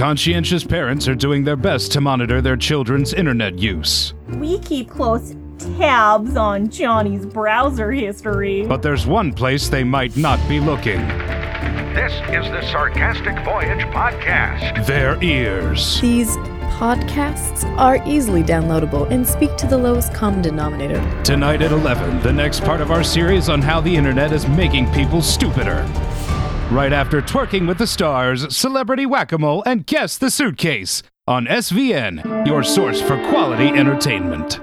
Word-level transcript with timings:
Conscientious 0.00 0.64
parents 0.64 1.06
are 1.08 1.14
doing 1.14 1.44
their 1.44 1.56
best 1.56 1.92
to 1.92 2.00
monitor 2.00 2.40
their 2.40 2.56
children's 2.56 3.12
internet 3.12 3.58
use. 3.58 4.14
We 4.38 4.58
keep 4.60 4.88
close 4.88 5.36
tabs 5.76 6.36
on 6.36 6.70
Johnny's 6.70 7.26
browser 7.26 7.92
history. 7.92 8.64
But 8.66 8.80
there's 8.80 9.06
one 9.06 9.30
place 9.34 9.68
they 9.68 9.84
might 9.84 10.16
not 10.16 10.40
be 10.48 10.58
looking 10.58 11.06
This 11.92 12.14
is 12.30 12.50
the 12.50 12.62
Sarcastic 12.72 13.44
Voyage 13.44 13.84
Podcast. 13.92 14.86
their 14.86 15.22
ears. 15.22 16.00
These 16.00 16.34
podcasts 16.78 17.66
are 17.76 18.02
easily 18.08 18.42
downloadable 18.42 19.10
and 19.10 19.28
speak 19.28 19.54
to 19.58 19.66
the 19.66 19.76
lowest 19.76 20.14
common 20.14 20.40
denominator. 20.40 21.22
Tonight 21.24 21.60
at 21.60 21.72
11, 21.72 22.22
the 22.22 22.32
next 22.32 22.64
part 22.64 22.80
of 22.80 22.90
our 22.90 23.04
series 23.04 23.50
on 23.50 23.60
how 23.60 23.82
the 23.82 23.94
internet 23.94 24.32
is 24.32 24.48
making 24.48 24.90
people 24.92 25.20
stupider. 25.20 25.86
Right 26.70 26.92
after 26.92 27.20
Twerking 27.20 27.66
with 27.66 27.78
the 27.78 27.86
Stars, 27.88 28.56
Celebrity 28.56 29.04
Whack 29.04 29.32
a 29.32 29.38
Mole, 29.38 29.64
and 29.66 29.84
Guess 29.84 30.18
the 30.18 30.30
Suitcase 30.30 31.02
on 31.26 31.46
SVN, 31.46 32.46
your 32.46 32.62
source 32.62 33.02
for 33.02 33.16
quality 33.28 33.70
entertainment. 33.70 34.60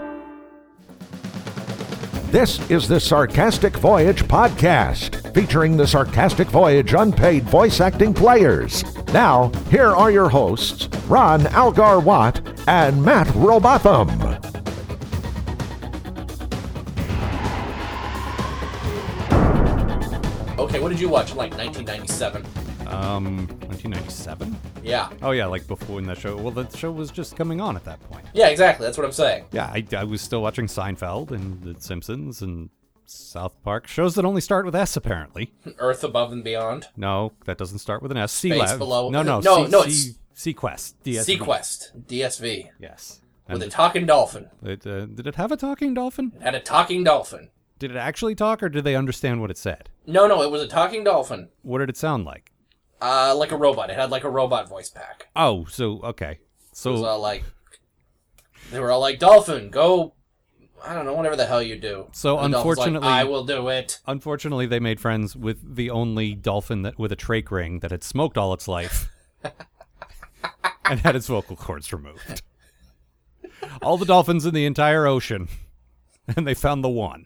This 2.32 2.60
is 2.72 2.88
the 2.88 3.02
Sarcastic 3.02 3.76
Voyage 3.76 4.24
Podcast, 4.24 5.34
featuring 5.34 5.76
the 5.76 5.86
Sarcastic 5.86 6.48
Voyage 6.48 6.94
unpaid 6.94 7.44
voice 7.44 7.82
acting 7.82 8.14
players. 8.14 8.86
Now, 9.08 9.52
here 9.70 9.94
are 9.94 10.10
your 10.10 10.30
hosts, 10.30 10.88
Ron 11.10 11.46
Algar 11.48 12.00
Watt 12.00 12.40
and 12.70 13.04
Matt 13.04 13.28
Robotham. 13.36 14.67
Okay, 20.68 20.80
what 20.82 20.90
did 20.90 21.00
you 21.00 21.08
watch 21.08 21.32
in 21.32 21.38
like 21.38 21.52
1997? 21.58 22.46
Um, 22.88 23.48
1997? 23.68 24.58
Yeah. 24.84 25.10
Oh 25.22 25.32
yeah, 25.32 25.46
like 25.46 25.66
before 25.68 25.96
when 25.96 26.06
that 26.08 26.18
show. 26.18 26.36
Well, 26.36 26.52
the 26.52 26.68
show 26.78 26.92
was 26.92 27.10
just 27.10 27.36
coming 27.38 27.62
on 27.62 27.76
at 27.78 27.86
that 27.86 28.02
point. 28.10 28.26
Yeah, 28.34 28.48
exactly. 28.50 28.86
That's 28.86 28.98
what 28.98 29.06
I'm 29.06 29.12
saying. 29.14 29.46
Yeah, 29.54 29.66
I, 29.68 29.86
I 29.96 30.04
was 30.04 30.22
still 30.22 30.42
watching 30.42 30.66
Seinfeld 30.68 31.32
and 31.32 31.62
The 31.64 31.80
Simpsons 31.82 32.42
and 32.42 32.70
South 33.06 33.56
Park 33.64 33.88
shows 33.88 34.16
that 34.16 34.26
only 34.26 34.42
start 34.42 34.66
with 34.66 34.76
S. 34.76 34.98
Apparently, 34.98 35.54
Earth 35.80 36.04
above 36.04 36.34
and 36.34 36.44
beyond. 36.44 36.88
no, 36.98 37.32
that 37.46 37.58
doesn't 37.58 37.80
start 37.80 38.02
with 38.02 38.12
an 38.12 38.18
S. 38.18 38.34
Sea 38.34 38.50
Space 38.50 38.60
Lab. 38.62 38.80
below. 38.80 39.10
No, 39.10 39.24
no, 39.24 39.40
No, 39.40 39.66
C- 39.66 39.72
no, 39.72 39.82
C- 39.84 40.10
it's- 40.10 40.20
SeaQuest. 40.36 40.94
DSV. 41.04 41.38
SeaQuest. 41.40 42.06
DSV. 42.08 42.70
Yes. 42.80 43.22
With 43.50 43.64
a 43.64 43.70
talking 43.70 44.06
dolphin. 44.06 44.50
it, 44.64 44.86
uh, 44.86 45.06
did 45.06 45.26
it 45.26 45.36
have 45.36 45.54
a 45.54 45.58
talking 45.58 45.94
dolphin? 45.94 46.34
It 46.36 46.42
had 46.42 46.56
a 46.56 46.60
talking 46.60 47.04
dolphin. 47.06 47.50
Did 47.80 47.92
it 47.92 47.98
actually 47.98 48.36
talk, 48.36 48.62
or 48.62 48.68
did 48.70 48.84
they 48.84 48.96
understand 48.96 49.40
what 49.40 49.50
it 49.50 49.58
said? 49.58 49.90
No, 50.08 50.26
no, 50.26 50.42
it 50.42 50.50
was 50.50 50.62
a 50.62 50.68
talking 50.68 51.04
dolphin. 51.04 51.50
What 51.64 51.80
did 51.80 51.90
it 51.90 51.98
sound 51.98 52.26
like? 52.26 52.52
Uh, 53.02 53.36
like 53.36 53.52
a 53.52 53.58
robot. 53.58 53.90
It 53.90 53.96
had 53.98 54.10
like 54.10 54.24
a 54.24 54.30
robot 54.30 54.68
voice 54.70 54.90
pack. 54.90 55.28
Oh, 55.36 55.66
so 55.66 56.00
okay, 56.02 56.32
It 56.32 56.40
was 56.72 56.80
so 56.80 57.06
all 57.06 57.20
like, 57.20 57.44
they 58.72 58.80
were 58.80 58.90
all 58.92 59.02
like, 59.02 59.20
"Dolphin, 59.20 59.70
go." 59.70 60.14
I 60.86 60.94
don't 60.94 61.06
know, 61.06 61.14
whatever 61.14 61.36
the 61.36 61.46
hell 61.46 61.62
you 61.62 61.76
do. 61.76 62.08
So, 62.14 62.38
And 62.38 62.54
dolphin's 62.54 62.78
like, 62.78 62.88
unfortunately- 62.88 63.08
I 63.10 63.24
will 63.26 63.44
do 63.46 63.68
it. 63.68 64.00
Unfortunately, 64.08 64.68
they 64.68 64.80
made 64.80 65.00
friends 65.00 65.36
with 65.36 65.76
the 65.76 65.90
only 65.90 66.36
dolphin 66.36 66.84
that 66.84 66.98
with 67.00 67.12
a 67.12 67.16
trach 67.16 67.50
ring 67.52 67.80
that 67.80 67.90
had 67.92 68.04
smoked 68.04 68.38
all 68.38 68.54
its 68.54 68.68
life 68.68 69.10
and 70.86 71.00
had 71.02 71.16
its 71.16 71.28
vocal 71.28 71.56
cords 71.56 71.92
removed. 71.92 72.42
All 73.82 73.98
the 73.98 74.06
dolphins 74.06 74.46
in 74.46 74.54
the 74.54 74.66
entire 74.66 75.06
ocean, 75.08 75.48
and 76.36 76.46
they 76.48 76.54
found 76.54 76.84
the 76.84 76.90
one. 76.90 77.26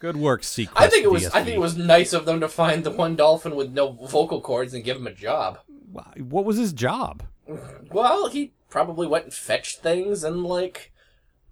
Good 0.00 0.16
work, 0.16 0.42
SeaQuest. 0.42 0.68
I 0.76 0.88
think 0.88 1.04
it 1.04 1.10
was. 1.10 1.26
I 1.26 1.42
think 1.42 1.56
it 1.56 1.60
was 1.60 1.76
nice 1.76 2.12
of 2.12 2.24
them 2.24 2.40
to 2.40 2.48
find 2.48 2.84
the 2.84 2.90
one 2.90 3.16
dolphin 3.16 3.56
with 3.56 3.72
no 3.72 3.90
vocal 3.92 4.40
cords 4.40 4.72
and 4.74 4.84
give 4.84 4.96
him 4.96 5.06
a 5.06 5.12
job. 5.12 5.58
What 6.16 6.44
was 6.44 6.56
his 6.56 6.72
job? 6.72 7.24
Well, 7.90 8.28
he 8.28 8.52
probably 8.70 9.06
went 9.06 9.24
and 9.24 9.34
fetched 9.34 9.80
things 9.80 10.22
and 10.22 10.44
like 10.44 10.92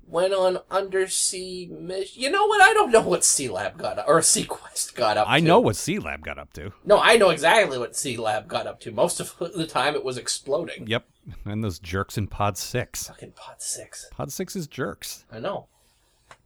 went 0.07 0.33
on 0.33 0.59
undersea 0.71 1.67
mission. 1.73 2.23
You 2.23 2.31
know 2.31 2.47
what? 2.47 2.61
I 2.61 2.73
don't 2.73 2.93
know 2.93 3.01
what 3.01 3.23
Sealab 3.23 3.77
got 3.79 3.99
up 3.99 4.06
or 4.06 4.21
SeaQuest 4.21 4.95
got 4.95 5.17
up. 5.17 5.27
To 5.27 5.31
I 5.33 5.41
to. 5.41 5.45
know 5.47 5.59
what 5.59 5.75
Sealab 5.75 6.21
got 6.23 6.39
up 6.39 6.53
to. 6.53 6.73
No, 6.85 7.01
I 7.01 7.17
know 7.17 7.31
exactly 7.31 7.79
what 7.79 7.95
Sealab 7.95 8.47
got 8.47 8.69
up 8.69 8.79
to. 8.81 8.93
Most 8.93 9.19
of 9.21 9.35
the 9.39 9.67
time, 9.67 9.95
it 9.97 10.05
was 10.05 10.17
exploding. 10.19 10.87
Yep, 10.87 11.06
and 11.45 11.65
those 11.65 11.81
jerks 11.81 12.17
in 12.17 12.29
Pod 12.29 12.56
Six. 12.56 13.09
Fucking 13.09 13.33
Pod 13.33 13.61
Six. 13.61 14.06
Pod 14.12 14.31
Six 14.31 14.55
is 14.55 14.69
jerks. 14.69 15.25
I 15.33 15.41
know, 15.41 15.67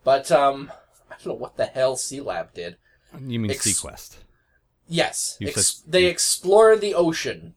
but 0.04 0.30
um, 0.32 0.70
I 1.10 1.14
don't 1.14 1.26
know 1.26 1.34
what 1.34 1.56
the 1.56 1.66
hell 1.66 1.96
Sealab 1.96 2.54
did. 2.54 2.76
You 3.20 3.40
mean 3.40 3.50
Ex- 3.50 3.66
SeaQuest? 3.66 4.16
Yes, 4.86 5.36
ex- 5.40 5.66
said- 5.82 5.92
they 5.92 6.06
explore 6.06 6.76
the 6.76 6.94
ocean. 6.94 7.54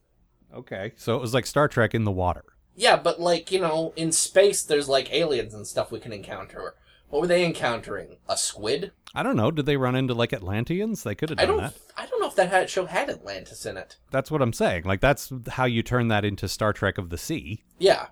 Okay, 0.54 0.94
so 0.98 1.16
it 1.16 1.22
was 1.22 1.34
like 1.34 1.46
Star 1.46 1.68
Trek 1.68 1.96
in 1.96 2.04
the 2.04 2.12
water. 2.12 2.44
Yeah, 2.76 2.96
but 2.96 3.20
like 3.20 3.52
you 3.52 3.60
know, 3.60 3.94
in 3.96 4.12
space, 4.12 4.64
there's 4.64 4.90
like 4.90 5.12
aliens 5.14 5.54
and 5.54 5.66
stuff 5.68 5.92
we 5.92 6.00
can 6.00 6.14
encounter. 6.14 6.76
What 7.10 7.22
were 7.22 7.28
they 7.28 7.46
encountering? 7.46 8.18
A 8.28 8.36
squid? 8.38 8.92
I 9.14 9.22
don't 9.22 9.36
know. 9.36 9.52
Did 9.52 9.68
they 9.68 9.78
run 9.78 9.96
into 9.96 10.16
like 10.16 10.34
Atlanteans? 10.34 11.04
They 11.04 11.14
could 11.14 11.30
have 11.30 11.38
I 11.40 11.46
done 11.46 11.58
don't. 11.58 11.64
that. 11.64 11.74
I 11.96 12.08
don't 12.08 12.20
know 12.20 12.28
if 12.28 12.36
that 12.36 12.50
had, 12.50 12.70
show 12.72 12.86
had 12.88 13.10
Atlantis 13.12 13.66
in 13.68 13.78
it. 13.78 13.98
That's 14.10 14.32
what 14.32 14.42
I'm 14.42 14.54
saying. 14.54 14.84
Like 14.86 15.02
that's 15.02 15.32
how 15.50 15.66
you 15.66 15.84
turn 15.84 16.08
that 16.08 16.26
into 16.26 16.48
Star 16.48 16.74
Trek 16.74 16.98
of 16.98 17.10
the 17.12 17.18
Sea, 17.20 17.64
Yeah. 17.78 18.08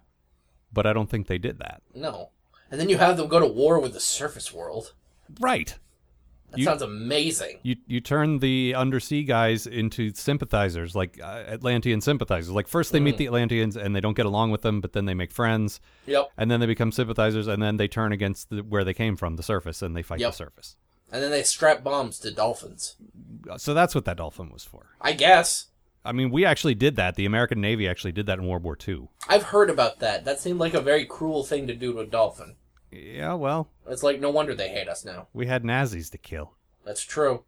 but 0.72 0.86
I 0.86 0.94
don't 0.94 1.10
think 1.10 1.26
they 1.26 1.40
did 1.40 1.58
that. 1.58 1.82
No. 1.96 2.30
And 2.70 2.80
then 2.80 2.88
you 2.90 2.98
have 2.98 3.18
them 3.18 3.28
go 3.28 3.40
to 3.40 3.48
war 3.48 3.80
with 3.80 3.94
the 3.94 4.00
surface 4.00 4.54
world. 4.54 4.94
Right. 5.40 5.78
That 6.50 6.60
You- 6.60 6.66
sounds 6.66 6.82
amazing. 6.82 7.60
You 7.64 7.78
you 7.88 8.02
turn 8.02 8.40
the 8.40 8.76
undersea 8.76 9.24
guys 9.24 9.66
into 9.68 10.14
sympathizers, 10.14 10.96
like 10.96 11.18
uh, 11.22 11.44
Atlantean 11.48 12.02
sympathizers. 12.02 12.50
Like 12.52 12.68
first 12.68 12.92
they 12.92 13.00
Mm. 13.00 13.04
meet 13.04 13.18
the 13.18 13.26
Atlanteans 13.28 13.78
and 13.78 13.96
they 13.96 14.02
don't 14.02 14.18
get 14.18 14.26
along 14.26 14.52
with 14.52 14.62
them, 14.62 14.82
but 14.82 14.92
then 14.92 15.06
they 15.06 15.14
make 15.14 15.32
friends, 15.32 15.80
Yep. 16.08 16.30
and 16.38 16.52
then 16.52 16.60
they 16.60 16.66
become 16.66 16.92
sympathizers, 16.92 17.48
and 17.48 17.64
then 17.64 17.78
they 17.78 17.88
turn 17.88 18.12
against 18.12 18.50
the, 18.50 18.64
where 18.64 18.84
they 18.84 18.94
came 18.94 19.16
from, 19.16 19.38
the 19.38 19.44
surface, 19.44 19.82
and 19.82 19.96
they 19.96 20.02
fight 20.04 20.20
Yep. 20.20 20.32
the 20.32 20.36
surface. 20.36 20.76
And 21.10 21.24
then 21.24 21.32
they 21.32 21.44
strap 21.44 21.84
bombs 21.86 22.20
to 22.20 22.32
dolphins. 22.32 22.96
So 23.58 23.74
that's 23.74 23.96
what 23.96 24.04
that 24.06 24.18
dolphin 24.18 24.50
was 24.52 24.64
for. 24.66 24.96
I 25.00 25.14
guess. 25.14 25.68
I 26.04 26.12
mean, 26.14 26.32
we 26.32 26.44
actually 26.46 26.74
did 26.76 26.96
that. 26.98 27.16
The 27.16 27.26
American 27.26 27.62
Navy 27.62 27.88
actually 27.88 28.12
did 28.12 28.26
that 28.26 28.40
in 28.40 28.48
World 28.48 28.64
War 28.64 28.78
II. 28.88 29.08
I've 29.30 29.44
heard 29.44 29.70
about 29.70 30.00
that. 30.00 30.26
That 30.26 30.40
seemed 30.40 30.60
like 30.60 30.74
a 30.74 30.82
very 30.82 31.06
cruel 31.06 31.44
thing 31.46 31.68
to 31.68 31.76
do 31.76 31.94
to 31.94 32.00
a 32.00 32.06
dolphin. 32.08 32.56
Yeah, 32.92 33.34
well, 33.36 33.70
It's 33.88 34.04
like 34.04 34.20
no 34.20 34.30
wonder 34.30 34.54
they 34.54 34.70
hate 34.70 34.90
us 34.90 35.06
now. 35.06 35.28
we 35.34 35.48
had 35.48 35.64
Nazis 35.64 36.10
to 36.12 36.18
kill. 36.18 36.54
That's 36.86 37.04
true. 37.04 37.44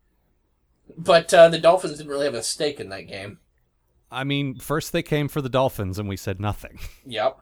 But 0.97 1.33
uh, 1.33 1.49
the 1.49 1.59
dolphins 1.59 1.97
didn't 1.97 2.09
really 2.11 2.25
have 2.25 2.33
a 2.33 2.43
stake 2.43 2.79
in 2.79 2.89
that 2.89 3.07
game. 3.07 3.39
I 4.11 4.23
mean, 4.23 4.59
first 4.59 4.91
they 4.93 5.01
came 5.01 5.27
for 5.27 5.41
the 5.41 5.49
dolphins, 5.49 5.97
and 5.97 6.07
we 6.07 6.17
said 6.17 6.39
nothing. 6.39 6.79
Yep. 7.05 7.39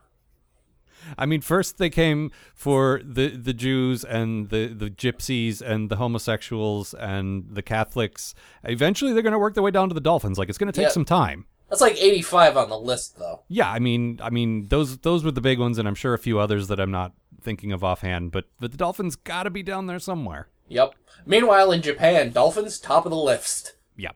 I 1.18 1.26
mean, 1.26 1.40
first 1.40 1.78
they 1.78 1.90
came 1.90 2.30
for 2.54 3.00
the 3.04 3.30
the 3.30 3.52
Jews 3.52 4.04
and 4.04 4.50
the 4.50 4.68
the 4.68 4.88
gypsies 4.88 5.60
and 5.60 5.90
the 5.90 5.96
homosexuals 5.96 6.94
and 6.94 7.44
the 7.50 7.62
Catholics. 7.62 8.34
Eventually, 8.62 9.12
they're 9.12 9.22
going 9.22 9.32
to 9.32 9.38
work 9.38 9.54
their 9.54 9.64
way 9.64 9.72
down 9.72 9.88
to 9.88 9.94
the 9.94 10.00
dolphins. 10.00 10.38
Like 10.38 10.48
it's 10.48 10.58
going 10.58 10.70
to 10.72 10.76
take 10.76 10.86
Yeah. 10.86 10.92
some 10.92 11.04
time. 11.04 11.46
That's 11.68 11.80
like 11.80 11.96
85 12.00 12.56
on 12.56 12.68
the 12.70 12.78
list, 12.78 13.18
though. 13.18 13.42
Yeah, 13.48 13.68
I 13.70 13.80
mean, 13.80 14.20
I 14.22 14.30
mean 14.30 14.68
those 14.68 14.98
those 14.98 15.24
were 15.24 15.32
the 15.32 15.40
big 15.40 15.58
ones, 15.58 15.76
and 15.78 15.88
I'm 15.88 15.96
sure 15.96 16.14
a 16.14 16.18
few 16.18 16.38
others 16.38 16.68
that 16.68 16.78
I'm 16.78 16.92
not 16.92 17.12
thinking 17.42 17.72
of 17.72 17.82
offhand. 17.84 18.32
But 18.32 18.46
but 18.60 18.70
the 18.70 18.76
dolphins 18.76 19.16
got 19.16 19.44
to 19.44 19.50
be 19.50 19.62
down 19.62 19.86
there 19.86 19.98
somewhere. 19.98 20.48
Yep. 20.68 20.94
Meanwhile, 21.26 21.72
in 21.72 21.82
Japan, 21.82 22.30
dolphins 22.30 22.78
top 22.78 23.04
of 23.04 23.10
the 23.10 23.16
list. 23.16 23.74
Yeah. 23.96 24.12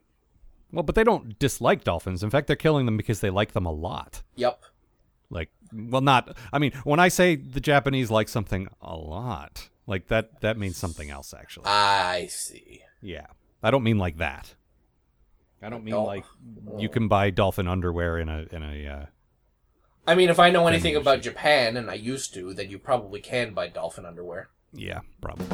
Well, 0.72 0.82
but 0.82 0.94
they 0.94 1.04
don't 1.04 1.38
dislike 1.38 1.84
dolphins. 1.84 2.22
In 2.22 2.30
fact, 2.30 2.46
they're 2.46 2.56
killing 2.56 2.86
them 2.86 2.96
because 2.96 3.20
they 3.20 3.30
like 3.30 3.52
them 3.52 3.66
a 3.66 3.72
lot. 3.72 4.22
Yep. 4.36 4.60
Like, 5.28 5.50
well, 5.72 6.00
not. 6.00 6.36
I 6.52 6.58
mean, 6.58 6.72
when 6.84 7.00
I 7.00 7.08
say 7.08 7.36
the 7.36 7.60
Japanese 7.60 8.10
like 8.10 8.28
something 8.28 8.68
a 8.80 8.96
lot, 8.96 9.68
like 9.86 10.08
that, 10.08 10.40
that 10.40 10.56
means 10.56 10.76
something 10.76 11.10
else. 11.10 11.34
Actually, 11.34 11.66
I 11.66 12.26
see. 12.30 12.82
yeah. 13.02 13.26
I 13.62 13.70
don't 13.70 13.82
mean 13.82 13.98
like 13.98 14.18
that. 14.18 14.54
I 15.62 15.68
don't 15.68 15.82
mean 15.82 15.96
like 15.96 16.24
you 16.78 16.88
can 16.88 17.08
buy 17.08 17.30
dolphin 17.30 17.66
underwear 17.66 18.18
in 18.18 18.28
a 18.28 18.46
in 18.52 18.62
a. 18.62 18.86
Uh, 18.86 19.06
I 20.08 20.14
mean, 20.14 20.30
if 20.30 20.38
I 20.38 20.50
know 20.50 20.68
anything 20.68 20.94
about 20.94 21.22
Japan, 21.22 21.76
and 21.76 21.90
I 21.90 21.94
used 21.94 22.32
to, 22.34 22.54
then 22.54 22.70
you 22.70 22.78
probably 22.78 23.20
can 23.20 23.54
buy 23.54 23.68
dolphin 23.68 24.06
underwear. 24.06 24.50
yeah, 24.72 25.00
probably. 25.20 25.46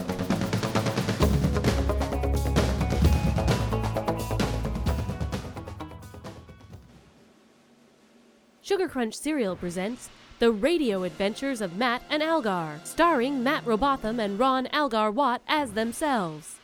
Sugar 8.60 8.88
Crunch 8.88 9.14
Cereal 9.14 9.56
presents 9.56 10.08
The 10.38 10.52
Radio 10.52 11.02
Adventures 11.02 11.60
of 11.60 11.76
Matt 11.76 12.02
and 12.10 12.22
Algar, 12.22 12.80
starring 12.84 13.42
Matt 13.42 13.64
Robotham 13.66 14.20
and 14.20 14.38
Ron 14.38 14.66
Algar 14.68 15.10
Watt 15.10 15.42
as 15.48 15.72
themselves. 15.72 16.58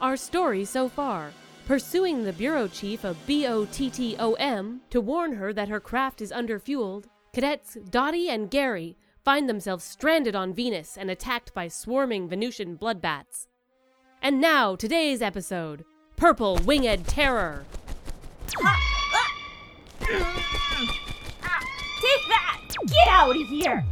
Our 0.00 0.16
story 0.16 0.64
so 0.64 0.88
far 0.88 1.32
pursuing 1.66 2.22
the 2.22 2.32
bureau 2.32 2.68
chief 2.68 3.04
of 3.04 3.16
BOTTOM 3.26 4.78
to 4.88 5.00
warn 5.00 5.34
her 5.34 5.52
that 5.52 5.68
her 5.68 5.80
craft 5.80 6.22
is 6.22 6.30
underfueled, 6.30 7.06
cadets 7.34 7.76
Dottie 7.90 8.30
and 8.30 8.48
Gary 8.48 8.96
find 9.24 9.48
themselves 9.48 9.82
stranded 9.84 10.36
on 10.36 10.54
Venus 10.54 10.96
and 10.96 11.10
attacked 11.10 11.52
by 11.52 11.66
swarming 11.66 12.28
Venusian 12.28 12.78
bloodbats. 12.78 13.48
And 14.22 14.40
now, 14.40 14.76
today's 14.76 15.20
episode 15.20 15.84
Purple 16.14 16.60
Winged 16.64 17.08
Terror. 17.08 17.64
Take 18.46 18.62
that! 22.28 22.60
Get 22.86 23.08
out 23.08 23.36
of 23.36 23.48
here! 23.48 23.84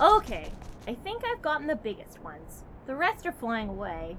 Okay, 0.00 0.50
I 0.88 0.94
think 0.94 1.22
I've 1.26 1.42
gotten 1.42 1.66
the 1.66 1.76
biggest 1.76 2.20
ones. 2.22 2.62
The 2.86 2.96
rest 2.96 3.26
are 3.26 3.32
flying 3.32 3.68
away. 3.68 4.16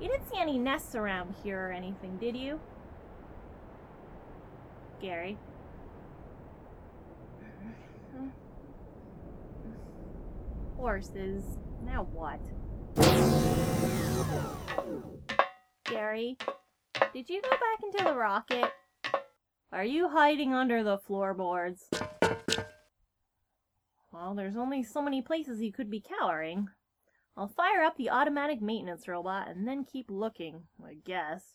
You 0.00 0.08
didn't 0.08 0.28
see 0.28 0.38
any 0.38 0.58
nests 0.58 0.94
around 0.94 1.34
here 1.42 1.68
or 1.68 1.72
anything, 1.72 2.16
did 2.18 2.36
you? 2.36 2.60
Gary? 5.00 5.38
Horses. 10.76 11.44
Now 11.84 12.06
what? 12.12 12.40
Gary? 15.84 16.36
Did 17.12 17.28
you 17.28 17.40
go 17.42 17.50
back 17.50 17.82
into 17.82 18.04
the 18.04 18.14
rocket? 18.14 18.72
Are 19.72 19.84
you 19.84 20.08
hiding 20.08 20.52
under 20.52 20.82
the 20.82 20.98
floorboards? 20.98 21.88
Well, 24.12 24.34
there's 24.34 24.56
only 24.56 24.82
so 24.82 25.00
many 25.02 25.22
places 25.22 25.60
you 25.60 25.72
could 25.72 25.90
be 25.90 26.00
cowering. 26.00 26.68
I'll 27.36 27.48
fire 27.48 27.82
up 27.82 27.96
the 27.96 28.10
automatic 28.10 28.62
maintenance 28.62 29.08
robot 29.08 29.48
and 29.48 29.66
then 29.66 29.84
keep 29.84 30.06
looking, 30.08 30.62
I 30.84 30.94
guess. 31.04 31.50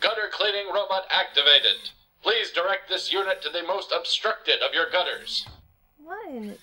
Gutter 0.00 0.28
cleaning 0.32 0.66
robot 0.74 1.04
activated. 1.10 1.90
Please 2.22 2.50
direct 2.50 2.88
this 2.88 3.12
unit 3.12 3.40
to 3.42 3.50
the 3.50 3.62
most 3.62 3.92
obstructed 3.96 4.62
of 4.62 4.74
your 4.74 4.90
gutters. 4.90 5.46
What 5.96 6.28
in... 6.28 6.56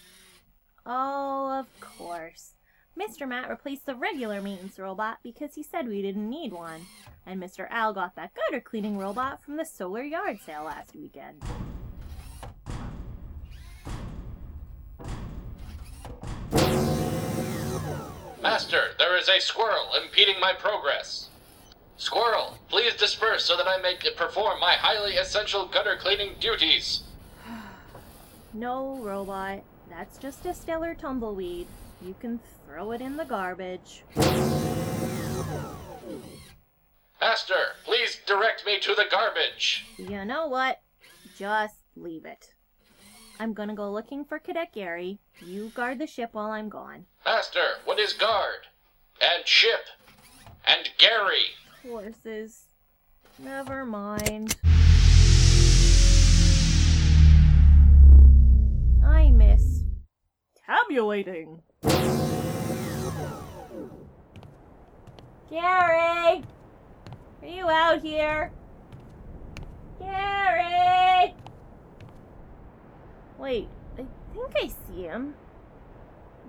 Oh, 0.85 1.57
of 1.57 1.67
course. 1.79 2.55
Mr. 2.99 3.25
Matt 3.27 3.49
replaced 3.49 3.85
the 3.85 3.95
regular 3.95 4.41
maintenance 4.41 4.77
robot 4.77 5.19
because 5.23 5.55
he 5.55 5.63
said 5.63 5.87
we 5.87 6.01
didn't 6.01 6.29
need 6.29 6.51
one. 6.51 6.81
And 7.25 7.41
Mr. 7.41 7.67
Al 7.69 7.93
got 7.93 8.15
that 8.17 8.31
gutter 8.33 8.59
cleaning 8.59 8.97
robot 8.97 9.41
from 9.41 9.55
the 9.55 9.63
solar 9.63 10.03
yard 10.03 10.39
sale 10.45 10.65
last 10.65 10.93
weekend. 10.93 11.41
Master, 18.43 18.89
there 18.99 19.15
is 19.15 19.29
a 19.29 19.39
squirrel 19.39 19.93
impeding 20.03 20.37
my 20.37 20.51
progress. 20.51 21.29
Squirrel, 21.95 22.57
please 22.67 22.93
disperse 22.93 23.45
so 23.45 23.55
that 23.55 23.69
I 23.69 23.77
may 23.77 23.95
perform 24.17 24.59
my 24.59 24.73
highly 24.73 25.15
essential 25.15 25.65
gutter 25.65 25.95
cleaning 25.97 26.35
duties. 26.39 27.03
No, 28.55 28.97
robot. 28.97 29.63
That's 29.89 30.19
just 30.19 30.45
a 30.45 30.53
stellar 30.53 30.93
tumbleweed. 30.93 31.65
You 32.03 32.13
can 32.19 32.39
throw 32.67 32.91
it 32.91 33.01
in 33.01 33.17
the 33.17 33.25
garbage. 33.25 34.03
Master, 37.19 37.73
please 37.83 38.19
direct 38.27 38.63
me 38.65 38.79
to 38.81 38.93
the 38.93 39.05
garbage. 39.09 39.85
You 39.97 40.23
know 40.25 40.45
what? 40.47 40.81
Just 41.35 41.77
leave 41.95 42.25
it. 42.25 42.52
I'm 43.39 43.53
gonna 43.53 43.73
go 43.73 43.91
looking 43.91 44.23
for 44.25 44.39
Cadet 44.39 44.73
Gary. 44.73 45.19
You 45.39 45.71
guard 45.75 45.99
the 45.99 46.07
ship 46.07 46.29
while 46.33 46.51
I'm 46.51 46.69
gone. 46.69 47.05
Master, 47.25 47.65
what 47.85 47.99
is 47.99 48.13
guard? 48.13 48.67
And 49.21 49.45
ship? 49.47 49.81
And 50.65 50.89
Gary? 50.97 51.47
Horses. 51.83 52.65
Never 53.39 53.85
mind. 53.85 54.55
I 59.05 59.31
miss 59.31 59.83
tabulating. 60.65 61.61
Gary! 65.49 66.43
Are 67.41 67.47
you 67.47 67.69
out 67.69 68.01
here? 68.01 68.51
Gary! 69.99 71.33
Wait, 73.43 73.67
I 73.95 74.05
think 74.33 74.53
I 74.55 74.67
see 74.67 75.01
him. 75.01 75.35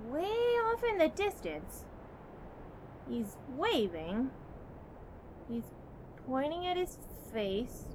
Way 0.06 0.22
off 0.22 0.84
in 0.84 0.98
the 0.98 1.08
distance. 1.08 1.86
He's 3.10 3.36
waving. 3.56 4.30
He's 5.48 5.64
pointing 6.24 6.68
at 6.68 6.76
his 6.76 6.96
face. 7.32 7.86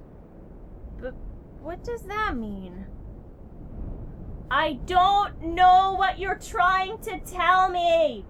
But 1.00 1.14
what 1.62 1.82
does 1.82 2.02
that 2.02 2.36
mean? 2.36 2.84
I 4.50 4.74
don't 4.84 5.44
know 5.44 5.94
what 5.96 6.18
you're 6.18 6.34
trying 6.38 6.98
to 6.98 7.20
tell 7.20 7.70
me! 7.70 8.26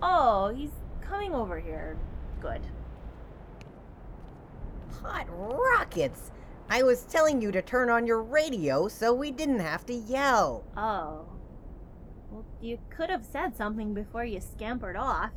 Oh, 0.00 0.54
he's 0.54 0.70
coming 1.00 1.34
over 1.34 1.58
here. 1.58 1.98
Good. 2.40 2.60
Hot 5.02 5.26
rockets! 5.28 6.30
I 6.72 6.84
was 6.84 7.02
telling 7.02 7.42
you 7.42 7.50
to 7.50 7.62
turn 7.62 7.90
on 7.90 8.06
your 8.06 8.22
radio 8.22 8.86
so 8.86 9.12
we 9.12 9.32
didn't 9.32 9.58
have 9.58 9.84
to 9.86 9.92
yell. 9.92 10.64
Oh. 10.76 11.26
Well, 12.30 12.46
you 12.60 12.78
could 12.90 13.10
have 13.10 13.24
said 13.24 13.56
something 13.56 13.92
before 13.92 14.24
you 14.24 14.40
scampered 14.40 14.96
off. 14.96 15.32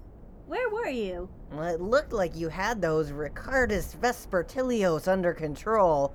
Where 0.45 0.69
were 0.69 0.89
you? 0.89 1.29
Well, 1.51 1.73
it 1.73 1.81
looked 1.81 2.13
like 2.13 2.35
you 2.35 2.49
had 2.49 2.79
those 2.79 3.11
Ricardus 3.11 3.97
Vespertilios 3.97 5.07
under 5.07 5.33
control. 5.33 6.13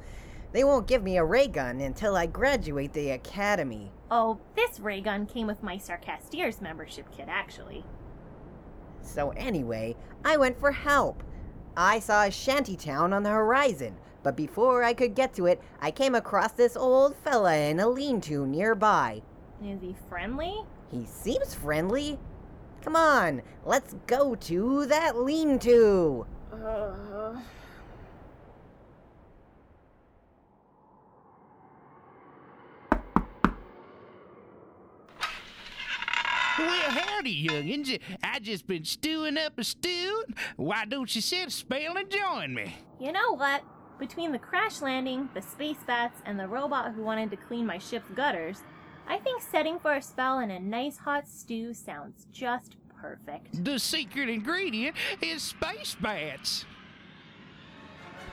They 0.53 0.63
won't 0.63 0.87
give 0.87 1.03
me 1.03 1.17
a 1.17 1.25
ray 1.25 1.49
gun 1.49 1.81
until 1.81 2.17
I 2.17 2.27
graduate 2.27 2.93
the 2.93 3.11
academy. 3.11 3.91
Oh, 4.13 4.39
this 4.55 4.79
ray 4.79 5.01
gun 5.01 5.27
came 5.27 5.49
with 5.49 5.65
my 5.65 5.79
Sarcastiers 5.79 6.61
membership 6.61 7.11
kit, 7.11 7.27
actually. 7.29 7.85
So 9.03 9.31
anyway, 9.31 9.97
I 10.25 10.37
went 10.37 10.61
for 10.61 10.71
help. 10.71 11.25
I 11.77 11.99
saw 11.99 12.25
a 12.25 12.31
shantytown 12.31 13.13
on 13.13 13.25
the 13.25 13.31
horizon, 13.31 13.97
but 14.23 14.37
before 14.37 14.83
I 14.83 14.95
could 14.95 15.15
get 15.15 15.35
to 15.35 15.47
it, 15.47 15.61
I 15.81 15.91
came 15.91 16.15
across 16.15 16.53
this 16.53 16.77
old 16.77 17.17
fella 17.17 17.57
in 17.57 17.81
a 17.81 17.89
lean-to 17.89 18.47
nearby. 18.47 19.23
Is 19.65 19.81
he 19.81 19.95
friendly? 20.09 20.63
He 20.91 21.05
seems 21.05 21.55
friendly. 21.55 22.19
Come 22.83 22.97
on, 22.97 23.43
let's 23.65 23.95
go 24.07 24.35
to 24.35 24.87
that 24.87 25.17
lean-to. 25.17 26.27
Uh, 26.53 27.37
Well, 36.59 36.91
howdy, 36.91 37.47
youngins. 37.49 38.01
I 38.23 38.41
just 38.41 38.67
been 38.67 38.85
stewing 38.85 39.39
up 39.39 39.59
a 39.59 39.65
stew. 39.65 40.25
Why 40.57 40.85
don't 40.87 41.15
you 41.15 41.21
sit 41.21 41.47
a 41.49 41.51
spell 41.51 41.97
and 41.97 42.11
join 42.11 42.55
me? 42.55 42.75
you 43.01 43.13
know 43.13 43.37
what? 43.37 43.63
Between 43.99 44.31
the 44.31 44.39
crash 44.39 44.81
landing, 44.81 45.29
the 45.35 45.43
space 45.43 45.79
bats, 45.87 46.21
and 46.25 46.39
the 46.39 46.47
robot 46.47 46.95
who 46.95 47.03
wanted 47.03 47.31
to 47.31 47.37
clean 47.37 47.67
my 47.67 47.79
ship's 47.79 48.11
gutters, 48.15 48.63
I 49.09 49.19
think 49.19 49.43
setting 49.43 49.79
for 49.79 49.95
a 49.95 50.03
spell 50.03 50.39
in 50.39 50.51
a 50.51 50.61
nice 50.61 50.99
hot 50.99 51.27
stew 51.27 51.75
sounds 51.75 52.27
just 52.33 52.77
perfect. 53.01 53.65
The 53.65 53.79
secret 53.79 54.29
ingredient 54.29 54.97
is 55.21 55.43
space 55.43 55.97
bats. 56.01 56.65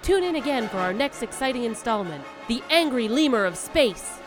Tune 0.02 0.24
in 0.24 0.36
again 0.36 0.70
for 0.70 0.78
our 0.78 0.94
next 0.94 1.24
exciting 1.24 1.64
installment 1.64 2.24
The 2.48 2.62
Angry 2.70 3.08
Lemur 3.08 3.46
of 3.46 3.58
Space. 3.58 4.20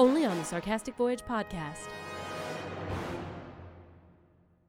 Only 0.00 0.24
on 0.24 0.38
the 0.38 0.44
Sarcastic 0.44 0.96
Voyage 0.96 1.20
podcast. 1.28 1.86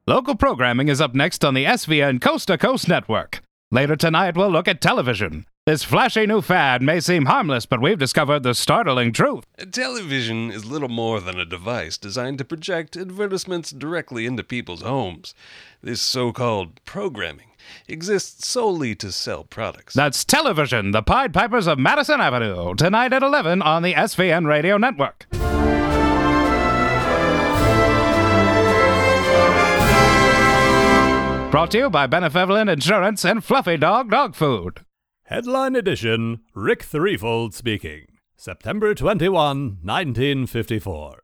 Local 0.06 0.34
programming 0.34 0.88
is 0.88 1.00
up 1.00 1.14
next 1.14 1.42
on 1.42 1.54
the 1.54 1.64
SVN 1.64 2.20
Coast 2.20 2.48
to 2.48 2.58
Coast 2.58 2.86
Network. 2.86 3.40
Later 3.70 3.96
tonight, 3.96 4.36
we'll 4.36 4.50
look 4.50 4.68
at 4.68 4.82
television. 4.82 5.46
This 5.64 5.84
flashy 5.84 6.26
new 6.26 6.42
fad 6.42 6.82
may 6.82 7.00
seem 7.00 7.24
harmless, 7.24 7.64
but 7.64 7.80
we've 7.80 7.98
discovered 7.98 8.42
the 8.42 8.52
startling 8.52 9.10
truth. 9.10 9.44
Television 9.70 10.50
is 10.50 10.66
little 10.66 10.90
more 10.90 11.18
than 11.18 11.40
a 11.40 11.46
device 11.46 11.96
designed 11.96 12.36
to 12.36 12.44
project 12.44 12.94
advertisements 12.94 13.70
directly 13.70 14.26
into 14.26 14.44
people's 14.44 14.82
homes. 14.82 15.34
This 15.80 16.02
so 16.02 16.30
called 16.32 16.84
programming 16.84 17.51
exists 17.88 18.48
solely 18.48 18.94
to 18.96 19.12
sell 19.12 19.44
products. 19.44 19.94
That's 19.94 20.24
television, 20.24 20.90
the 20.90 21.02
Pied 21.02 21.32
Pipers 21.32 21.66
of 21.66 21.78
Madison 21.78 22.20
Avenue, 22.20 22.74
tonight 22.74 23.12
at 23.12 23.22
11 23.22 23.62
on 23.62 23.82
the 23.82 23.94
SVN 23.94 24.46
Radio 24.46 24.76
Network. 24.76 25.26
Brought 31.52 31.70
to 31.72 31.78
you 31.78 31.90
by 31.90 32.06
Benevolent 32.06 32.70
Insurance 32.70 33.26
and 33.26 33.44
Fluffy 33.44 33.76
Dog 33.76 34.10
Dog 34.10 34.34
Food. 34.34 34.86
Headline 35.24 35.76
edition 35.76 36.40
Rick 36.54 36.82
Threefold 36.82 37.54
speaking. 37.54 38.06
September 38.36 38.94
21, 38.94 39.78
1954. 39.82 41.21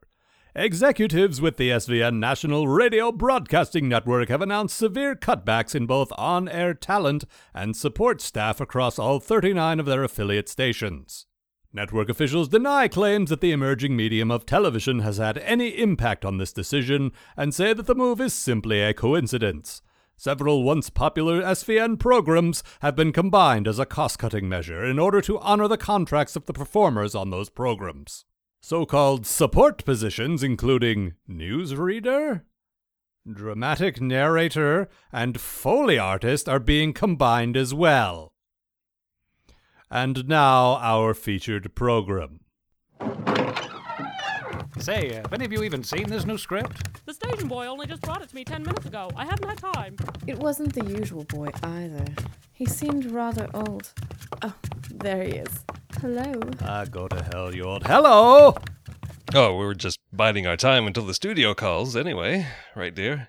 Executives 0.56 1.42
with 1.42 1.58
the 1.58 1.68
SVN 1.68 2.18
National 2.18 2.66
Radio 2.66 3.12
Broadcasting 3.12 3.86
Network 3.86 4.30
have 4.30 4.40
announced 4.40 4.76
severe 4.76 5.14
cutbacks 5.14 5.74
in 5.74 5.84
both 5.84 6.10
on 6.16 6.48
air 6.48 6.72
talent 6.72 7.24
and 7.54 7.76
support 7.76 8.22
staff 8.22 8.58
across 8.58 8.98
all 8.98 9.20
39 9.20 9.78
of 9.78 9.84
their 9.84 10.02
affiliate 10.02 10.48
stations. 10.48 11.26
Network 11.70 12.08
officials 12.08 12.48
deny 12.48 12.88
claims 12.88 13.28
that 13.28 13.42
the 13.42 13.52
emerging 13.52 13.94
medium 13.94 14.30
of 14.30 14.46
television 14.46 15.00
has 15.00 15.18
had 15.18 15.36
any 15.38 15.68
impact 15.78 16.24
on 16.24 16.38
this 16.38 16.52
decision 16.52 17.12
and 17.36 17.54
say 17.54 17.74
that 17.74 17.86
the 17.86 17.94
move 17.94 18.18
is 18.18 18.32
simply 18.32 18.80
a 18.80 18.94
coincidence. 18.94 19.82
Several 20.16 20.62
once 20.62 20.88
popular 20.88 21.42
SVN 21.42 21.98
programs 21.98 22.64
have 22.80 22.96
been 22.96 23.12
combined 23.12 23.68
as 23.68 23.78
a 23.78 23.86
cost 23.86 24.18
cutting 24.18 24.48
measure 24.48 24.82
in 24.82 24.98
order 24.98 25.20
to 25.20 25.38
honor 25.40 25.68
the 25.68 25.76
contracts 25.76 26.36
of 26.36 26.46
the 26.46 26.54
performers 26.54 27.14
on 27.14 27.28
those 27.28 27.50
programs. 27.50 28.24
So 28.60 28.84
called 28.84 29.26
support 29.26 29.84
positions, 29.84 30.42
including 30.42 31.14
newsreader, 31.28 32.42
dramatic 33.30 34.00
narrator, 34.00 34.88
and 35.12 35.40
Foley 35.40 35.98
artist, 35.98 36.48
are 36.48 36.60
being 36.60 36.92
combined 36.92 37.56
as 37.56 37.72
well. 37.72 38.32
And 39.90 40.28
now, 40.28 40.76
our 40.76 41.14
featured 41.14 41.74
program. 41.74 42.40
Say, 44.80 45.12
have 45.14 45.32
any 45.32 45.44
of 45.44 45.52
you 45.52 45.64
even 45.64 45.82
seen 45.82 46.08
this 46.08 46.24
new 46.24 46.38
script? 46.38 47.04
The 47.04 47.12
station 47.12 47.48
boy 47.48 47.66
only 47.66 47.86
just 47.86 48.00
brought 48.02 48.22
it 48.22 48.28
to 48.28 48.34
me 48.34 48.44
ten 48.44 48.62
minutes 48.62 48.86
ago. 48.86 49.10
I 49.16 49.24
haven't 49.24 49.48
had 49.48 49.58
time. 49.74 49.96
It 50.26 50.38
wasn't 50.38 50.72
the 50.72 50.84
usual 50.84 51.24
boy 51.24 51.48
either. 51.62 52.04
He 52.52 52.64
seemed 52.64 53.10
rather 53.10 53.48
old. 53.54 53.92
Oh, 54.42 54.54
there 54.90 55.22
he 55.24 55.32
is. 55.32 55.64
Hello. 56.00 56.40
Ah, 56.62 56.84
go 56.84 57.08
to 57.08 57.22
hell, 57.32 57.54
you 57.54 57.64
old. 57.64 57.86
Hello! 57.86 58.56
Oh, 59.34 59.56
we 59.56 59.64
were 59.66 59.74
just 59.74 59.98
biding 60.12 60.46
our 60.46 60.56
time 60.56 60.86
until 60.86 61.04
the 61.04 61.12
studio 61.12 61.54
calls, 61.54 61.96
anyway. 61.96 62.46
Right, 62.74 62.94
dear? 62.94 63.28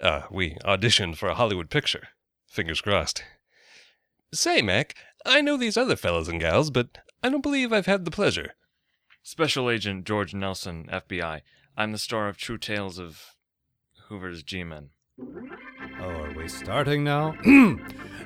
Uh, 0.00 0.22
we 0.30 0.56
auditioned 0.64 1.16
for 1.16 1.28
a 1.28 1.34
Hollywood 1.34 1.70
picture. 1.70 2.08
Fingers 2.48 2.80
crossed. 2.80 3.22
Say, 4.34 4.60
Mac, 4.60 4.94
I 5.24 5.40
know 5.40 5.56
these 5.56 5.76
other 5.76 5.96
fellows 5.96 6.28
and 6.28 6.40
gals, 6.40 6.70
but 6.70 6.98
I 7.22 7.30
don't 7.30 7.42
believe 7.42 7.72
I've 7.72 7.86
had 7.86 8.04
the 8.04 8.10
pleasure. 8.10 8.54
Special 9.22 9.68
Agent 9.68 10.06
George 10.06 10.34
Nelson, 10.34 10.88
FBI. 10.90 11.42
I'm 11.76 11.92
the 11.92 11.98
star 11.98 12.28
of 12.28 12.36
True 12.38 12.58
Tales 12.58 12.98
of 12.98 13.34
Hoover's 14.08 14.42
G-Men. 14.42 14.90
Oh, 16.00 16.04
are 16.04 16.32
we 16.34 16.48
starting 16.48 17.04
now? 17.04 17.32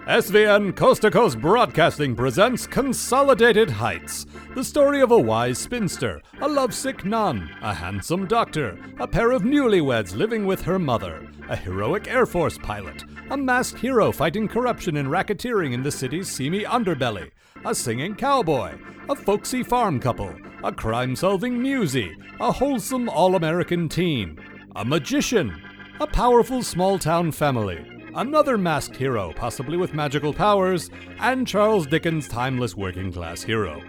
SVN 0.07 0.77
Coast 0.77 1.03
to 1.03 1.11
Coast 1.11 1.41
Broadcasting 1.41 2.15
presents 2.15 2.67
Consolidated 2.67 3.71
Heights, 3.71 4.27
the 4.55 4.65
story 4.65 5.01
of 5.01 5.11
a 5.11 5.19
wise 5.19 5.59
spinster, 5.59 6.21
a 6.41 6.49
lovesick 6.49 7.05
nun, 7.05 7.51
a 7.63 7.73
handsome 7.73 8.27
doctor, 8.27 8.79
a 8.99 9.09
pair 9.09 9.31
of 9.31 9.43
newlyweds 9.43 10.15
living 10.15 10.45
with 10.45 10.63
her 10.63 10.79
mother, 10.79 11.27
a 11.49 11.57
heroic 11.57 12.09
Air 12.09 12.27
Force 12.27 12.59
pilot, 12.59 13.03
a 13.31 13.37
masked 13.37 13.79
hero 13.79 14.13
fighting 14.13 14.47
corruption 14.49 14.97
and 14.97 15.09
racketeering 15.09 15.73
in 15.73 15.83
the 15.83 15.91
city's 15.91 16.29
seamy 16.29 16.65
underbelly, 16.65 17.31
a 17.64 17.75
singing 17.75 18.14
cowboy, 18.14 18.75
a 19.09 19.14
folksy 19.14 19.62
farm 19.62 20.00
couple, 20.00 20.35
a 20.64 20.73
crime 20.73 21.14
solving 21.14 21.59
newsie, 21.59 22.12
a 22.40 22.50
wholesome 22.50 23.09
all 23.09 23.37
American 23.37 23.88
teen, 23.88 24.38
a 24.75 24.85
magician, 24.85 25.54
a 26.00 26.07
powerful 26.07 26.62
small 26.62 26.99
town 26.99 27.31
family, 27.31 27.87
another 28.16 28.59
masked 28.59 28.97
hero, 28.97 29.33
possibly 29.35 29.76
with 29.76 29.95
magical 29.95 30.33
powers, 30.33 30.90
and 31.21 31.47
Charles 31.47 31.87
Dickens' 31.87 32.26
timeless 32.26 32.76
working 32.76 33.12
class 33.12 33.42
hero, 33.42 33.81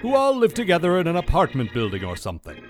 who 0.00 0.14
all 0.14 0.36
live 0.36 0.52
together 0.52 0.98
in 0.98 1.06
an 1.06 1.16
apartment 1.16 1.72
building 1.72 2.04
or 2.04 2.16
something. 2.16 2.62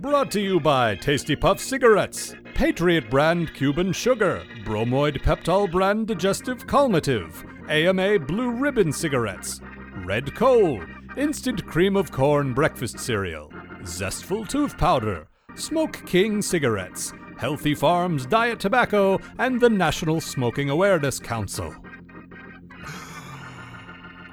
Brought 0.00 0.30
to 0.32 0.40
you 0.40 0.60
by 0.60 0.94
Tasty 0.96 1.34
Puff 1.34 1.58
Cigarettes, 1.58 2.34
Patriot 2.54 3.10
brand 3.10 3.52
Cuban 3.52 3.92
Sugar, 3.92 4.44
Bromoid 4.64 5.20
Peptol 5.22 5.70
brand 5.70 6.06
Digestive 6.06 6.66
Calmative, 6.68 7.44
AMA 7.68 8.20
Blue 8.20 8.52
Ribbon 8.52 8.92
Cigarettes, 8.92 9.60
Red 10.04 10.36
Coal, 10.36 10.80
Instant 11.16 11.66
Cream 11.66 11.96
of 11.96 12.12
Corn 12.12 12.54
Breakfast 12.54 13.00
Cereal, 13.00 13.52
Zestful 13.84 14.46
Tooth 14.46 14.78
Powder, 14.78 15.26
Smoke 15.56 16.06
King 16.06 16.40
Cigarettes, 16.40 17.12
Healthy 17.38 17.74
Farms 17.74 18.24
Diet 18.24 18.60
Tobacco, 18.60 19.18
and 19.38 19.60
the 19.60 19.68
National 19.70 20.20
Smoking 20.20 20.70
Awareness 20.70 21.18
Council. 21.18 21.74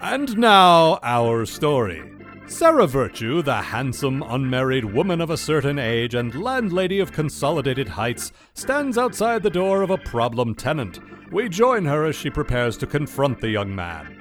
And 0.02 0.38
now, 0.38 1.00
our 1.02 1.48
story. 1.48 2.11
Sarah 2.52 2.86
Virtue, 2.86 3.42
the 3.42 3.56
handsome, 3.56 4.22
unmarried 4.22 4.84
woman 4.84 5.22
of 5.22 5.30
a 5.30 5.38
certain 5.38 5.80
age 5.80 6.14
and 6.14 6.36
landlady 6.36 7.00
of 7.00 7.14
Consolidated 7.14 7.88
Heights, 7.88 8.34
stands 8.54 8.98
outside 8.98 9.42
the 9.42 9.50
door 9.50 9.82
of 9.82 9.90
a 9.90 9.98
problem 9.98 10.54
tenant. 10.54 11.00
We 11.32 11.48
join 11.48 11.86
her 11.86 12.06
as 12.06 12.16
she 12.18 12.30
prepares 12.30 12.76
to 12.78 12.88
confront 12.88 13.40
the 13.40 13.50
young 13.50 13.74
man. 13.74 14.18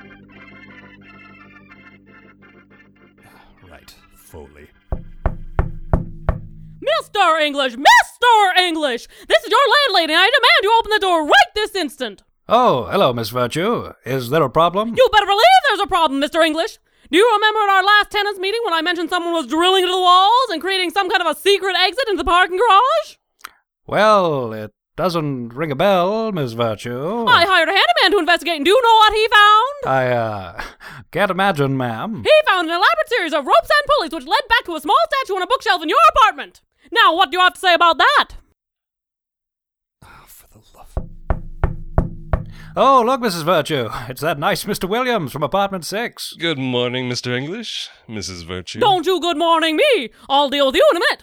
Right, 3.69 3.95
Foley. 4.15 4.71
Mr. 6.81 7.41
English! 7.43 7.75
Mr. 7.75 8.59
English! 8.59 9.09
This 9.29 9.43
is 9.43 9.51
your 9.51 9.61
landlady, 9.89 10.15
and 10.15 10.23
I 10.23 10.31
demand 10.31 10.63
you 10.63 10.79
open 10.79 10.91
the 10.93 11.01
door 11.01 11.27
right 11.27 11.55
this 11.57 11.75
instant! 11.75 12.23
Oh, 12.49 12.87
hello, 12.91 13.13
Miss 13.13 13.31
Virtue. 13.31 13.93
Is 14.07 14.31
there 14.31 14.45
a 14.45 14.51
problem? 14.51 14.95
You 14.97 15.09
better 15.13 15.27
believe 15.27 15.45
there's 15.67 15.81
a 15.81 15.87
problem, 15.89 16.23
Mr. 16.23 16.47
English! 16.47 16.79
Do 17.11 17.19
you 17.19 17.29
remember 17.35 17.59
at 17.61 17.71
our 17.71 17.83
last 17.83 18.11
tenants 18.13 18.39
meeting 18.39 18.61
when 18.65 18.73
I 18.73 18.83
mentioned 18.83 19.11
someone 19.11 19.33
was 19.33 19.49
drilling 19.49 19.83
into 19.83 19.93
the 19.93 20.01
walls 20.01 20.49
and 20.51 20.61
creating 20.61 20.91
some 20.91 21.11
kind 21.11 21.21
of 21.21 21.37
a 21.37 21.41
secret 21.41 21.75
exit 21.77 22.05
into 22.09 22.19
the 22.19 22.25
parking 22.25 22.57
garage? 22.57 23.17
Well, 23.85 24.53
it 24.53 24.73
doesn't 24.95 25.49
ring 25.49 25.73
a 25.73 25.75
bell, 25.75 26.31
Miss 26.31 26.53
Virtue. 26.53 27.25
I 27.27 27.45
hired 27.47 27.69
a 27.69 27.73
handyman 27.73 28.13
to 28.13 28.19
investigate, 28.21 28.57
and 28.57 28.65
do 28.65 28.71
you 28.71 28.81
know 28.81 28.95
what 28.95 29.13
he 29.13 29.29
found? 29.29 29.93
I, 29.93 30.07
uh, 30.15 30.63
can't 31.11 31.33
imagine, 31.33 31.77
ma'am. 31.77 32.23
He 32.23 32.33
found 32.47 32.69
an 32.69 32.75
elaborate 32.77 33.09
series 33.09 33.33
of 33.33 33.45
ropes 33.45 33.71
and 33.71 33.89
pulleys 33.89 34.13
which 34.13 34.27
led 34.31 34.47
back 34.49 34.65
to 34.67 34.77
a 34.77 34.81
small 34.81 35.01
statue 35.11 35.35
on 35.35 35.43
a 35.43 35.49
bookshelf 35.49 35.83
in 35.83 35.89
your 35.89 35.99
apartment. 36.15 36.61
Now, 36.93 37.17
what 37.17 37.33
do 37.33 37.39
you 37.39 37.43
have 37.43 37.55
to 37.55 37.61
say 37.61 37.75
about 37.75 37.99
that? 37.99 38.29
Oh, 42.83 43.03
look, 43.03 43.21
Mrs. 43.21 43.45
Virtue. 43.45 43.91
It's 44.09 44.23
that 44.23 44.39
nice 44.39 44.65
Mr. 44.65 44.89
Williams 44.89 45.33
from 45.33 45.43
apartment 45.43 45.85
six. 45.85 46.33
Good 46.39 46.57
morning, 46.57 47.11
Mr. 47.11 47.37
English, 47.37 47.91
Mrs. 48.09 48.47
Virtue. 48.47 48.81
Don't 48.81 49.05
you 49.05 49.21
good 49.21 49.37
morning 49.37 49.77
me. 49.77 50.09
I'll 50.31 50.49
deal 50.49 50.65
with 50.65 50.75
you 50.75 50.89
in 50.91 50.97
a 50.97 51.01
minute. 51.01 51.23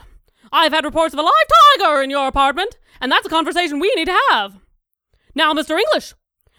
I've 0.51 0.71
had 0.71 0.85
reports 0.85 1.15
of 1.15 1.19
a 1.19 1.23
live 1.23 1.33
tiger 1.79 2.03
in 2.03 2.11
your 2.11 2.27
apartment, 2.27 2.77
and 3.01 3.11
that's 3.11 3.25
a 3.25 3.31
conversation 3.31 3.79
we 3.79 3.91
need 3.95 4.05
to 4.05 4.19
have. 4.29 4.59
Now, 5.33 5.51
Mr. 5.51 5.79
English, 5.79 6.13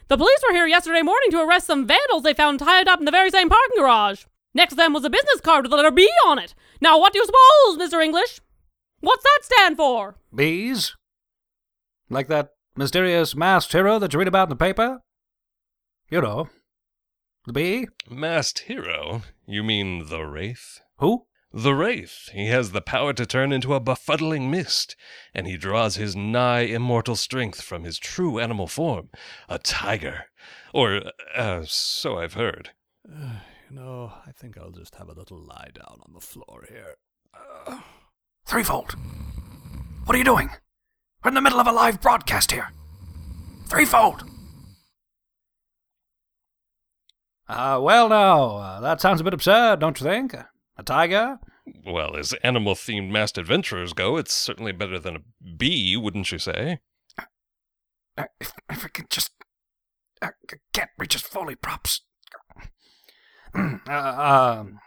the 0.09 0.17
police 0.17 0.41
were 0.45 0.53
here 0.53 0.67
yesterday 0.67 1.03
morning 1.03 1.31
to 1.31 1.45
arrest 1.45 1.69
some 1.69 1.87
vandals 1.87 2.25
they 2.25 2.35
found 2.35 2.59
tied 2.59 2.89
up 2.89 2.99
in 2.99 3.05
the 3.05 3.13
very 3.13 3.31
same 3.31 3.49
parking 3.49 3.79
garage. 3.79 4.25
Next 4.53 4.71
to 4.71 4.77
them 4.77 4.93
was 4.93 5.05
a 5.05 5.11
business 5.11 5.41
card 5.41 5.63
with 5.63 5.71
the 5.71 5.77
letter 5.77 5.93
B 5.93 6.11
on 6.27 6.41
it. 6.41 6.57
Now, 6.81 6.99
what 6.99 7.13
do 7.13 7.21
you 7.21 7.25
suppose, 7.25 7.79
Mr. 7.79 8.05
English? 8.05 8.41
What's 8.99 9.23
that 9.23 9.39
stand 9.43 9.77
for? 9.77 10.17
Bees? 10.35 10.97
Like 12.11 12.27
that 12.27 12.55
mysterious 12.79 13.35
masked 13.35 13.73
hero 13.73 13.99
that 13.99 14.13
you 14.13 14.21
read 14.21 14.29
about 14.29 14.45
in 14.45 14.51
the 14.51 14.57
paper? 14.57 15.01
You 16.09 16.23
know. 16.23 16.49
The 17.45 17.53
bee? 17.53 17.89
Masked 18.09 18.61
hero? 18.61 19.23
You 19.47 19.65
mean 19.65 20.09
the 20.09 20.23
Wraith? 20.23 20.81
Who? 20.99 21.27
The 21.53 21.75
Wraith. 21.75 22.29
He 22.33 22.47
has 22.47 22.71
the 22.71 22.81
power 22.81 23.13
to 23.15 23.27
turn 23.27 23.53
into 23.53 23.75
a 23.75 23.81
befuddling 23.81 24.49
mist, 24.51 24.95
and 25.35 25.47
he 25.47 25.57
draws 25.57 25.97
his 25.97 26.15
nigh 26.15 26.61
immortal 26.61 27.17
strength 27.17 27.63
from 27.63 27.83
his 27.83 27.99
true 27.99 28.39
animal 28.39 28.69
form, 28.69 29.09
a 29.49 29.59
tiger. 29.59 30.27
Or, 30.73 31.03
uh, 31.35 31.63
so 31.67 32.19
I've 32.19 32.35
heard. 32.35 32.71
Uh, 33.11 33.41
you 33.71 33.77
know, 33.77 34.13
I 34.27 34.33
think 34.33 34.57
I'll 34.57 34.71
just 34.71 34.95
have 34.95 35.09
a 35.09 35.15
little 35.15 35.39
lie 35.39 35.69
down 35.75 35.99
on 36.03 36.15
the 36.15 36.21
floor 36.21 36.65
here. 36.69 36.95
Uh. 37.67 37.81
Threefold. 38.47 38.97
What 40.05 40.15
are 40.15 40.19
you 40.19 40.25
doing? 40.25 40.51
We're 41.23 41.31
in 41.31 41.35
the 41.35 41.41
middle 41.41 41.61
of 41.61 41.67
a 41.67 41.73
live 41.73 42.01
broadcast 42.01 42.53
here. 42.53 42.71
Threefold. 43.67 44.25
Uh, 47.49 47.81
well, 47.83 48.09
now, 48.09 48.57
uh, 48.57 48.81
that 48.81 49.01
sounds 49.01 49.21
a 49.21 49.25
bit 49.25 49.35
absurd, 49.35 49.81
don't 49.81 49.99
you 49.99 50.05
think? 50.07 50.35
A 50.77 50.83
tiger? 50.85 51.39
Well, 51.87 52.17
as 52.17 52.35
animal 52.45 52.75
themed 52.75 53.11
masked 53.11 53.39
adventurers 53.39 53.93
go, 53.93 54.17
it's 54.17 54.33
certainly 54.35 54.73
better 54.73 54.99
than 54.99 55.17
a 55.17 55.55
bee, 55.57 55.97
wouldn't 55.97 56.31
you 56.31 56.39
say? 56.39 56.79
Uh, 57.19 58.25
if, 58.41 58.53
if 58.71 58.85
I 58.85 58.89
could 58.89 59.11
just 59.11 59.33
uh, 60.23 60.29
get 60.73 60.91
me 60.99 61.07
just 61.07 61.27
Foley 61.27 61.57
props. 61.57 62.03
uh, 63.55 63.79
um. 63.89 64.79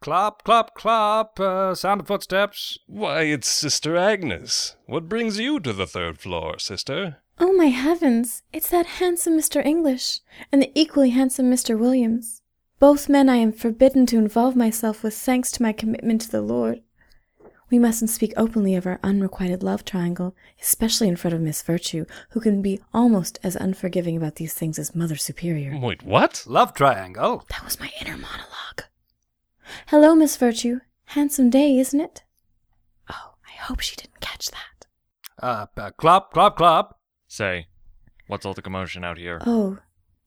Clop, 0.00 0.44
clop, 0.44 0.74
clop. 0.74 1.40
Uh, 1.40 1.74
sound 1.74 2.00
of 2.02 2.06
footsteps. 2.06 2.78
Why, 2.86 3.22
it's 3.22 3.48
Sister 3.48 3.96
Agnes. 3.96 4.76
What 4.86 5.08
brings 5.08 5.40
you 5.40 5.58
to 5.60 5.72
the 5.72 5.86
third 5.86 6.20
floor, 6.20 6.58
sister? 6.58 7.16
Oh, 7.40 7.52
my 7.52 7.66
heavens. 7.66 8.42
It's 8.52 8.70
that 8.70 8.86
handsome 8.86 9.36
Mr. 9.36 9.64
English 9.64 10.20
and 10.52 10.62
the 10.62 10.72
equally 10.74 11.10
handsome 11.10 11.50
Mr. 11.50 11.76
Williams. 11.76 12.42
Both 12.78 13.08
men 13.08 13.28
I 13.28 13.36
am 13.36 13.52
forbidden 13.52 14.06
to 14.06 14.18
involve 14.18 14.54
myself 14.54 15.02
with 15.02 15.14
thanks 15.14 15.50
to 15.52 15.62
my 15.62 15.72
commitment 15.72 16.20
to 16.22 16.30
the 16.30 16.42
Lord. 16.42 16.82
We 17.70 17.80
mustn't 17.80 18.10
speak 18.10 18.32
openly 18.36 18.76
of 18.76 18.86
our 18.86 19.00
unrequited 19.02 19.62
love 19.64 19.84
triangle, 19.84 20.34
especially 20.62 21.08
in 21.08 21.16
front 21.16 21.34
of 21.34 21.40
Miss 21.40 21.60
Virtue, 21.60 22.06
who 22.30 22.40
can 22.40 22.62
be 22.62 22.80
almost 22.94 23.38
as 23.42 23.56
unforgiving 23.56 24.16
about 24.16 24.36
these 24.36 24.54
things 24.54 24.78
as 24.78 24.94
Mother 24.94 25.16
Superior. 25.16 25.76
Wait, 25.76 26.04
what? 26.04 26.44
Love 26.46 26.72
triangle? 26.72 27.44
That 27.50 27.64
was 27.64 27.80
my 27.80 27.90
inner 28.00 28.16
monologue. 28.16 28.84
Hello, 29.88 30.14
Miss 30.14 30.36
Virtue. 30.36 30.80
Handsome 31.06 31.50
day, 31.50 31.78
isn't 31.78 32.00
it? 32.00 32.22
Oh, 33.10 33.34
I 33.46 33.62
hope 33.62 33.80
she 33.80 33.96
didn't 33.96 34.20
catch 34.20 34.50
that. 34.50 34.86
Uh, 35.42 35.66
uh 35.76 35.90
clop, 35.92 36.32
clop, 36.32 36.56
clop. 36.56 36.98
Say, 37.26 37.68
what's 38.26 38.44
all 38.46 38.54
the 38.54 38.62
commotion 38.62 39.04
out 39.04 39.18
here? 39.18 39.40
Oh, 39.46 39.78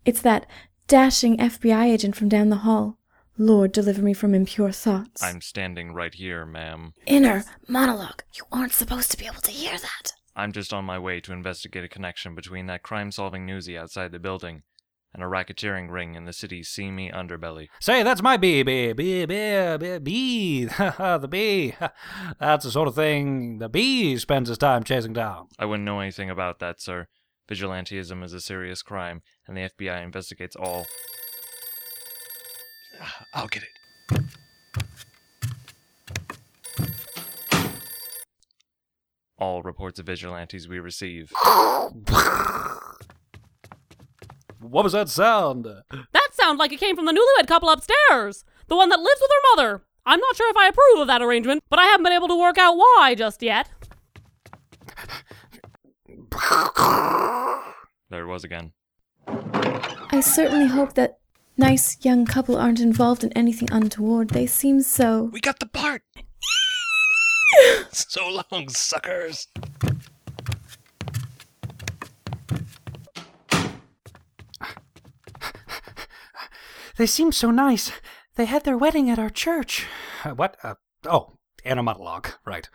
it's 0.06 0.22
that 0.22 0.48
dashing 0.88 1.38
FBI 1.38 1.86
agent 1.86 2.16
from 2.16 2.30
down 2.30 2.50
the 2.50 2.58
hall. 2.58 2.98
Lord, 3.38 3.72
deliver 3.72 4.02
me 4.02 4.14
from 4.14 4.36
impure 4.36 4.72
thoughts. 4.72 5.24
I'm 5.24 5.42
standing 5.42 5.94
right 5.94 6.14
here, 6.14 6.46
ma'am. 6.46 6.94
Inner 7.06 7.44
monologue. 7.68 8.24
You 8.36 8.44
aren't 8.52 8.74
supposed 8.74 9.10
to 9.12 9.18
be 9.18 9.26
able 9.26 9.42
to 9.42 9.52
hear 9.52 9.78
that. 9.78 10.14
I'm 10.36 10.52
just 10.52 10.74
on 10.74 10.86
my 10.86 11.00
way 11.00 11.20
to 11.22 11.34
investigate 11.34 11.84
a 11.84 11.90
connection 11.90 12.36
between 12.36 12.68
that 12.68 12.84
crime 12.84 13.12
solving 13.12 13.46
newsie 13.46 13.78
outside 13.78 14.12
the 14.12 14.20
building 14.20 14.64
and 15.14 15.24
a 15.24 15.28
racketeering 15.28 15.90
ring 15.90 16.16
in 16.16 16.26
the 16.26 16.34
city's 16.34 16.70
seamy 16.70 17.12
underbelly. 17.12 17.68
Say, 17.80 18.04
that's 18.04 18.22
my 18.22 18.38
bee, 18.38 18.64
bee, 18.64 18.94
bee, 18.94 19.26
bee, 19.26 19.78
bee, 19.78 20.00
bee. 20.00 20.66
the 20.98 21.28
bee. 21.30 21.76
That's 22.40 22.66
the 22.66 22.72
sort 22.72 22.88
of 22.88 22.96
thing 22.96 23.60
the 23.60 23.70
bee 23.70 24.18
spends 24.18 24.50
his 24.50 24.58
time 24.58 24.84
chasing 24.84 25.14
down. 25.14 25.48
I 25.60 25.66
wouldn't 25.66 25.86
know 25.86 26.00
anything 26.00 26.30
about 26.30 26.60
that, 26.60 26.82
sir. 26.82 27.08
Vigilantism 27.50 28.24
is 28.24 28.34
a 28.34 28.40
serious 28.40 28.82
crime, 28.82 29.22
and 29.48 29.58
the 29.58 29.70
FBI 29.70 30.02
investigates 30.04 30.56
all. 30.56 30.88
I'll 33.34 33.48
get 33.48 33.64
it. 33.64 33.70
All 39.38 39.64
reports 39.64 40.00
of 40.00 40.06
vigilantes 40.06 40.70
we 40.70 40.80
receive. 40.80 41.34
What 44.62 44.84
was 44.84 44.94
that 44.94 45.10
sound? 45.10 45.66
That 45.66 46.30
sound 46.34 46.60
like 46.60 46.72
it 46.72 46.80
came 46.80 46.96
from 46.96 47.06
the 47.06 47.12
newlywed 47.12 47.48
couple 47.48 47.70
upstairs, 47.70 48.46
the 48.68 48.76
one 48.76 48.90
that 48.90 49.00
lives 49.00 49.20
with 49.20 49.32
her 49.32 49.56
mother. 49.56 49.84
I'm 50.06 50.20
not 50.20 50.36
sure 50.36 50.50
if 50.52 50.58
I 50.58 50.68
approve 50.68 51.02
of 51.02 51.08
that 51.08 51.22
arrangement, 51.22 51.64
but 51.70 51.80
I 51.80 51.86
haven't 51.86 52.04
been 52.04 52.14
able 52.14 52.28
to 52.28 52.40
work 52.40 52.58
out 52.58 52.78
why 52.78 53.16
just 53.18 53.42
yet. 53.42 53.70
There 58.10 58.24
it 58.24 58.28
was 58.28 58.44
again. 58.44 58.74
I 59.28 60.20
certainly 60.22 60.68
hope 60.68 60.94
that 60.94 61.20
nice 61.58 61.98
young 62.04 62.26
couple 62.26 62.58
aren't 62.58 62.80
involved 62.80 63.24
in 63.24 63.32
anything 63.34 63.70
untoward. 63.72 64.30
They 64.30 64.46
seem 64.46 64.82
so. 64.82 65.30
We 65.34 65.40
got 65.40 65.60
the 65.60 65.66
part! 65.66 66.04
so 67.92 68.44
long, 68.52 68.70
suckers! 68.70 69.48
They 76.98 77.06
seemed 77.06 77.36
so 77.36 77.52
nice. 77.52 77.92
They 78.36 78.46
had 78.46 78.64
their 78.64 78.78
wedding 78.78 79.10
at 79.10 79.20
our 79.20 79.30
church. 79.30 79.88
Uh, 80.24 80.32
what? 80.32 80.58
Uh, 80.64 80.76
oh, 81.06 81.38
inner 81.64 81.84
monologue. 81.84 82.30
Right. 82.46 82.70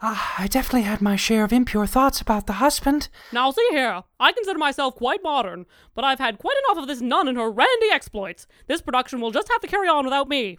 Uh, 0.00 0.18
I 0.36 0.48
definitely 0.48 0.82
had 0.82 1.00
my 1.00 1.14
share 1.14 1.44
of 1.44 1.52
impure 1.52 1.86
thoughts 1.86 2.20
about 2.20 2.48
the 2.48 2.54
husband. 2.54 3.08
Now, 3.32 3.52
see 3.52 3.68
here. 3.70 4.02
I 4.18 4.32
consider 4.32 4.58
myself 4.58 4.96
quite 4.96 5.22
modern, 5.22 5.64
but 5.94 6.04
I've 6.04 6.18
had 6.18 6.38
quite 6.38 6.56
enough 6.66 6.82
of 6.82 6.88
this 6.88 7.00
nun 7.00 7.28
and 7.28 7.38
her 7.38 7.50
randy 7.50 7.90
exploits. 7.92 8.48
This 8.66 8.82
production 8.82 9.20
will 9.20 9.30
just 9.30 9.48
have 9.48 9.60
to 9.60 9.68
carry 9.68 9.88
on 9.88 10.04
without 10.04 10.28
me. 10.28 10.58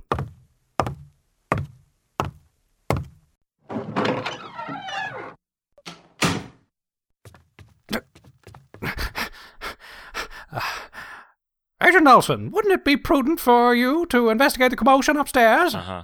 Agent 11.94 12.06
Nelson, 12.06 12.50
wouldn't 12.50 12.74
it 12.74 12.84
be 12.84 12.98
prudent 12.98 13.40
for 13.40 13.76
you 13.76 14.08
to 14.08 14.30
investigate 14.30 14.72
the 14.72 14.76
commotion 14.76 15.16
upstairs? 15.16 15.75
Uh 15.75 15.82
huh. 15.82 16.03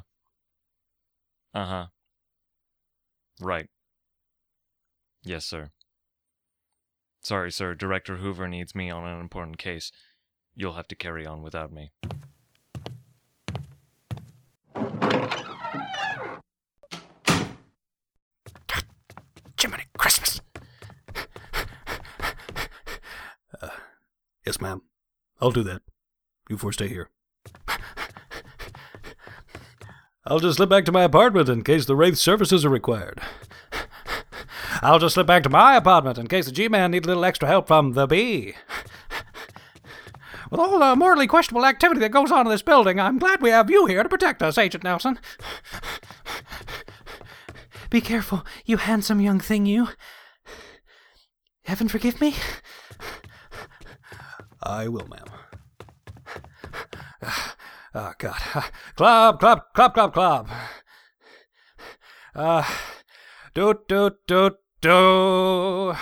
Uh 1.52 1.66
huh. 1.66 1.86
Right. 3.42 3.68
Yes, 5.24 5.48
sir. 5.48 5.72
Sorry, 7.22 7.52
sir. 7.52 7.74
Director 7.74 8.18
Hoover 8.18 8.48
needs 8.48 8.76
me 8.76 8.92
on 8.92 9.04
an 9.08 9.20
important 9.20 9.58
case. 9.58 9.92
You'll 10.54 10.74
have 10.74 10.88
to 10.90 10.96
carry 10.96 11.26
on 11.26 11.42
without 11.42 11.72
me. 11.72 11.92
Jiminy 19.60 19.86
Christmas. 19.98 20.40
Uh, 23.60 23.70
yes, 24.46 24.62
ma'am. 24.62 24.84
I'll 25.42 25.52
do 25.52 25.64
that. 25.64 25.82
You 26.50 26.58
four 26.58 26.72
stay 26.72 26.88
here. 26.88 27.10
I'll 30.26 30.40
just 30.40 30.58
slip 30.58 30.70
back 30.70 30.86
to 30.86 30.92
my 30.92 31.04
apartment 31.04 31.50
in 31.50 31.64
case 31.64 31.86
the 31.86 31.96
Wraith 31.96 32.18
services 32.18 32.66
are 32.66 32.70
required. 32.70 33.22
I'll 34.82 35.00
just 35.00 35.16
slip 35.16 35.28
back 35.28 35.44
to 35.44 35.50
my 35.50 35.76
apartment 35.76 36.18
in 36.18 36.28
case 36.28 36.46
the 36.46 36.52
G-Man 36.52 36.92
needs 36.92 37.06
a 37.06 37.10
little 37.10 37.26
extra 37.26 37.48
help 37.48 37.68
from 37.68 37.94
the 37.94 38.06
bee. 38.06 38.54
With 40.52 40.60
all 40.60 40.80
the 40.80 40.96
morally 40.96 41.28
questionable 41.28 41.66
activity 41.66 42.00
that 42.02 42.12
goes 42.12 42.32
on 42.32 42.46
in 42.46 42.52
this 42.52 42.62
building, 42.62 43.00
I'm 43.00 43.20
glad 43.20 43.42
we 43.42 43.50
have 43.50 43.70
you 43.70 43.86
here 43.86 44.04
to 44.04 44.10
protect 44.10 44.42
us, 44.42 44.58
Agent 44.58 44.84
Nelson. 44.84 45.20
Be 47.90 48.02
careful, 48.02 48.46
you 48.66 48.78
handsome 48.78 49.20
young 49.22 49.40
thing, 49.40 49.66
you. 49.66 49.90
Heaven 51.66 51.88
forgive 51.88 52.22
me? 52.22 52.36
I 54.70 54.88
will, 54.88 55.08
ma'am. 55.08 55.26
Oh, 57.96 58.14
God. 58.20 58.40
Club, 58.96 59.40
club, 59.40 59.62
club, 59.74 59.94
club, 59.96 60.14
club. 60.14 60.50
Uh, 62.36 62.64
doot, 63.56 63.88
doot, 63.88 64.18
doot, 64.28 64.58
do. 64.80 65.94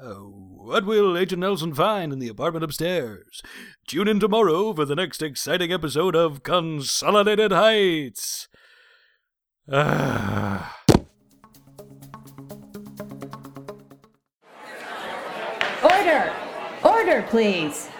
What 0.00 0.86
will 0.86 1.18
Agent 1.18 1.40
Nelson 1.40 1.74
find 1.74 2.14
in 2.14 2.18
the 2.18 2.28
apartment 2.28 2.64
upstairs? 2.64 3.42
Tune 3.86 4.08
in 4.08 4.20
tomorrow 4.20 4.72
for 4.72 4.86
the 4.86 4.96
next 4.96 5.20
exciting 5.22 5.70
episode 5.70 6.16
of 6.16 6.42
Consolidated 6.42 7.52
Heights. 7.52 8.48
Ah. 9.70 10.80
Order! 15.82 16.32
Order, 16.82 17.22
please! 17.28 17.90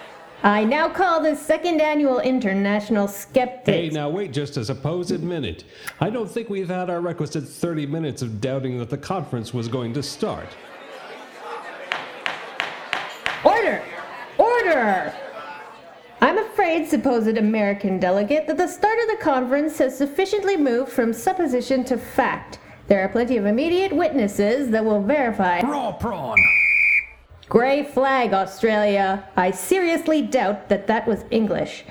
I 0.45 0.63
now 0.63 0.91
call 0.91 1.23
the 1.23 1.35
second 1.35 1.81
annual 1.81 2.21
International 2.21 3.09
Skeptics. 3.09 3.67
Hey, 3.67 3.89
now 3.89 4.11
wait 4.11 4.31
just 4.31 4.59
a 4.59 4.65
supposed 4.67 5.23
minute. 5.23 5.65
I 6.03 6.11
don't 6.11 6.31
think 6.31 6.51
we've 6.51 6.69
had 6.69 6.91
our 6.91 7.01
requisite 7.01 7.49
30 7.49 7.87
minutes 7.87 8.21
of 8.21 8.43
doubting 8.43 8.79
that 8.79 8.91
the 8.91 8.99
conference 8.99 9.55
was 9.55 9.69
going 9.69 9.95
to 9.95 10.03
start. 10.03 10.49
Order! 13.43 13.83
Order! 14.37 15.15
I'm 16.21 16.37
afraid, 16.37 16.89
supposed 16.89 17.39
American 17.39 17.99
delegate, 17.99 18.47
that 18.47 18.59
the 18.59 18.69
start 18.69 18.99
of 18.99 19.17
the 19.17 19.25
conference 19.25 19.79
has 19.79 19.97
sufficiently 19.97 20.59
moved 20.59 20.93
from 20.93 21.15
supposition 21.15 21.85
to 21.85 21.97
fact. 21.97 22.59
There 22.87 23.03
are 23.03 23.09
plenty 23.09 23.39
of 23.39 23.47
immediate 23.47 23.97
witnesses 23.97 24.69
that 24.73 24.85
will 24.85 25.01
verify. 25.01 25.63
Raw 25.63 25.93
prawn! 25.93 26.37
Grey 27.49 27.85
flag, 27.85 28.33
Australia. 28.33 29.29
I 29.37 29.51
seriously 29.51 30.23
doubt 30.23 30.69
that 30.71 30.87
that 30.87 31.07
was 31.07 31.25
English. 31.31 31.85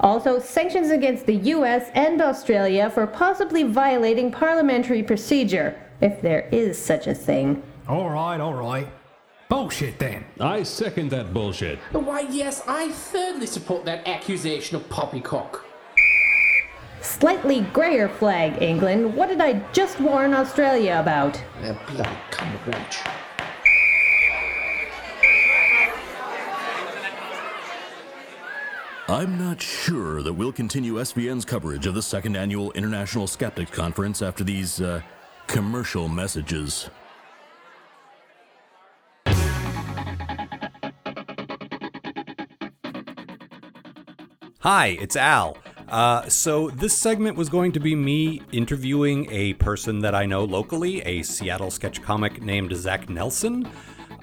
Also, 0.00 0.38
sanctions 0.40 0.90
against 0.90 1.26
the 1.26 1.36
US 1.54 1.90
and 1.94 2.20
Australia 2.20 2.90
for 2.90 3.06
possibly 3.06 3.62
violating 3.62 4.30
parliamentary 4.32 5.02
procedure, 5.02 5.80
if 6.00 6.20
there 6.20 6.48
is 6.52 6.76
such 6.76 7.06
a 7.06 7.14
thing. 7.14 7.62
All 7.88 8.10
right, 8.10 8.40
all 8.40 8.54
right. 8.54 8.88
Bullshit 9.48 9.98
then. 10.00 10.24
I 10.40 10.64
second 10.64 11.10
that 11.10 11.32
bullshit. 11.32 11.78
Why, 11.92 12.20
yes, 12.22 12.62
I 12.66 12.90
thirdly 12.90 13.46
support 13.46 13.84
that 13.84 14.06
accusation 14.08 14.76
of 14.76 14.88
poppycock. 14.88 15.64
Slightly 17.00 17.60
greyer 17.72 18.08
flag, 18.08 18.60
England. 18.60 19.14
What 19.14 19.28
did 19.28 19.40
I 19.40 19.60
just 19.72 20.00
warn 20.00 20.34
Australia 20.34 20.98
about? 21.00 21.40
A 21.62 21.78
bloody 21.86 22.10
cummerbridge. 22.32 23.15
I'm 29.08 29.38
not 29.38 29.62
sure 29.62 30.20
that 30.22 30.32
we'll 30.32 30.50
continue 30.50 30.94
SVN's 30.94 31.44
coverage 31.44 31.86
of 31.86 31.94
the 31.94 32.02
second 32.02 32.36
annual 32.36 32.72
International 32.72 33.28
Skeptics 33.28 33.70
Conference 33.70 34.20
after 34.20 34.42
these 34.42 34.80
uh, 34.80 35.00
commercial 35.46 36.08
messages. 36.08 36.90
Hi, 44.58 44.98
it's 45.00 45.14
Al. 45.14 45.56
Uh, 45.88 46.28
so 46.28 46.70
this 46.70 46.98
segment 46.98 47.36
was 47.36 47.48
going 47.48 47.70
to 47.70 47.78
be 47.78 47.94
me 47.94 48.42
interviewing 48.50 49.28
a 49.30 49.54
person 49.54 50.00
that 50.00 50.16
I 50.16 50.26
know 50.26 50.42
locally, 50.42 51.00
a 51.02 51.22
Seattle 51.22 51.70
sketch 51.70 52.02
comic 52.02 52.42
named 52.42 52.74
Zach 52.74 53.08
Nelson. 53.08 53.70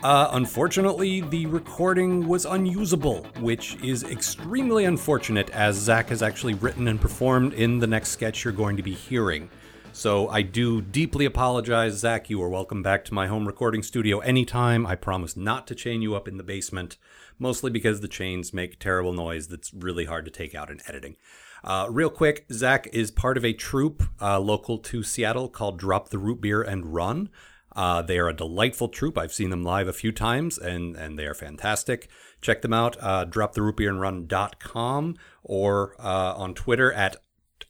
Uh, 0.03 0.27
unfortunately, 0.33 1.21
the 1.21 1.45
recording 1.45 2.27
was 2.27 2.43
unusable, 2.43 3.23
which 3.39 3.81
is 3.81 4.03
extremely 4.03 4.83
unfortunate 4.83 5.49
as 5.51 5.77
Zach 5.77 6.09
has 6.09 6.21
actually 6.21 6.55
written 6.55 6.89
and 6.89 6.99
performed 6.99 7.53
in 7.53 7.79
the 7.79 7.87
next 7.87 8.09
sketch 8.09 8.43
you're 8.43 8.51
going 8.51 8.75
to 8.75 8.83
be 8.83 8.93
hearing. 8.93 9.49
So 9.93 10.27
I 10.27 10.41
do 10.41 10.81
deeply 10.81 11.23
apologize, 11.23 11.93
Zach. 11.93 12.29
You 12.29 12.43
are 12.43 12.49
welcome 12.49 12.83
back 12.83 13.05
to 13.05 13.13
my 13.13 13.27
home 13.27 13.47
recording 13.47 13.81
studio 13.81 14.19
anytime. 14.19 14.85
I 14.85 14.95
promise 14.95 15.37
not 15.37 15.67
to 15.67 15.75
chain 15.75 16.01
you 16.01 16.15
up 16.15 16.27
in 16.27 16.35
the 16.35 16.43
basement, 16.43 16.97
mostly 17.39 17.71
because 17.71 18.01
the 18.01 18.09
chains 18.09 18.51
make 18.51 18.79
terrible 18.79 19.13
noise 19.13 19.47
that's 19.47 19.73
really 19.73 20.03
hard 20.03 20.25
to 20.25 20.31
take 20.31 20.53
out 20.53 20.69
in 20.69 20.81
editing. 20.85 21.15
Uh, 21.63 21.87
real 21.89 22.09
quick, 22.09 22.45
Zach 22.51 22.89
is 22.91 23.09
part 23.09 23.37
of 23.37 23.45
a 23.45 23.53
troupe 23.53 24.03
uh, 24.21 24.37
local 24.37 24.79
to 24.79 25.01
Seattle 25.01 25.47
called 25.47 25.79
Drop 25.79 26.09
the 26.09 26.17
Root 26.17 26.41
Beer 26.41 26.61
and 26.61 26.93
Run. 26.93 27.29
Uh, 27.75 28.01
they 28.01 28.17
are 28.19 28.29
a 28.29 28.35
delightful 28.35 28.87
troupe. 28.87 29.17
I've 29.17 29.33
seen 29.33 29.49
them 29.49 29.63
live 29.63 29.87
a 29.87 29.93
few 29.93 30.11
times, 30.11 30.57
and, 30.57 30.95
and 30.95 31.17
they 31.17 31.25
are 31.25 31.33
fantastic. 31.33 32.07
Check 32.41 32.61
them 32.61 32.73
out, 32.73 32.97
uh, 32.99 33.25
droptherootbeerandrun.com 33.25 35.15
or 35.43 35.95
uh, 35.99 36.33
on 36.35 36.53
Twitter 36.53 36.91
at 36.91 37.17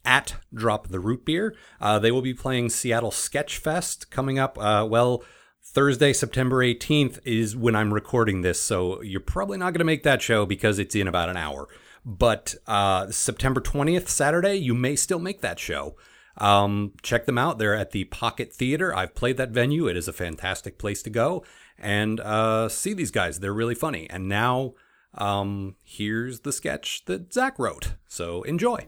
at 0.06 0.36
Drop 0.54 0.90
the 0.90 1.00
Root 1.00 1.26
Beer. 1.26 1.56
Uh, 1.80 2.00
they 2.00 2.12
will 2.12 2.22
be 2.22 2.34
playing 2.34 2.70
Seattle 2.70 3.12
Sketch 3.12 3.58
Fest 3.58 4.12
coming 4.12 4.38
up. 4.38 4.58
Uh, 4.58 4.86
well, 4.90 5.24
Thursday, 5.64 6.12
September 6.12 6.58
18th 6.58 7.20
is 7.24 7.56
when 7.56 7.76
I'm 7.76 7.94
recording 7.94 8.42
this, 8.42 8.62
so 8.62 9.02
you're 9.02 9.22
probably 9.22 9.58
not 9.58 9.72
going 9.72 9.80
to 9.80 9.86
make 9.86 10.04
that 10.04 10.22
show 10.22 10.46
because 10.46 10.78
it's 10.78 10.96
in 10.96 11.08
about 11.08 11.30
an 11.30 11.38
hour. 11.38 11.68
But 12.06 12.56
uh, 12.68 13.12
September 13.12 13.62
20th, 13.62 14.10
Saturday, 14.10 14.56
you 14.56 14.74
may 14.74 14.96
still 14.96 15.20
make 15.20 15.42
that 15.42 15.60
show. 15.60 15.96
Um, 16.38 16.94
check 17.02 17.26
them 17.26 17.38
out. 17.38 17.58
They're 17.58 17.76
at 17.76 17.92
the 17.92 18.06
Pocket 18.06 18.54
Theater. 18.54 18.96
I've 18.96 19.16
played 19.16 19.38
that 19.38 19.52
venue. 19.52 19.88
It 19.88 19.98
is 19.98 20.08
a 20.08 20.14
fantastic 20.14 20.78
place 20.78 21.04
to 21.04 21.10
go 21.10 21.44
and 21.78 22.20
uh, 22.20 22.70
see 22.70 22.94
these 22.94 23.12
guys. 23.12 23.40
They're 23.40 23.54
really 23.54 23.76
funny. 23.76 24.10
And 24.10 24.28
now 24.28 24.74
um, 25.16 25.76
here's 25.84 26.42
the 26.42 26.52
sketch 26.52 27.06
that 27.06 27.34
Zach 27.34 27.60
wrote. 27.60 27.94
So 28.08 28.44
enjoy. 28.44 28.88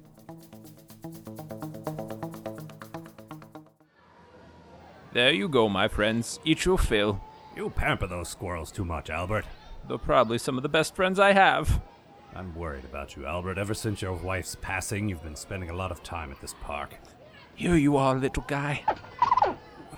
There 5.14 5.32
you 5.32 5.48
go, 5.48 5.70
my 5.70 5.88
friends. 5.88 6.40
Eat 6.44 6.66
your 6.66 6.78
fill. 6.78 7.22
You 7.56 7.70
pamper 7.70 8.08
those 8.08 8.28
squirrels 8.28 8.72
too 8.72 8.84
much, 8.84 9.10
Albert. 9.10 9.46
They're 9.88 9.98
probably 9.98 10.38
some 10.38 10.58
of 10.58 10.64
the 10.64 10.70
best 10.70 10.94
friends 10.96 11.20
I 11.20 11.32
have. 11.32 11.82
I'm 12.36 12.54
worried 12.54 12.84
about 12.84 13.16
you, 13.16 13.26
Albert. 13.26 13.58
Ever 13.58 13.74
since 13.74 14.02
your 14.02 14.14
wife's 14.14 14.58
passing, 14.60 15.08
you've 15.08 15.24
been 15.24 15.38
spending 15.38 15.70
a 15.70 15.76
lot 15.76 15.92
of 15.92 16.04
time 16.04 16.32
at 16.32 16.42
this 16.42 16.54
park. 16.62 16.96
Here 17.56 17.76
you 17.76 17.96
are, 17.96 18.15
little 18.15 18.44
guy. 18.48 18.84
What 18.86 19.58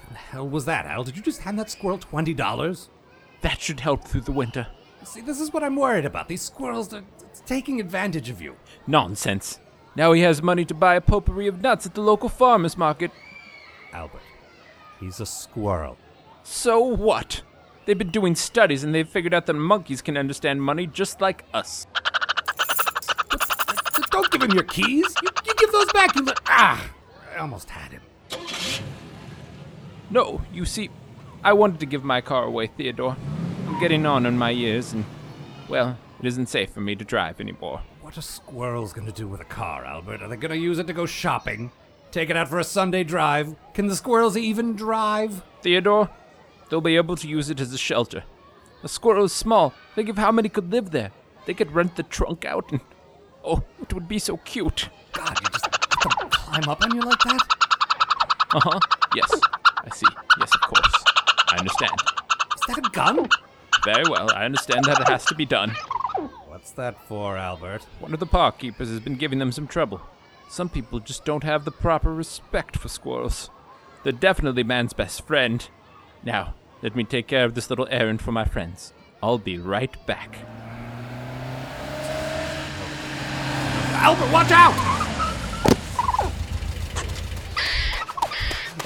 the 0.10 0.16
hell 0.16 0.48
was 0.48 0.66
that, 0.66 0.86
Al? 0.86 1.04
Did 1.04 1.18
you 1.18 1.24
just 1.24 1.42
hand 1.42 1.58
that 1.60 1.72
squirrel 1.72 1.98
twenty 1.98 2.34
dollars? 2.34 2.90
That 3.42 3.60
should 3.60 3.80
help 3.80 4.04
through 4.04 4.22
the 4.22 4.32
winter. 4.32 4.68
See, 5.04 5.22
this 5.22 5.40
is 5.40 5.52
what 5.52 5.64
I'm 5.64 5.76
worried 5.76 6.06
about. 6.06 6.28
These 6.28 6.42
squirrels 6.42 6.94
are 6.94 7.04
taking 7.46 7.80
advantage 7.80 8.30
of 8.30 8.42
you. 8.42 8.56
Nonsense. 8.86 9.60
Now 9.96 10.12
he 10.12 10.22
has 10.22 10.42
money 10.44 10.66
to 10.66 10.74
buy 10.74 10.96
a 10.96 11.02
potpourri 11.02 11.48
of 11.48 11.62
nuts 11.62 11.86
at 11.86 11.96
the 11.96 12.02
local 12.02 12.30
farmer's 12.30 12.78
market. 12.78 13.12
Albert, 13.94 14.22
he's 15.00 15.20
a 15.20 15.26
squirrel. 15.26 15.98
So 16.44 16.80
what? 16.80 17.42
They've 17.86 17.98
been 17.98 18.12
doing 18.12 18.36
studies 18.36 18.84
and 18.84 18.94
they've 18.94 19.08
figured 19.08 19.34
out 19.34 19.46
that 19.46 19.54
monkeys 19.54 20.02
can 20.02 20.18
understand 20.18 20.62
money 20.62 20.88
just 20.88 21.22
like 21.22 21.46
us. 21.54 21.88
Don't 24.12 24.30
give 24.30 24.44
him 24.44 24.52
your 24.52 24.64
keys. 24.64 25.06
You, 25.24 25.30
you 25.46 25.54
give 25.56 25.72
those 25.72 25.92
back. 25.94 26.16
You 26.16 26.28
ah, 26.48 26.90
I 27.38 27.42
almost 27.42 27.70
had 27.70 27.92
him. 27.92 28.02
No, 30.10 30.42
you 30.52 30.66
see, 30.66 30.90
I 31.44 31.54
wanted 31.54 31.80
to 31.82 31.86
give 31.86 32.04
my 32.04 32.20
car 32.20 32.46
away, 32.46 32.66
Theodore. 32.66 33.16
I'm 33.68 33.80
getting 33.80 34.08
on 34.08 34.26
in 34.26 34.40
my 34.40 34.50
years, 34.50 34.94
and, 34.94 35.06
well, 35.70 36.00
it 36.20 36.26
isn't 36.26 36.50
safe 36.50 36.72
for 36.72 36.82
me 36.82 36.96
to 36.96 37.06
drive 37.06 37.40
anymore. 37.40 37.82
What 38.02 38.18
are 38.18 38.22
squirrels 38.22 38.92
going 38.92 39.06
to 39.06 39.14
do 39.14 39.28
with 39.28 39.40
a 39.40 39.46
car, 39.46 39.86
Albert? 39.86 40.24
Are 40.24 40.28
they 40.28 40.36
going 40.36 40.50
to 40.50 40.58
use 40.58 40.80
it 40.80 40.88
to 40.88 40.94
go 40.94 41.06
shopping? 41.06 41.72
Take 42.10 42.32
it 42.32 42.38
out 42.38 42.48
for 42.48 42.58
a 42.58 42.64
Sunday 42.64 43.04
drive? 43.04 43.56
Can 43.76 43.86
the 43.86 43.96
squirrels 43.96 44.36
even 44.36 44.76
drive? 44.76 45.44
Theodore, 45.62 46.10
they'll 46.70 46.82
be 46.82 46.96
able 46.96 47.18
to 47.18 47.28
use 47.28 47.52
it 47.52 47.60
as 47.60 47.72
a 47.72 47.78
shelter. 47.78 48.24
A 48.82 48.88
squirrel 48.88 49.26
is 49.26 49.34
small. 49.34 49.76
Think 49.94 50.10
of 50.10 50.18
how 50.18 50.32
many 50.32 50.50
could 50.50 50.72
live 50.72 50.90
there. 50.90 51.12
They 51.46 51.54
could 51.54 51.72
rent 51.72 51.98
the 51.98 52.04
trunk 52.04 52.46
out 52.46 52.72
and. 52.72 52.82
Oh, 53.44 53.64
it 53.80 53.94
would 53.94 54.08
be 54.08 54.18
so 54.18 54.38
cute. 54.38 54.90
God, 55.14 55.40
you 55.42 55.50
just 55.52 55.68
climb 56.58 56.72
up 56.72 56.84
on 56.84 56.96
you 56.96 57.02
like 57.02 57.20
that? 57.20 57.56
Uh 58.54 58.60
huh. 58.60 58.80
Yes. 59.16 59.32
I 59.78 59.90
see. 59.94 60.08
Yes, 60.40 60.54
of 60.56 60.62
course. 60.62 61.04
I 61.50 61.58
understand. 61.58 61.92
Is 62.56 62.76
that 62.76 62.88
a 62.88 62.90
gun? 62.90 63.30
Very 63.86 64.04
well. 64.10 64.32
I 64.34 64.46
understand 64.46 64.86
that 64.86 65.00
it 65.00 65.08
has 65.08 65.26
to 65.26 65.36
be 65.36 65.46
done. 65.46 65.72
What's 66.48 66.72
that 66.72 67.00
for, 67.08 67.38
Albert? 67.38 67.84
One 68.00 68.14
of 68.14 68.20
the 68.20 68.26
park 68.26 68.60
keepers 68.60 68.90
has 68.90 69.00
been 69.00 69.16
giving 69.16 69.40
them 69.40 69.52
some 69.52 69.68
trouble. 69.68 70.02
Some 70.50 70.70
people 70.70 71.00
just 71.00 71.26
don't 71.26 71.44
have 71.44 71.66
the 71.66 71.72
proper 71.72 72.14
respect 72.14 72.78
for 72.78 72.88
squirrels. 72.88 73.50
They're 74.04 74.14
definitely 74.14 74.64
man's 74.64 74.94
best 74.94 75.28
friend. 75.28 75.68
Now, 76.24 76.56
let 76.82 76.96
me 76.96 77.04
take 77.04 77.28
care 77.28 77.46
of 77.46 77.54
this 77.54 77.70
little 77.70 77.88
errand 77.92 78.22
for 78.22 78.32
my 78.32 78.46
friends. 78.46 78.94
I'll 79.22 79.38
be 79.38 79.58
right 79.58 79.94
back. 80.06 80.38
Albert, 84.00 84.32
watch 84.32 84.52
out! 84.52 84.97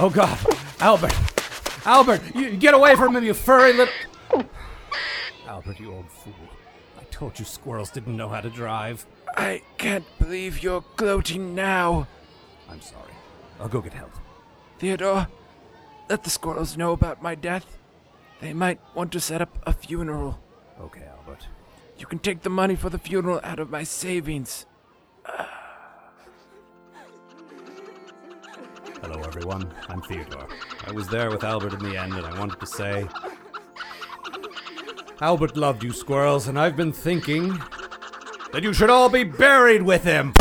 Oh 0.04 0.10
God, 0.10 0.36
Albert, 0.80 1.14
Albert, 1.86 2.22
you 2.34 2.58
get 2.58 2.74
away 2.74 2.96
from 2.96 3.16
him, 3.16 3.24
you 3.24 3.36
furry 3.36 3.72
little. 3.72 3.94
Albert, 5.46 5.80
you 5.80 5.94
old 5.94 6.10
fool! 6.10 6.34
I 7.00 7.04
told 7.12 7.38
you 7.38 7.46
squirrels 7.46 7.92
didn't 7.92 8.18
know 8.18 8.28
how 8.28 8.42
to 8.42 8.50
drive. 8.50 9.06
I 9.38 9.62
can't 9.78 10.04
believe 10.18 10.64
you're 10.64 10.84
gloating 10.96 11.54
now. 11.54 12.08
I'm 12.68 12.82
sorry. 12.82 13.14
I'll 13.60 13.68
go 13.68 13.80
get 13.80 13.94
help. 13.94 14.10
Theodore, 14.80 15.28
let 16.10 16.24
the 16.24 16.32
squirrels 16.32 16.76
know 16.76 16.94
about 16.94 17.22
my 17.22 17.36
death. 17.36 17.78
They 18.40 18.54
might 18.54 18.80
want 18.96 19.12
to 19.12 19.20
set 19.20 19.40
up 19.40 19.56
a 19.68 19.74
funeral. 19.74 20.40
Okay, 20.80 21.04
Albert. 21.20 21.46
You 22.00 22.08
can 22.08 22.18
take 22.18 22.42
the 22.42 22.50
money 22.50 22.76
for 22.76 22.90
the 22.90 22.98
funeral 22.98 23.40
out 23.44 23.60
of 23.60 23.70
my 23.70 23.84
savings. 23.84 24.66
Ah. 25.28 25.61
Hello, 29.02 29.20
everyone. 29.24 29.68
I'm 29.90 30.00
Theodore. 30.04 30.48
I 30.86 30.92
was 30.92 31.08
there 31.08 31.32
with 31.32 31.44
Albert 31.44 31.74
in 31.74 31.80
the 31.80 31.98
end, 31.98 32.14
and 32.14 32.24
I 32.24 32.38
wanted 32.38 32.60
to 32.60 32.68
say. 32.68 33.08
Albert 35.20 35.58
loved 35.58 35.84
you, 35.84 35.92
squirrels, 35.92 36.48
and 36.48 36.60
I've 36.60 36.76
been 36.76 36.94
thinking 36.94 37.60
that 38.54 38.62
you 38.62 38.74
should 38.74 38.92
all 38.92 39.10
be 39.10 39.24
buried 39.24 39.82
with 39.82 40.04
him. 40.04 40.34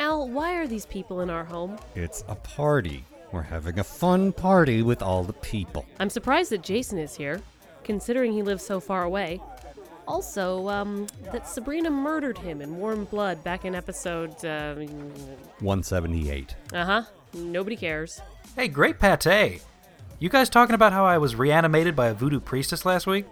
Al, 0.00 0.28
why 0.28 0.56
are 0.56 0.66
these 0.66 0.86
people 0.86 1.20
in 1.20 1.30
our 1.30 1.44
home? 1.44 1.78
It's 1.94 2.24
a 2.26 2.34
party. 2.34 3.04
We're 3.32 3.42
having 3.42 3.78
a 3.78 3.84
fun 3.84 4.32
party 4.32 4.82
with 4.82 5.02
all 5.02 5.22
the 5.22 5.32
people. 5.34 5.86
I'm 5.98 6.10
surprised 6.10 6.50
that 6.50 6.62
Jason 6.62 6.98
is 6.98 7.14
here, 7.14 7.40
considering 7.84 8.32
he 8.32 8.42
lives 8.42 8.64
so 8.64 8.80
far 8.80 9.04
away. 9.04 9.40
Also, 10.08 10.68
um, 10.68 11.06
that 11.30 11.46
Sabrina 11.46 11.90
murdered 11.90 12.36
him 12.38 12.60
in 12.60 12.76
warm 12.78 13.04
blood 13.04 13.44
back 13.44 13.64
in 13.64 13.76
episode, 13.76 14.44
uh 14.44 14.74
178. 15.60 16.56
huh. 16.72 17.02
Nobody 17.34 17.76
cares. 17.76 18.20
Hey, 18.56 18.66
great 18.66 18.98
pate. 18.98 19.62
You 20.18 20.28
guys 20.28 20.50
talking 20.50 20.74
about 20.74 20.92
how 20.92 21.04
I 21.04 21.18
was 21.18 21.36
reanimated 21.36 21.94
by 21.94 22.08
a 22.08 22.14
voodoo 22.14 22.40
priestess 22.40 22.84
last 22.84 23.06
week? 23.06 23.26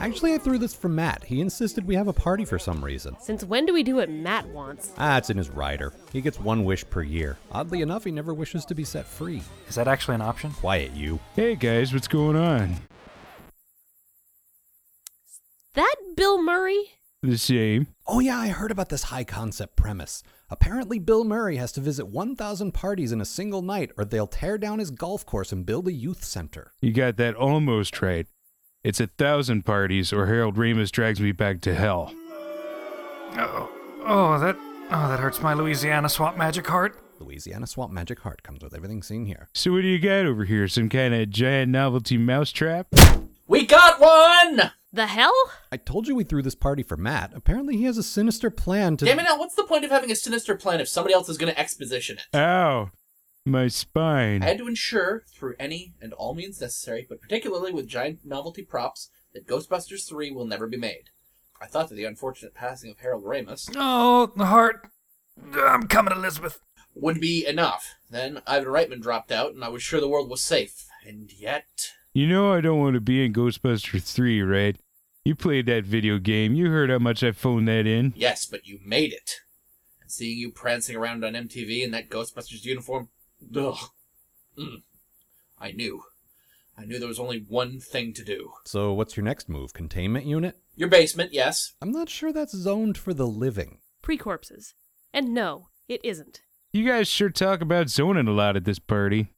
Actually, 0.00 0.32
I 0.32 0.38
threw 0.38 0.56
this 0.56 0.74
for 0.74 0.88
Matt. 0.88 1.24
He 1.24 1.42
insisted 1.42 1.86
we 1.86 1.94
have 1.94 2.08
a 2.08 2.12
party 2.12 2.46
for 2.46 2.58
some 2.58 2.82
reason. 2.82 3.16
Since 3.20 3.44
when 3.44 3.66
do 3.66 3.74
we 3.74 3.82
do 3.82 3.96
what 3.96 4.08
Matt 4.08 4.48
wants? 4.48 4.94
Ah, 4.96 5.18
it's 5.18 5.28
in 5.28 5.36
his 5.36 5.50
rider. 5.50 5.92
He 6.10 6.22
gets 6.22 6.40
one 6.40 6.64
wish 6.64 6.88
per 6.88 7.02
year. 7.02 7.36
Oddly 7.52 7.82
enough, 7.82 8.04
he 8.04 8.10
never 8.10 8.32
wishes 8.32 8.64
to 8.64 8.74
be 8.74 8.82
set 8.82 9.06
free. 9.06 9.42
Is 9.68 9.74
that 9.74 9.88
actually 9.88 10.14
an 10.14 10.22
option? 10.22 10.52
Quiet, 10.52 10.92
you. 10.92 11.20
Hey 11.36 11.54
guys, 11.54 11.92
what's 11.92 12.08
going 12.08 12.34
on? 12.34 12.76
That 15.74 15.96
Bill 16.16 16.42
Murray? 16.42 16.92
The 17.22 17.36
same. 17.36 17.88
Oh, 18.06 18.20
yeah, 18.20 18.38
I 18.38 18.48
heard 18.48 18.70
about 18.70 18.88
this 18.88 19.04
high 19.04 19.24
concept 19.24 19.76
premise. 19.76 20.22
Apparently, 20.48 20.98
Bill 20.98 21.24
Murray 21.24 21.56
has 21.56 21.72
to 21.72 21.82
visit 21.82 22.08
1,000 22.08 22.72
parties 22.72 23.12
in 23.12 23.20
a 23.20 23.26
single 23.26 23.60
night, 23.60 23.90
or 23.98 24.06
they'll 24.06 24.26
tear 24.26 24.56
down 24.56 24.78
his 24.78 24.90
golf 24.90 25.26
course 25.26 25.52
and 25.52 25.66
build 25.66 25.86
a 25.86 25.92
youth 25.92 26.24
center. 26.24 26.72
You 26.80 26.94
got 26.94 27.18
that 27.18 27.34
almost 27.34 28.00
right. 28.00 28.26
It's 28.82 28.98
a 28.98 29.08
thousand 29.08 29.66
parties, 29.66 30.10
or 30.10 30.26
Harold 30.26 30.56
Ramis 30.56 30.90
drags 30.90 31.20
me 31.20 31.32
back 31.32 31.60
to 31.62 31.74
hell. 31.74 32.14
Oh, 33.36 33.70
oh, 34.06 34.38
that, 34.38 34.56
oh, 34.90 35.08
that 35.08 35.20
hurts 35.20 35.42
my 35.42 35.52
Louisiana 35.52 36.08
swamp 36.08 36.38
magic 36.38 36.66
heart. 36.66 36.98
Louisiana 37.20 37.66
Swamp 37.66 37.92
Magic 37.92 38.20
Heart 38.20 38.42
comes 38.42 38.62
with 38.62 38.74
everything 38.74 39.02
seen 39.02 39.26
here. 39.26 39.50
So 39.52 39.72
what 39.72 39.82
do 39.82 39.88
you 39.88 39.98
got 39.98 40.24
over 40.24 40.46
here? 40.46 40.66
Some 40.66 40.88
kind 40.88 41.12
of 41.12 41.28
giant 41.28 41.70
novelty 41.70 42.16
mousetrap? 42.16 42.86
We 43.46 43.66
got 43.66 44.00
one! 44.00 44.72
The 44.90 45.06
hell? 45.06 45.34
I 45.70 45.76
told 45.76 46.08
you 46.08 46.14
we 46.14 46.24
threw 46.24 46.40
this 46.40 46.54
party 46.54 46.82
for 46.82 46.96
Matt. 46.96 47.32
Apparently, 47.34 47.76
he 47.76 47.84
has 47.84 47.98
a 47.98 48.02
sinister 48.02 48.48
plan 48.48 48.96
to. 48.96 49.04
Damn 49.04 49.20
it, 49.20 49.24
now, 49.24 49.38
what's 49.38 49.54
the 49.54 49.64
point 49.64 49.84
of 49.84 49.90
having 49.90 50.10
a 50.10 50.16
sinister 50.16 50.56
plan 50.56 50.80
if 50.80 50.88
somebody 50.88 51.14
else 51.14 51.28
is 51.28 51.36
going 51.36 51.52
to 51.52 51.60
exposition 51.60 52.16
it? 52.16 52.36
Ow, 52.36 52.90
my 53.46 53.68
spine. 53.68 54.42
I 54.42 54.46
had 54.46 54.58
to 54.58 54.68
ensure, 54.68 55.24
through 55.32 55.54
any 55.58 55.94
and 56.00 56.12
all 56.12 56.34
means 56.34 56.60
necessary, 56.60 57.06
but 57.08 57.20
particularly 57.20 57.72
with 57.72 57.86
giant 57.88 58.20
novelty 58.24 58.62
props, 58.62 59.10
that 59.32 59.46
Ghostbusters 59.46 60.08
3 60.08 60.30
will 60.30 60.46
never 60.46 60.66
be 60.66 60.76
made. 60.76 61.04
I 61.60 61.66
thought 61.66 61.88
that 61.88 61.94
the 61.94 62.04
unfortunate 62.04 62.54
passing 62.54 62.90
of 62.90 62.98
Harold 63.00 63.24
Ramis 63.24 63.70
Oh, 63.76 64.32
the 64.36 64.46
heart. 64.46 64.88
I'm 65.54 65.86
coming, 65.88 66.12
Elizabeth. 66.14 66.60
would 66.94 67.20
be 67.20 67.46
enough. 67.46 67.94
Then 68.10 68.40
Ivan 68.46 68.68
Reitman 68.68 69.00
dropped 69.02 69.30
out, 69.30 69.54
and 69.54 69.64
I 69.64 69.68
was 69.68 69.82
sure 69.82 70.00
the 70.00 70.08
world 70.08 70.30
was 70.30 70.42
safe. 70.42 70.86
And 71.06 71.30
yet. 71.32 71.92
You 72.12 72.26
know 72.26 72.52
I 72.52 72.60
don't 72.60 72.80
want 72.80 72.94
to 72.94 73.00
be 73.00 73.24
in 73.24 73.32
Ghostbusters 73.32 74.02
3, 74.12 74.42
right? 74.42 74.76
You 75.24 75.34
played 75.34 75.66
that 75.66 75.84
video 75.84 76.18
game. 76.18 76.54
You 76.54 76.70
heard 76.70 76.90
how 76.90 76.98
much 76.98 77.22
I 77.22 77.32
phoned 77.32 77.68
that 77.68 77.86
in. 77.86 78.12
Yes, 78.16 78.46
but 78.46 78.66
you 78.66 78.80
made 78.84 79.12
it. 79.12 79.36
And 80.00 80.10
seeing 80.10 80.38
you 80.38 80.50
prancing 80.50 80.96
around 80.96 81.24
on 81.24 81.34
MTV 81.34 81.82
in 81.84 81.90
that 81.92 82.08
Ghostbusters 82.10 82.64
uniform. 82.64 83.08
Ugh. 83.56 83.76
Mm. 84.58 84.82
I 85.58 85.72
knew. 85.72 86.02
I 86.76 86.84
knew 86.86 86.98
there 86.98 87.08
was 87.08 87.20
only 87.20 87.44
one 87.46 87.78
thing 87.78 88.14
to 88.14 88.24
do. 88.24 88.52
So, 88.64 88.92
what's 88.92 89.16
your 89.16 89.24
next 89.24 89.48
move? 89.48 89.74
Containment 89.74 90.24
unit? 90.24 90.58
Your 90.74 90.88
basement, 90.88 91.32
yes. 91.32 91.74
I'm 91.82 91.92
not 91.92 92.08
sure 92.08 92.32
that's 92.32 92.56
zoned 92.56 92.96
for 92.96 93.12
the 93.12 93.26
living. 93.26 93.78
Pre 94.00 94.16
corpses. 94.16 94.74
And 95.12 95.34
no, 95.34 95.68
it 95.88 96.00
isn't. 96.02 96.40
You 96.72 96.86
guys 96.86 97.08
sure 97.08 97.28
talk 97.30 97.60
about 97.60 97.90
zoning 97.90 98.28
a 98.28 98.32
lot 98.32 98.56
at 98.56 98.64
this 98.64 98.78
party. 98.78 99.28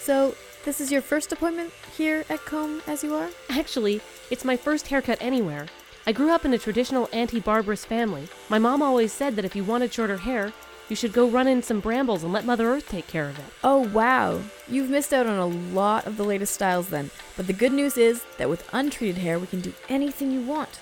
So, 0.00 0.34
this 0.64 0.80
is 0.80 0.90
your 0.92 1.02
first 1.02 1.32
appointment 1.32 1.72
here 1.96 2.24
at 2.28 2.44
Combe 2.44 2.82
as 2.86 3.02
you 3.02 3.14
are? 3.14 3.30
Actually, 3.48 4.00
it's 4.30 4.44
my 4.44 4.56
first 4.56 4.88
haircut 4.88 5.18
anywhere. 5.20 5.66
I 6.08 6.12
grew 6.12 6.30
up 6.30 6.46
in 6.46 6.54
a 6.54 6.58
traditional 6.58 7.06
anti 7.12 7.38
barbarous 7.38 7.84
family. 7.84 8.28
My 8.48 8.58
mom 8.58 8.80
always 8.80 9.12
said 9.12 9.36
that 9.36 9.44
if 9.44 9.54
you 9.54 9.62
wanted 9.62 9.92
shorter 9.92 10.16
hair, 10.16 10.54
you 10.88 10.96
should 10.96 11.12
go 11.12 11.28
run 11.28 11.46
in 11.46 11.62
some 11.62 11.80
brambles 11.80 12.24
and 12.24 12.32
let 12.32 12.46
Mother 12.46 12.66
Earth 12.66 12.88
take 12.88 13.06
care 13.06 13.28
of 13.28 13.38
it. 13.38 13.44
Oh, 13.62 13.86
wow. 13.88 14.40
You've 14.66 14.88
missed 14.88 15.12
out 15.12 15.26
on 15.26 15.36
a 15.36 15.74
lot 15.74 16.06
of 16.06 16.16
the 16.16 16.24
latest 16.24 16.54
styles 16.54 16.88
then. 16.88 17.10
But 17.36 17.46
the 17.46 17.52
good 17.52 17.74
news 17.74 17.98
is 17.98 18.24
that 18.38 18.48
with 18.48 18.66
untreated 18.72 19.18
hair, 19.18 19.38
we 19.38 19.48
can 19.48 19.60
do 19.60 19.74
anything 19.90 20.30
you 20.32 20.40
want. 20.40 20.76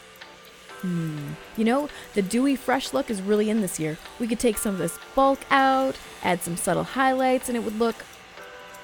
Hmm. 0.83 1.31
You 1.57 1.65
know, 1.65 1.89
the 2.15 2.23
dewy, 2.23 2.55
fresh 2.55 2.93
look 2.93 3.11
is 3.11 3.21
really 3.21 3.51
in 3.51 3.63
this 3.63 3.81
year. 3.81 3.99
We 4.21 4.29
could 4.29 4.39
take 4.39 4.59
some 4.59 4.75
of 4.75 4.79
this 4.79 4.97
bulk 5.17 5.41
out, 5.51 5.99
add 6.23 6.41
some 6.41 6.57
subtle 6.57 6.85
highlights, 6.85 7.49
and 7.49 7.59
it 7.59 7.65
would 7.65 7.81
look 7.81 7.97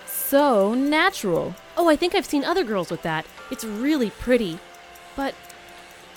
so 0.07 0.75
natural. 0.75 1.55
Oh, 1.77 1.89
I 1.89 1.95
think 1.95 2.17
I've 2.17 2.27
seen 2.27 2.43
other 2.43 2.65
girls 2.65 2.91
with 2.91 3.03
that. 3.03 3.27
It's 3.53 3.63
really 3.63 4.11
pretty. 4.11 4.59
But 5.15 5.37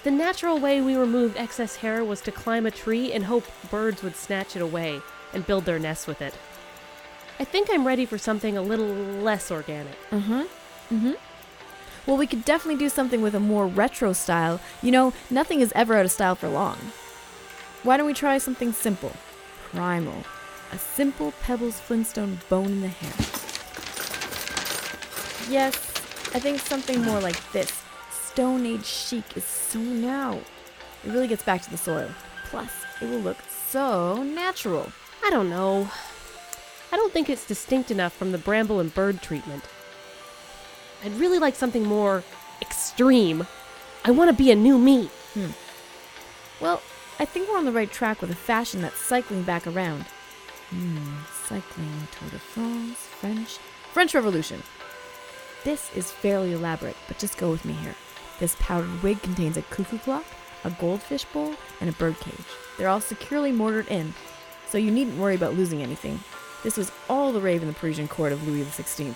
the 0.05 0.11
natural 0.11 0.59
way 0.59 0.81
we 0.81 0.95
removed 0.95 1.35
excess 1.35 1.77
hair 1.77 2.05
was 2.05 2.21
to 2.21 2.31
climb 2.31 2.67
a 2.67 2.71
tree 2.71 3.11
and 3.11 3.25
hope 3.25 3.43
birds 3.71 4.03
would 4.03 4.15
snatch 4.15 4.55
it 4.55 4.61
away 4.61 5.01
and 5.33 5.47
build 5.47 5.65
their 5.65 5.79
nests 5.79 6.05
with 6.05 6.21
it. 6.21 6.35
I 7.39 7.43
think 7.43 7.69
I'm 7.71 7.87
ready 7.87 8.05
for 8.05 8.19
something 8.19 8.55
a 8.55 8.61
little 8.61 8.85
less 8.85 9.49
organic. 9.49 9.97
Uh 10.11 10.19
huh. 10.19 10.45
Mm 10.91 10.99
hmm. 10.99 11.11
Well, 12.05 12.17
we 12.17 12.27
could 12.27 12.45
definitely 12.45 12.77
do 12.77 12.87
something 12.87 13.23
with 13.23 13.33
a 13.33 13.39
more 13.39 13.65
retro 13.65 14.13
style. 14.13 14.61
You 14.83 14.91
know, 14.91 15.13
nothing 15.31 15.59
is 15.59 15.73
ever 15.75 15.95
out 15.95 16.05
of 16.05 16.11
style 16.11 16.35
for 16.35 16.49
long. 16.49 16.77
Why 17.81 17.97
don't 17.97 18.05
we 18.05 18.13
try 18.13 18.37
something 18.37 18.73
simple? 18.73 19.13
Primal. 19.71 20.23
A 20.71 20.77
simple 20.77 21.31
Pebbles 21.41 21.79
Flintstone 21.79 22.37
bone 22.47 22.67
in 22.67 22.81
the 22.81 22.89
hair. 22.89 23.13
Yes, 25.49 25.75
I 26.35 26.39
think 26.39 26.59
something 26.59 27.01
more 27.01 27.19
like 27.19 27.51
this. 27.53 27.84
Stone 28.35 28.65
Age 28.65 28.85
chic 28.85 29.37
is 29.37 29.45
so 29.45 29.79
now. 29.79 30.33
It 31.05 31.11
really 31.11 31.29
gets 31.29 31.41
back 31.41 31.61
to 31.61 31.69
the 31.69 31.77
soil. 31.77 32.09
Plus, 32.49 32.69
it 33.01 33.09
will 33.09 33.19
look 33.19 33.37
so 33.69 34.23
natural. 34.23 34.91
I 35.23 35.29
don't 35.29 35.49
know. 35.49 35.89
I 36.91 36.97
don't 36.97 37.13
think 37.13 37.29
it's 37.29 37.47
distinct 37.47 37.91
enough 37.91 38.11
from 38.11 38.33
the 38.33 38.37
bramble 38.37 38.81
and 38.81 38.93
bird 38.93 39.21
treatment. 39.21 39.63
I'd 41.01 41.13
really 41.13 41.39
like 41.39 41.55
something 41.55 41.85
more 41.85 42.25
extreme. 42.61 43.47
I 44.03 44.11
want 44.11 44.29
to 44.29 44.35
be 44.35 44.51
a 44.51 44.55
new 44.55 44.77
me. 44.77 45.05
Hmm. 45.33 45.51
Well, 46.59 46.81
I 47.19 47.23
think 47.23 47.47
we're 47.47 47.57
on 47.57 47.63
the 47.63 47.71
right 47.71 47.89
track 47.89 48.19
with 48.19 48.31
a 48.31 48.35
fashion 48.35 48.81
that's 48.81 48.99
cycling 48.99 49.43
back 49.43 49.65
around. 49.65 50.03
Hmm, 50.71 51.19
cycling, 51.47 52.09
Tour 52.19 52.31
de 52.31 52.39
France, 52.39 52.97
French, 52.97 53.59
French 53.93 54.13
Revolution. 54.13 54.61
This 55.63 55.89
is 55.95 56.11
fairly 56.11 56.51
elaborate, 56.51 56.97
but 57.07 57.17
just 57.17 57.37
go 57.37 57.49
with 57.49 57.63
me 57.63 57.71
here. 57.71 57.95
This 58.39 58.55
powdered 58.59 59.01
wig 59.01 59.21
contains 59.21 59.57
a 59.57 59.61
cuckoo 59.63 59.97
clock, 59.99 60.25
a 60.63 60.69
goldfish 60.71 61.25
bowl, 61.25 61.55
and 61.79 61.89
a 61.89 61.93
birdcage. 61.93 62.45
They're 62.77 62.89
all 62.89 63.01
securely 63.01 63.51
mortared 63.51 63.87
in, 63.87 64.13
so 64.67 64.77
you 64.77 64.91
needn't 64.91 65.17
worry 65.17 65.35
about 65.35 65.53
losing 65.55 65.81
anything. 65.81 66.19
This 66.63 66.77
was 66.77 66.91
all 67.09 67.31
the 67.31 67.39
rave 67.39 67.61
in 67.61 67.67
the 67.67 67.73
Parisian 67.73 68.07
court 68.07 68.31
of 68.31 68.47
Louis 68.47 68.63
XVI. 68.63 69.15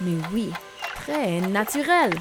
Mais 0.00 0.24
oui, 0.32 0.52
très 0.80 1.40
naturel. 1.48 2.12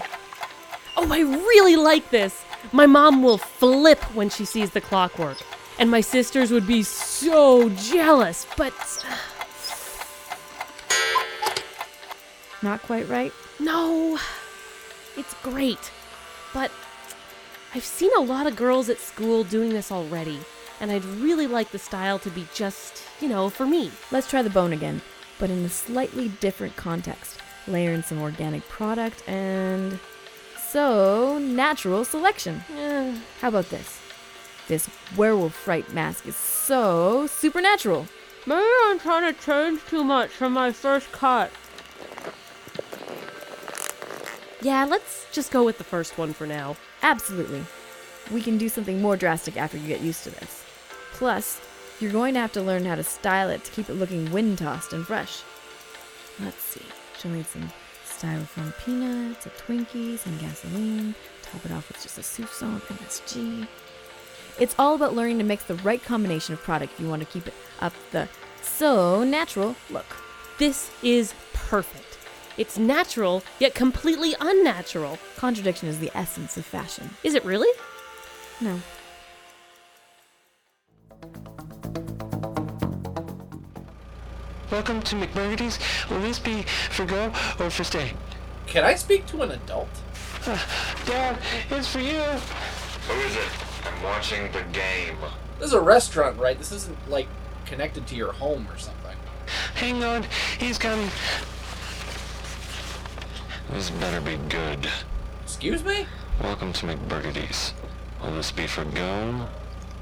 Oh, 0.96 1.12
I 1.12 1.22
really 1.22 1.76
like 1.76 2.10
this. 2.12 2.44
My 2.72 2.86
mom 2.86 3.24
will 3.24 3.38
flip 3.40 4.00
when 4.16 4.30
she 4.30 4.46
sees 4.46 4.72
the 4.72 4.82
clockwork, 4.82 5.38
and 5.80 5.90
my 5.90 6.02
sisters 6.02 6.52
would 6.52 6.68
be 6.68 6.84
so 6.84 7.70
jealous, 7.70 8.46
but. 8.58 8.74
Uh, 9.10 9.16
Not 12.62 12.82
quite 12.84 13.10
right? 13.10 13.34
No, 13.60 14.18
it's 15.18 15.34
great. 15.44 15.92
But 16.54 16.72
I've 17.74 17.84
seen 17.86 18.12
a 18.18 18.22
lot 18.22 18.48
of 18.48 18.56
girls 18.56 18.90
at 18.90 19.00
school 19.00 19.44
doing 19.44 19.70
this 19.70 19.92
already, 19.92 20.40
and 20.80 20.92
I'd 20.92 21.06
really 21.06 21.48
like 21.48 21.72
the 21.72 21.80
style 21.80 22.20
to 22.20 22.30
be 22.30 22.48
just, 22.54 23.04
you 23.20 23.28
know, 23.28 23.50
for 23.50 23.66
me. 23.66 23.92
Let's 24.12 24.30
try 24.30 24.42
the 24.42 24.50
bone 24.50 24.74
again, 24.74 25.02
but 25.40 25.50
in 25.50 25.66
a 25.66 25.70
slightly 25.70 26.30
different 26.40 26.76
context. 26.76 27.40
Layer 27.68 27.92
in 27.92 28.04
some 28.04 28.22
organic 28.22 28.68
product 28.70 29.28
and. 29.28 30.00
So, 30.68 31.38
natural 31.38 32.04
selection. 32.04 32.64
Eh, 32.76 33.16
How 33.42 33.50
about 33.50 33.70
this? 33.70 34.00
This 34.68 34.90
werewolf 35.16 35.54
fright 35.54 35.94
mask 35.94 36.26
is 36.26 36.36
so 36.36 37.28
supernatural. 37.28 38.08
maybe 38.48 38.66
I'm 38.86 38.98
trying 39.00 39.32
to 39.32 39.40
change 39.40 39.86
too 39.86 40.04
much 40.04 40.32
from 40.32 40.54
my 40.54 40.72
first 40.72 41.12
cut. 41.12 41.52
Yeah, 44.64 44.86
let's 44.86 45.28
just 45.34 45.52
go 45.52 45.66
with 45.66 45.78
the 45.78 45.84
first 45.84 46.18
one 46.18 46.32
for 46.32 46.48
now. 46.48 46.78
Absolutely. 47.02 47.66
We 48.32 48.42
can 48.42 48.58
do 48.58 48.70
something 48.70 49.02
more 49.02 49.18
drastic 49.18 49.58
after 49.58 49.78
you 49.78 49.90
get 49.90 50.00
used 50.00 50.24
to 50.24 50.30
this. 50.30 50.64
Plus, 51.12 51.60
you're 52.00 52.14
going 52.14 52.34
to 52.36 52.40
have 52.40 52.54
to 52.54 52.62
learn 52.62 52.86
how 52.86 52.96
to 52.96 53.04
style 53.04 53.50
it 53.50 53.66
to 53.66 53.72
keep 53.72 53.90
it 53.90 53.96
looking 53.96 54.32
wind 54.32 54.60
tossed 54.60 54.94
and 54.94 55.06
fresh. 55.06 55.44
Let's 56.40 56.62
see. 56.64 56.86
She'll 57.20 57.32
need 57.32 57.46
some 57.46 57.70
styrofoam 58.06 58.74
peanuts, 58.86 59.46
a 59.46 59.50
Twinkie, 59.50 60.18
some 60.18 60.38
gasoline. 60.38 61.14
Top 61.42 61.66
it 61.66 61.72
off 61.74 61.90
with 61.90 62.02
just 62.02 62.18
a 62.18 62.22
soupçon 62.22 62.78
of 62.78 62.88
MSG. 62.88 63.68
It's 64.60 64.76
all 64.80 64.96
about 64.96 65.14
learning 65.14 65.40
to 65.40 65.44
mix 65.44 65.66
the 65.66 65.76
right 65.76 66.02
combination 66.02 66.54
of 66.54 66.62
product 66.62 66.94
if 66.94 67.00
you 67.02 67.10
want 67.10 67.22
to 67.22 67.28
keep 67.28 67.48
it 67.48 67.54
up 67.82 67.94
the 68.12 68.30
so 68.62 69.26
natural 69.26 69.76
look. 69.90 70.06
This 70.58 70.90
is 71.04 71.34
perfect. 71.54 72.13
It's 72.56 72.78
natural, 72.78 73.42
yet 73.58 73.74
completely 73.74 74.36
unnatural. 74.40 75.18
Contradiction 75.38 75.90
is 75.90 76.00
the 76.00 76.12
essence 76.16 76.56
of 76.56 76.64
fashion. 76.64 77.10
Is 77.24 77.34
it 77.34 77.44
really? 77.44 77.70
No. 78.62 78.80
Welcome 84.70 85.02
to 85.02 85.16
McMurdy's. 85.16 85.80
Will 86.12 86.22
this 86.22 86.38
be 86.38 86.62
for 86.92 87.06
go 87.06 87.34
or 87.60 87.72
for 87.72 87.84
stay? 87.84 88.14
Can 88.68 88.84
I 88.84 88.94
speak 88.96 89.26
to 89.28 89.42
an 89.42 89.52
adult? 89.52 89.90
Uh, 90.46 90.60
Dad, 91.08 91.40
it's 91.72 91.88
for 91.88 92.00
you. 92.00 92.20
Who 92.20 93.20
is 93.22 93.36
it? 93.36 93.50
I'm 93.88 94.04
watching 94.04 94.52
the 94.52 94.64
game. 94.72 95.18
This 95.58 95.70
is 95.70 95.74
a 95.74 95.82
restaurant, 95.82 96.38
right? 96.38 96.58
This 96.58 96.72
isn't, 96.72 97.10
like, 97.10 97.28
connected 97.66 98.06
to 98.08 98.16
your 98.16 98.32
home 98.32 98.68
or 98.70 98.78
something. 98.78 99.16
Hang 99.74 100.04
on, 100.04 100.26
he's 100.60 100.78
coming. 100.78 101.10
This 103.74 103.90
better 103.90 104.22
be 104.22 104.38
good. 104.50 104.88
Excuse 105.42 105.84
me? 105.84 106.06
Welcome 106.40 106.74
to 106.74 106.86
McBurgady's. 106.86 107.74
Will 108.22 108.36
this 108.36 108.52
be 108.52 108.68
for 108.68 108.86
go 108.86 109.48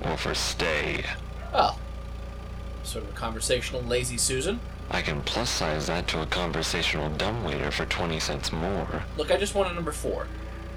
or 0.02 0.18
for 0.18 0.36
stay? 0.36 1.06
Oh. 1.54 1.80
Sort 2.84 3.06
of 3.06 3.12
a 3.12 3.14
conversational 3.14 3.82
lazy 3.82 4.18
Susan. 4.18 4.60
I 4.90 5.02
can 5.02 5.22
plus 5.22 5.50
size 5.50 5.88
that 5.88 6.06
to 6.10 6.22
a 6.22 6.26
conversational 6.26 7.12
dumbwaiter 7.12 7.72
for 7.72 7.86
20 7.86 8.20
cents 8.20 8.52
more. 8.52 9.04
Look, 9.16 9.32
I 9.32 9.38
just 9.38 9.56
want 9.56 9.72
a 9.72 9.74
number 9.74 9.94
four. 9.94 10.28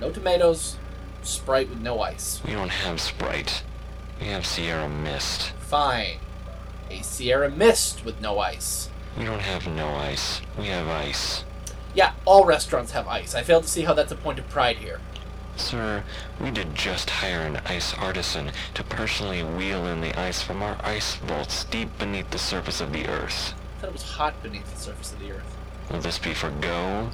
No 0.01 0.13
tomatoes, 0.13 0.77
Sprite 1.25 1.71
with 1.71 1.81
no 1.81 2.01
ice. 2.01 2.41
We 2.47 2.53
don't 2.53 2.69
have 2.69 3.01
Sprite. 3.01 3.65
We 4.21 4.29
have 4.29 4.47
Sierra 4.47 4.89
Mist. 4.89 5.51
Fine. 5.59 6.19
A 6.91 7.03
Sierra 7.03 7.51
Mist 7.51 8.05
with 8.05 8.21
no 8.21 8.39
ice. 8.39 8.89
We 9.19 9.25
don't 9.25 9.41
have 9.41 9.67
no 9.67 9.89
ice. 9.89 10.41
We 10.57 10.67
have 10.67 10.87
ice. 10.87 11.43
Yeah, 11.95 12.13
all 12.25 12.45
restaurants 12.45 12.93
have 12.93 13.07
ice. 13.07 13.35
I 13.35 13.43
fail 13.43 13.61
to 13.61 13.69
see 13.69 13.83
how 13.83 13.95
that's 13.95 14.13
a 14.13 14.17
point 14.17 14.39
of 14.39 14.49
pride 14.49 14.79
here. 14.79 15.01
Sir, 15.57 16.03
we 16.41 16.51
did 16.51 16.75
just 16.75 17.09
hire 17.09 17.41
an 17.41 17.59
ice 17.65 17.95
artisan 17.95 18.51
to 18.75 18.83
personally 18.83 19.43
wheel 19.43 19.87
in 19.87 20.01
the 20.01 20.19
ice 20.19 20.43
from 20.43 20.63
our 20.63 20.77
ice 20.83 21.15
vaults 21.17 21.63
deep 21.65 21.97
beneath 21.99 22.31
the 22.31 22.39
surface 22.39 22.81
of 22.81 22.93
the 22.93 23.07
earth. 23.07 23.55
I 23.77 23.81
thought 23.81 23.87
it 23.91 23.93
was 23.93 24.03
hot 24.03 24.43
beneath 24.43 24.69
the 24.75 24.81
surface 24.81 25.13
of 25.13 25.21
the 25.21 25.31
earth. 25.31 25.57
Will 25.91 26.01
this 26.01 26.19
be 26.19 26.35
for 26.35 26.51
go 26.51 27.11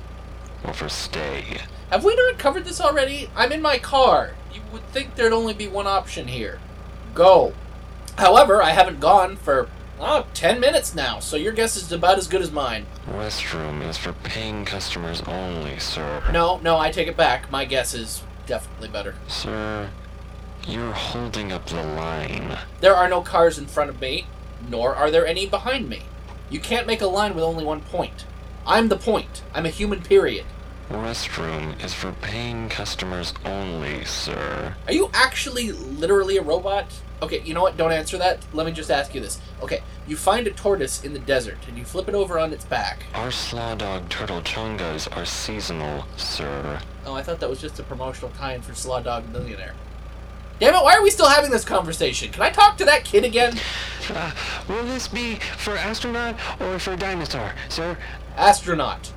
or 0.64 0.72
for 0.72 0.88
stay? 0.88 1.58
Have 1.90 2.04
we 2.04 2.14
not 2.14 2.38
covered 2.38 2.64
this 2.64 2.80
already? 2.80 3.28
I'm 3.36 3.52
in 3.52 3.60
my 3.60 3.78
car. 3.78 4.34
You 4.54 4.62
would 4.72 4.86
think 4.88 5.16
there'd 5.16 5.32
only 5.32 5.54
be 5.54 5.68
one 5.68 5.86
option 5.86 6.28
here. 6.28 6.60
Go. 7.14 7.52
However, 8.16 8.62
I 8.62 8.70
haven't 8.70 9.00
gone 9.00 9.36
for, 9.36 9.68
oh, 10.00 10.26
10 10.34 10.58
minutes 10.58 10.94
now, 10.94 11.20
so 11.20 11.36
your 11.36 11.52
guess 11.52 11.76
is 11.76 11.92
about 11.92 12.18
as 12.18 12.26
good 12.26 12.42
as 12.42 12.50
mine. 12.50 12.86
Restroom 13.08 13.86
is 13.88 13.96
for 13.96 14.12
paying 14.12 14.64
customers 14.64 15.22
only, 15.26 15.78
sir. 15.78 16.22
No, 16.32 16.58
no, 16.58 16.78
I 16.78 16.90
take 16.90 17.08
it 17.08 17.16
back. 17.16 17.50
My 17.50 17.64
guess 17.64 17.94
is 17.94 18.22
definitely 18.46 18.88
better. 18.88 19.14
Sir, 19.28 19.90
you're 20.66 20.92
holding 20.92 21.52
up 21.52 21.66
the 21.66 21.82
line. 21.82 22.58
There 22.80 22.96
are 22.96 23.08
no 23.08 23.22
cars 23.22 23.58
in 23.58 23.66
front 23.66 23.90
of 23.90 24.00
me, 24.00 24.26
nor 24.68 24.94
are 24.94 25.10
there 25.10 25.26
any 25.26 25.46
behind 25.46 25.88
me. 25.88 26.02
You 26.48 26.60
can't 26.60 26.86
make 26.86 27.00
a 27.00 27.06
line 27.06 27.34
with 27.34 27.44
only 27.44 27.64
one 27.64 27.82
point. 27.82 28.24
I'm 28.66 28.88
the 28.88 28.96
point. 28.96 29.42
I'm 29.54 29.66
a 29.66 29.70
human 29.70 30.02
period. 30.02 30.46
Restroom 30.90 31.82
is 31.84 31.94
for 31.94 32.12
paying 32.20 32.68
customers 32.68 33.32
only, 33.44 34.04
sir. 34.04 34.74
Are 34.88 34.92
you 34.92 35.08
actually 35.14 35.70
literally 35.70 36.36
a 36.36 36.42
robot? 36.42 36.86
Okay, 37.22 37.42
you 37.42 37.52
know 37.52 37.62
what? 37.62 37.76
Don't 37.76 37.92
answer 37.92 38.16
that. 38.18 38.44
Let 38.52 38.66
me 38.66 38.72
just 38.72 38.90
ask 38.90 39.14
you 39.14 39.20
this. 39.20 39.40
Okay, 39.62 39.82
you 40.06 40.16
find 40.16 40.46
a 40.46 40.50
tortoise 40.50 41.04
in 41.04 41.12
the 41.12 41.18
desert 41.18 41.58
and 41.68 41.76
you 41.76 41.84
flip 41.84 42.08
it 42.08 42.14
over 42.14 42.38
on 42.38 42.52
its 42.52 42.64
back. 42.64 43.04
Our 43.14 43.30
slaw 43.30 43.74
dog 43.74 44.08
turtle 44.08 44.40
chungas 44.40 45.14
are 45.16 45.26
seasonal, 45.26 46.06
sir. 46.16 46.80
Oh, 47.04 47.14
I 47.14 47.22
thought 47.22 47.40
that 47.40 47.50
was 47.50 47.60
just 47.60 47.78
a 47.78 47.82
promotional 47.82 48.30
tie-in 48.30 48.62
for 48.62 48.74
Slaw 48.74 49.00
Dog 49.00 49.28
Millionaire. 49.32 49.74
Damn 50.60 50.74
it, 50.74 50.82
why 50.82 50.94
are 50.94 51.02
we 51.02 51.10
still 51.10 51.28
having 51.28 51.50
this 51.50 51.64
conversation? 51.64 52.30
Can 52.30 52.42
I 52.42 52.50
talk 52.50 52.76
to 52.78 52.84
that 52.84 53.04
kid 53.04 53.24
again? 53.24 53.58
Uh, 54.12 54.32
will 54.66 54.82
this 54.86 55.06
be 55.06 55.36
for 55.36 55.76
astronaut 55.76 56.34
or 56.60 56.80
for 56.80 56.96
dinosaur, 56.96 57.54
sir? 57.68 57.96
Astronaut. 58.36 59.12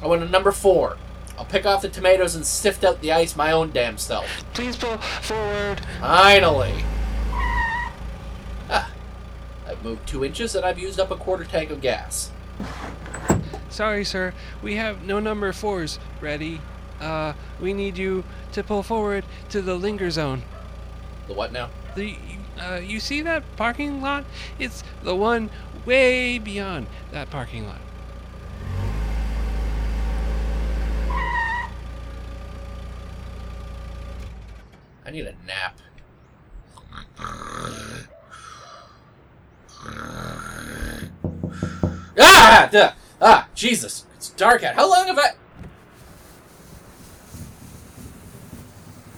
I 0.00 0.06
want 0.06 0.22
a 0.22 0.28
number 0.28 0.50
four. 0.50 0.96
I'll 1.36 1.44
pick 1.44 1.66
off 1.66 1.82
the 1.82 1.90
tomatoes 1.90 2.36
and 2.36 2.46
sift 2.46 2.82
out 2.82 3.02
the 3.02 3.12
ice 3.12 3.36
my 3.36 3.52
own 3.52 3.70
damn 3.70 3.98
self. 3.98 4.26
Please 4.54 4.76
pull 4.76 4.96
forward. 4.96 5.82
Finally. 6.00 6.72
I've 9.70 9.84
moved 9.84 10.08
two 10.08 10.24
inches 10.24 10.56
and 10.56 10.64
I've 10.64 10.80
used 10.80 10.98
up 10.98 11.12
a 11.12 11.16
quarter 11.16 11.44
tank 11.44 11.70
of 11.70 11.80
gas. 11.80 12.32
Sorry, 13.68 14.04
sir. 14.04 14.34
We 14.62 14.74
have 14.74 15.04
no 15.04 15.20
number 15.20 15.52
fours 15.52 16.00
ready. 16.20 16.60
Uh, 17.00 17.34
we 17.60 17.72
need 17.72 17.96
you 17.96 18.24
to 18.52 18.64
pull 18.64 18.82
forward 18.82 19.24
to 19.50 19.62
the 19.62 19.76
linger 19.76 20.10
zone. 20.10 20.42
The 21.28 21.34
what 21.34 21.52
now? 21.52 21.70
The 21.94 22.16
uh, 22.60 22.80
you 22.82 22.98
see 22.98 23.22
that 23.22 23.44
parking 23.56 24.02
lot? 24.02 24.24
It's 24.58 24.82
the 25.04 25.14
one 25.14 25.50
way 25.86 26.38
beyond 26.38 26.88
that 27.12 27.30
parking 27.30 27.66
lot. 27.66 27.78
I 35.06 35.10
need 35.12 35.26
a 35.26 35.34
nap. 35.46 35.78
Ah! 42.18 42.68
Duh. 42.70 42.92
Ah! 43.20 43.48
Jesus! 43.54 44.06
It's 44.16 44.30
dark 44.30 44.62
out. 44.62 44.74
How 44.74 44.88
long 44.88 45.06
have 45.06 45.18
I? 45.18 45.30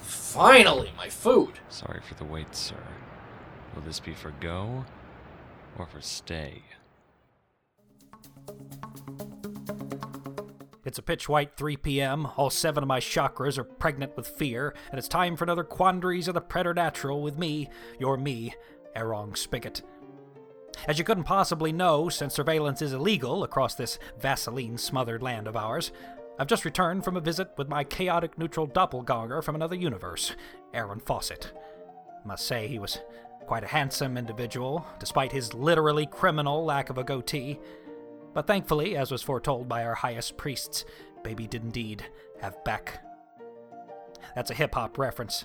Finally, 0.02 0.92
my 0.96 1.08
food. 1.08 1.58
Sorry 1.68 2.00
for 2.06 2.14
the 2.14 2.24
wait, 2.24 2.54
sir. 2.54 2.76
Will 3.74 3.82
this 3.82 4.00
be 4.00 4.14
for 4.14 4.32
go 4.40 4.84
or 5.78 5.86
for 5.86 6.00
stay? 6.00 6.62
It's 10.84 10.98
a 10.98 11.02
pitch 11.02 11.28
white 11.28 11.56
3 11.56 11.76
p.m. 11.76 12.26
All 12.36 12.50
seven 12.50 12.82
of 12.82 12.88
my 12.88 12.98
chakras 12.98 13.56
are 13.56 13.64
pregnant 13.64 14.16
with 14.16 14.26
fear, 14.26 14.74
and 14.90 14.98
it's 14.98 15.08
time 15.08 15.36
for 15.36 15.44
another 15.44 15.64
Quandaries 15.64 16.28
of 16.28 16.34
the 16.34 16.40
Preternatural 16.40 17.22
with 17.22 17.38
me, 17.38 17.68
your 17.98 18.16
me, 18.16 18.54
Erong 18.96 19.36
Spigot. 19.36 19.82
As 20.88 20.98
you 20.98 21.04
couldn't 21.04 21.24
possibly 21.24 21.72
know, 21.72 22.08
since 22.08 22.34
surveillance 22.34 22.82
is 22.82 22.92
illegal 22.92 23.44
across 23.44 23.74
this 23.74 23.98
Vaseline 24.18 24.76
smothered 24.78 25.22
land 25.22 25.46
of 25.46 25.56
ours, 25.56 25.92
I've 26.38 26.48
just 26.48 26.64
returned 26.64 27.04
from 27.04 27.16
a 27.16 27.20
visit 27.20 27.50
with 27.56 27.68
my 27.68 27.84
chaotic 27.84 28.36
neutral 28.36 28.66
doppelganger 28.66 29.42
from 29.42 29.54
another 29.54 29.76
universe, 29.76 30.34
Aaron 30.74 30.98
Fawcett. 30.98 31.52
Must 32.24 32.44
say 32.44 32.66
he 32.66 32.78
was 32.78 32.98
quite 33.46 33.64
a 33.64 33.68
handsome 33.68 34.16
individual, 34.16 34.84
despite 34.98 35.30
his 35.30 35.54
literally 35.54 36.06
criminal 36.06 36.64
lack 36.64 36.90
of 36.90 36.98
a 36.98 37.04
goatee. 37.04 37.60
But 38.34 38.46
thankfully, 38.46 38.96
as 38.96 39.10
was 39.10 39.22
foretold 39.22 39.68
by 39.68 39.84
our 39.84 39.94
highest 39.94 40.36
priests, 40.36 40.84
baby 41.22 41.46
did 41.46 41.62
indeed 41.62 42.04
have 42.40 42.62
back. 42.64 43.04
That's 44.34 44.50
a 44.50 44.54
hip 44.54 44.74
hop 44.74 44.98
reference. 44.98 45.44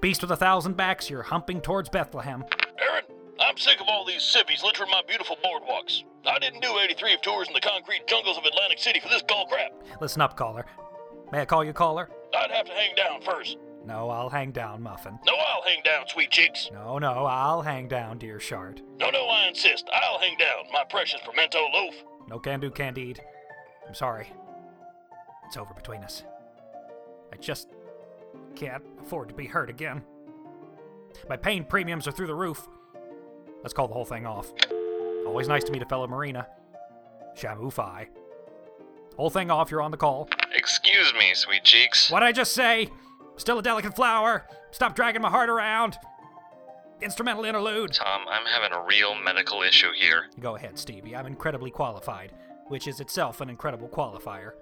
Beast 0.00 0.22
with 0.22 0.30
a 0.30 0.36
thousand 0.36 0.76
backs, 0.76 1.10
you're 1.10 1.22
humping 1.22 1.60
towards 1.60 1.88
Bethlehem. 1.88 2.44
Aaron, 2.78 3.04
I'm 3.40 3.56
sick 3.56 3.80
of 3.80 3.88
all 3.88 4.04
these 4.04 4.22
civvies 4.22 4.62
littering 4.62 4.90
my 4.90 5.02
beautiful 5.06 5.36
boardwalks. 5.36 6.04
I 6.26 6.38
didn't 6.38 6.60
do 6.60 6.78
83 6.78 7.14
of 7.14 7.22
tours 7.22 7.48
in 7.48 7.54
the 7.54 7.60
concrete 7.60 8.06
jungles 8.06 8.36
of 8.36 8.44
Atlantic 8.44 8.78
City 8.78 9.00
for 9.00 9.08
this 9.08 9.22
gull 9.22 9.46
crap. 9.46 9.72
Listen 10.00 10.20
up, 10.20 10.36
caller. 10.36 10.66
May 11.32 11.40
I 11.40 11.44
call 11.46 11.64
you 11.64 11.72
caller? 11.72 12.10
I'd 12.36 12.50
have 12.50 12.66
to 12.66 12.72
hang 12.72 12.94
down 12.94 13.22
first. 13.22 13.56
No, 13.86 14.10
I'll 14.10 14.28
hang 14.28 14.52
down, 14.52 14.82
Muffin. 14.82 15.18
No, 15.26 15.32
I'll 15.32 15.62
hang 15.62 15.80
down, 15.82 16.06
sweet 16.06 16.30
cheeks. 16.30 16.68
No, 16.72 16.98
no, 16.98 17.24
I'll 17.24 17.62
hang 17.62 17.88
down, 17.88 18.18
dear 18.18 18.38
Shard. 18.38 18.82
No, 18.98 19.08
no, 19.08 19.26
I 19.26 19.48
insist. 19.48 19.88
I'll 19.92 20.18
hang 20.18 20.36
down, 20.36 20.70
my 20.70 20.84
precious 20.90 21.20
pimento 21.24 21.60
loaf. 21.72 21.94
No 22.28 22.38
can 22.38 22.60
do, 22.60 22.70
Candide. 22.70 23.20
I'm 23.88 23.94
sorry. 23.94 24.30
It's 25.46 25.56
over 25.56 25.72
between 25.72 26.04
us. 26.04 26.24
I 27.32 27.36
just 27.36 27.68
can't 28.54 28.82
afford 29.00 29.28
to 29.30 29.34
be 29.34 29.46
hurt 29.46 29.70
again. 29.70 30.02
My 31.28 31.36
pain 31.36 31.64
premiums 31.64 32.06
are 32.06 32.12
through 32.12 32.26
the 32.26 32.34
roof. 32.34 32.68
Let's 33.62 33.74
call 33.74 33.88
the 33.88 33.94
whole 33.94 34.04
thing 34.04 34.26
off. 34.26 34.52
Always 35.26 35.48
nice 35.48 35.64
to 35.64 35.72
meet 35.72 35.82
a 35.82 35.86
fellow 35.86 36.06
Marina. 36.06 36.46
Shamu 37.36 37.72
Fi. 37.72 38.08
Whole 39.16 39.30
thing 39.30 39.50
off, 39.50 39.70
you're 39.70 39.82
on 39.82 39.90
the 39.90 39.96
call. 39.96 40.28
Excuse 40.54 41.12
me, 41.14 41.34
sweet 41.34 41.64
cheeks. 41.64 42.10
What'd 42.10 42.26
I 42.26 42.32
just 42.32 42.52
say? 42.52 42.88
Still 43.36 43.58
a 43.58 43.62
delicate 43.62 43.94
flower. 43.94 44.46
Stop 44.70 44.94
dragging 44.94 45.22
my 45.22 45.30
heart 45.30 45.50
around. 45.50 45.98
Instrumental 47.02 47.44
interlude. 47.44 47.92
Tom, 47.92 48.22
I'm 48.28 48.46
having 48.46 48.72
a 48.76 48.84
real 48.84 49.14
medical 49.14 49.62
issue 49.62 49.90
here. 49.94 50.26
Go 50.38 50.56
ahead, 50.56 50.78
Stevie. 50.78 51.16
I'm 51.16 51.26
incredibly 51.26 51.70
qualified, 51.70 52.32
which 52.68 52.86
is 52.86 53.00
itself 53.00 53.40
an 53.40 53.48
incredible 53.48 53.88
qualifier. 53.88 54.52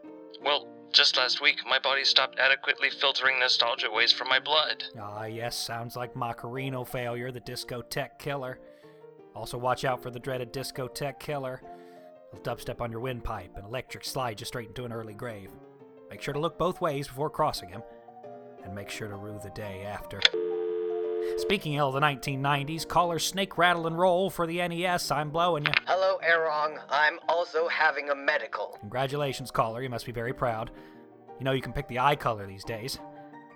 Well, 0.45 0.69
just 0.93 1.17
last 1.17 1.41
week, 1.43 1.59
my 1.69 1.79
body 1.79 2.05
stopped 2.05 2.39
adequately 2.39 2.91
filtering 2.91 3.39
nostalgia 3.39 3.91
waste 3.93 4.17
from 4.17 4.29
my 4.29 4.39
blood. 4.39 4.85
Ah, 5.01 5.25
yes, 5.25 5.57
sounds 5.57 5.97
like 5.97 6.17
Macarena 6.17 6.85
failure, 6.85 7.31
the 7.31 7.41
discotheque 7.41 8.19
killer. 8.19 8.59
Also, 9.39 9.57
watch 9.57 9.85
out 9.85 10.03
for 10.03 10.11
the 10.11 10.19
dreaded 10.19 10.53
discotheque 10.53 11.21
killer. 11.21 11.63
He'll 12.33 12.43
dubstep 12.43 12.81
on 12.81 12.91
your 12.91 12.99
windpipe 12.99 13.57
and 13.57 13.65
electric 13.65 14.05
slide 14.05 14.41
you 14.41 14.45
straight 14.45 14.71
into 14.71 14.85
an 14.85 14.93
early 14.93 15.15
grave. 15.15 15.53
Make 16.11 16.21
sure 16.21 16.35
to 16.35 16.41
look 16.41 16.59
both 16.59 16.81
ways 16.81 17.07
before 17.07 17.31
crossing 17.31 17.69
him, 17.69 17.85
and 18.65 18.75
make 18.75 18.91
sure 18.91 19.07
to 19.07 19.15
rue 19.15 19.39
the 19.41 19.51
day 19.51 19.85
after. 19.85 20.21
Speaking 21.37 21.79
of 21.79 21.93
the 21.93 22.01
1990s, 22.01 22.89
caller 22.89 23.21
Snake 23.21 23.57
Rattle 23.57 23.87
and 23.87 23.97
Roll 23.97 24.29
for 24.29 24.45
the 24.45 24.67
NES. 24.67 25.13
I'm 25.13 25.31
blowing 25.31 25.67
you. 25.67 25.73
Hello, 25.87 26.19
Erong. 26.29 26.81
I'm 26.91 27.21
also 27.29 27.69
having 27.69 28.11
a 28.11 28.17
medical. 28.17 28.77
Congratulations, 28.81 29.53
caller. 29.53 29.83
You 29.83 29.89
must 29.89 30.05
be 30.05 30.11
very 30.11 30.33
proud. 30.33 30.73
You 31.39 31.45
know 31.45 31.53
you 31.53 31.63
can 31.63 31.73
pick 31.73 31.87
the 31.87 32.01
eye 32.01 32.17
color 32.17 32.45
these 32.45 32.65
days. 32.65 32.99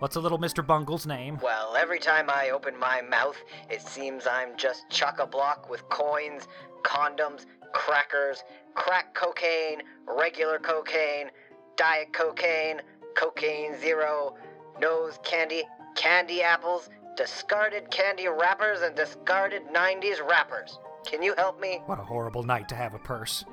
What's 0.02 0.16
a 0.16 0.20
little 0.20 0.40
Mr. 0.40 0.66
Bungle's 0.66 1.06
name? 1.06 1.38
Well, 1.40 1.76
every 1.76 2.00
time 2.00 2.28
I 2.28 2.50
open 2.50 2.76
my 2.76 3.02
mouth, 3.02 3.36
it 3.70 3.80
seems 3.82 4.26
I'm 4.26 4.56
just 4.56 4.90
chock 4.90 5.20
a 5.20 5.26
block 5.28 5.70
with 5.70 5.88
coins, 5.90 6.48
condoms, 6.82 7.46
crackers, 7.72 8.42
crack 8.74 9.14
cocaine, 9.14 9.80
regular 10.08 10.58
cocaine, 10.58 11.30
diet 11.76 12.12
cocaine, 12.12 12.80
cocaine 13.14 13.78
zero, 13.78 14.34
nose 14.80 15.20
candy, 15.22 15.62
candy 15.94 16.42
apples, 16.42 16.90
discarded 17.16 17.88
candy 17.92 18.26
wrappers, 18.26 18.80
and 18.80 18.96
discarded 18.96 19.62
90s 19.72 20.20
wrappers. 20.28 20.80
Can 21.06 21.22
you 21.22 21.32
help 21.36 21.60
me? 21.60 21.80
What 21.86 22.00
a 22.00 22.04
horrible 22.04 22.42
night 22.42 22.68
to 22.70 22.74
have 22.74 22.94
a 22.94 22.98
purse. 22.98 23.44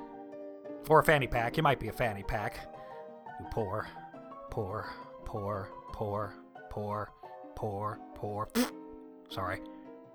For 0.82 0.98
a 0.98 1.04
fanny 1.04 1.28
pack, 1.28 1.56
you 1.56 1.62
might 1.62 1.78
be 1.78 1.86
a 1.86 1.92
fanny 1.92 2.24
pack. 2.24 2.58
You 3.38 3.46
poor, 3.52 3.86
poor, 4.50 4.92
poor, 5.24 5.70
poor, 6.00 6.32
Pour, 6.70 7.12
pour, 7.54 7.98
pour. 8.14 8.48
Sorry. 9.28 9.60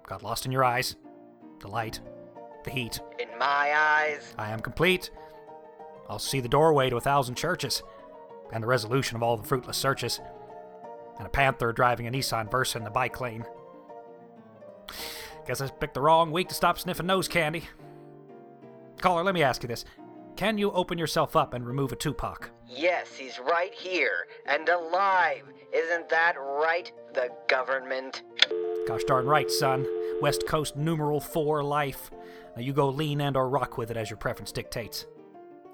Got 0.08 0.24
lost 0.24 0.48
in 0.48 0.52
your 0.52 0.64
eyes. 0.64 0.96
The 1.60 1.68
light, 1.68 2.00
the 2.64 2.72
heat. 2.72 3.00
In 3.20 3.28
my 3.38 3.72
eyes. 3.72 4.34
I 4.36 4.50
am 4.50 4.62
complete. 4.62 5.12
I'll 6.10 6.18
see 6.18 6.40
the 6.40 6.50
doorway 6.50 6.90
to 6.90 6.98
a 6.98 7.02
thousand 7.02 7.36
churches, 7.36 7.84
and 8.52 8.64
the 8.64 8.68
resolution 8.68 9.16
of 9.16 9.22
all 9.22 9.38
the 9.38 9.48
fruitless 9.48 9.78
searches, 9.78 10.20
and 11.20 11.28
a 11.28 11.30
panther 11.30 11.72
driving 11.72 12.08
a 12.08 12.12
Nissan 12.12 12.50
Versa 12.50 12.80
in 12.80 12.84
the 12.84 12.90
bike 12.90 13.22
lane. 13.22 13.46
Guess 15.46 15.62
I 15.62 15.68
picked 15.68 15.94
the 15.94 16.02
wrong 16.02 16.32
week 16.32 16.50
to 16.50 16.56
stop 16.56 16.80
sniffing 16.80 17.06
nose 17.06 17.28
candy. 17.28 17.66
Caller, 19.02 19.24
let 19.24 19.36
me 19.36 19.44
ask 19.44 19.62
you 19.62 19.68
this. 19.68 19.86
Can 20.36 20.58
you 20.58 20.72
open 20.72 20.98
yourself 20.98 21.36
up 21.36 21.54
and 21.54 21.66
remove 21.66 21.92
a 21.92 21.96
Tupac? 21.96 22.50
Yes, 22.68 23.16
he's 23.16 23.40
right 23.40 23.74
here 23.74 24.28
and 24.48 24.68
alive. 24.68 25.44
Isn't 25.74 26.10
that 26.10 26.36
right, 26.40 26.92
the 27.14 27.30
government? 27.48 28.24
Gosh 28.88 29.04
darn 29.04 29.26
right, 29.26 29.50
son. 29.50 29.86
West 30.22 30.48
Coast 30.48 30.76
numeral 30.76 31.20
4 31.20 31.64
life. 31.64 32.12
Now 32.56 32.62
you 32.62 32.74
go 32.74 32.90
lean 32.90 33.22
and 33.22 33.36
or 33.36 33.50
rock 33.50 33.78
with 33.78 33.92
it 33.92 33.98
as 33.98 34.10
your 34.10 34.18
preference 34.18 34.52
dictates. 34.52 35.06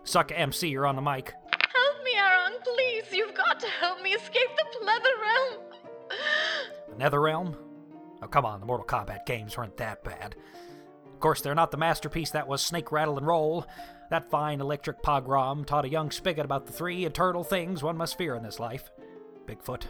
Suck 0.03 0.31
MC, 0.33 0.69
you're 0.69 0.87
on 0.87 0.95
the 0.95 1.01
mic. 1.01 1.33
Help 1.51 2.03
me, 2.03 2.11
Aaron, 2.15 2.53
please. 2.63 3.05
You've 3.11 3.35
got 3.35 3.59
to 3.59 3.67
help 3.67 4.01
me 4.01 4.11
escape 4.11 4.49
the 4.57 4.85
Pleather 4.85 5.21
Realm. 5.21 5.63
The 6.89 7.03
Netherrealm? 7.03 7.57
Oh, 8.23 8.27
come 8.27 8.45
on, 8.45 8.59
the 8.59 8.65
Mortal 8.65 8.85
Kombat 8.85 9.25
games 9.25 9.57
weren't 9.57 9.77
that 9.77 10.03
bad. 10.03 10.35
Of 11.13 11.19
course, 11.19 11.41
they're 11.41 11.53
not 11.53 11.71
the 11.71 11.77
masterpiece 11.77 12.31
that 12.31 12.47
was 12.47 12.61
Snake 12.61 12.91
Rattle 12.91 13.17
and 13.17 13.27
Roll. 13.27 13.65
That 14.09 14.31
fine 14.31 14.59
electric 14.59 15.03
pogrom 15.03 15.65
taught 15.65 15.85
a 15.85 15.89
young 15.89 16.11
spigot 16.11 16.45
about 16.45 16.65
the 16.65 16.73
three 16.73 17.05
eternal 17.05 17.43
things 17.43 17.83
one 17.83 17.97
must 17.97 18.17
fear 18.17 18.35
in 18.35 18.43
this 18.43 18.59
life 18.59 18.89
Bigfoot, 19.45 19.83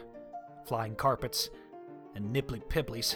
flying 0.66 0.96
carpets, 0.96 1.50
and 2.16 2.34
nibbly 2.34 2.62
pibblies. 2.68 3.16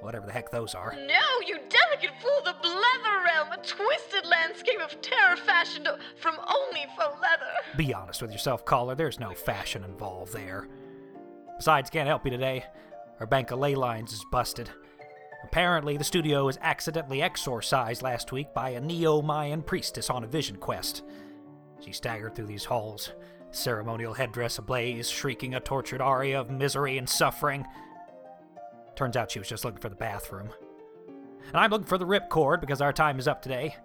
Whatever 0.00 0.26
the 0.26 0.32
heck 0.32 0.50
those 0.50 0.74
are. 0.74 0.94
No, 0.94 1.46
you 1.46 1.58
delicate 1.68 2.10
fool, 2.20 2.40
the 2.44 2.52
Pleather 2.62 3.24
Realm, 3.24 3.52
a 3.52 3.56
twisted 3.56 4.26
landscape 4.26 4.80
of 4.80 5.00
terror 5.00 5.36
fashioned 5.36 5.88
from 6.16 6.36
only 6.46 6.84
faux 6.96 7.14
leather. 7.22 7.52
Be 7.76 7.94
honest 7.94 8.20
with 8.20 8.30
yourself, 8.30 8.64
caller. 8.64 8.94
There's 8.94 9.18
no 9.18 9.32
fashion 9.32 9.82
involved 9.82 10.32
there. 10.34 10.68
Besides, 11.56 11.88
can't 11.88 12.08
help 12.08 12.24
you 12.24 12.30
today. 12.30 12.64
Our 13.20 13.26
bank 13.26 13.50
of 13.50 13.60
ley 13.60 13.74
lines 13.74 14.12
is 14.12 14.24
busted. 14.30 14.68
Apparently, 15.44 15.96
the 15.96 16.04
studio 16.04 16.46
was 16.46 16.58
accidentally 16.60 17.22
exorcised 17.22 18.02
last 18.02 18.32
week 18.32 18.52
by 18.52 18.70
a 18.70 18.80
neo 18.80 19.22
Mayan 19.22 19.62
priestess 19.62 20.10
on 20.10 20.24
a 20.24 20.26
vision 20.26 20.56
quest. 20.56 21.02
She 21.80 21.92
staggered 21.92 22.34
through 22.34 22.46
these 22.46 22.64
halls, 22.64 23.12
ceremonial 23.54 24.14
headdress 24.14 24.58
ablaze, 24.58 25.08
shrieking 25.10 25.54
a 25.54 25.60
tortured 25.60 26.00
aria 26.00 26.40
of 26.40 26.50
misery 26.50 26.98
and 26.98 27.08
suffering. 27.08 27.66
Turns 28.96 29.16
out 29.16 29.30
she 29.30 29.38
was 29.38 29.48
just 29.48 29.64
looking 29.64 29.80
for 29.80 29.88
the 29.88 29.96
bathroom. 29.96 30.50
And 31.48 31.56
I'm 31.56 31.70
looking 31.70 31.86
for 31.86 31.98
the 31.98 32.06
ripcord 32.06 32.60
because 32.60 32.80
our 32.80 32.92
time 32.92 33.18
is 33.18 33.28
up 33.28 33.42
today. 33.42 33.76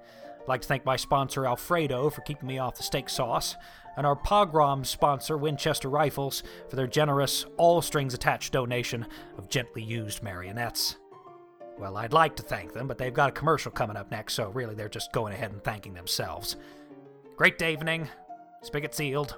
I'd 0.41 0.47
like 0.47 0.61
to 0.61 0.67
thank 0.67 0.85
my 0.85 0.95
sponsor 0.95 1.45
Alfredo 1.45 2.09
for 2.09 2.21
keeping 2.21 2.47
me 2.47 2.57
off 2.57 2.77
the 2.77 2.83
steak 2.83 3.09
sauce, 3.09 3.55
and 3.97 4.05
our 4.07 4.15
pogrom 4.15 4.85
sponsor 4.85 5.37
Winchester 5.37 5.89
Rifles 5.89 6.43
for 6.69 6.75
their 6.75 6.87
generous, 6.87 7.45
all 7.57 7.81
strings 7.81 8.13
attached 8.13 8.53
donation 8.53 9.05
of 9.37 9.49
gently 9.49 9.83
used 9.83 10.23
marionettes. 10.23 10.95
Well, 11.77 11.97
I'd 11.97 12.13
like 12.13 12.35
to 12.37 12.43
thank 12.43 12.73
them, 12.73 12.87
but 12.87 12.97
they've 12.97 13.13
got 13.13 13.29
a 13.29 13.33
commercial 13.33 13.71
coming 13.71 13.97
up 13.97 14.11
next, 14.11 14.33
so 14.33 14.49
really 14.49 14.75
they're 14.75 14.89
just 14.89 15.11
going 15.11 15.33
ahead 15.33 15.51
and 15.51 15.63
thanking 15.63 15.93
themselves. 15.93 16.55
Great 17.35 17.61
evening. 17.61 18.09
Spigot 18.61 18.93
sealed. 18.93 19.37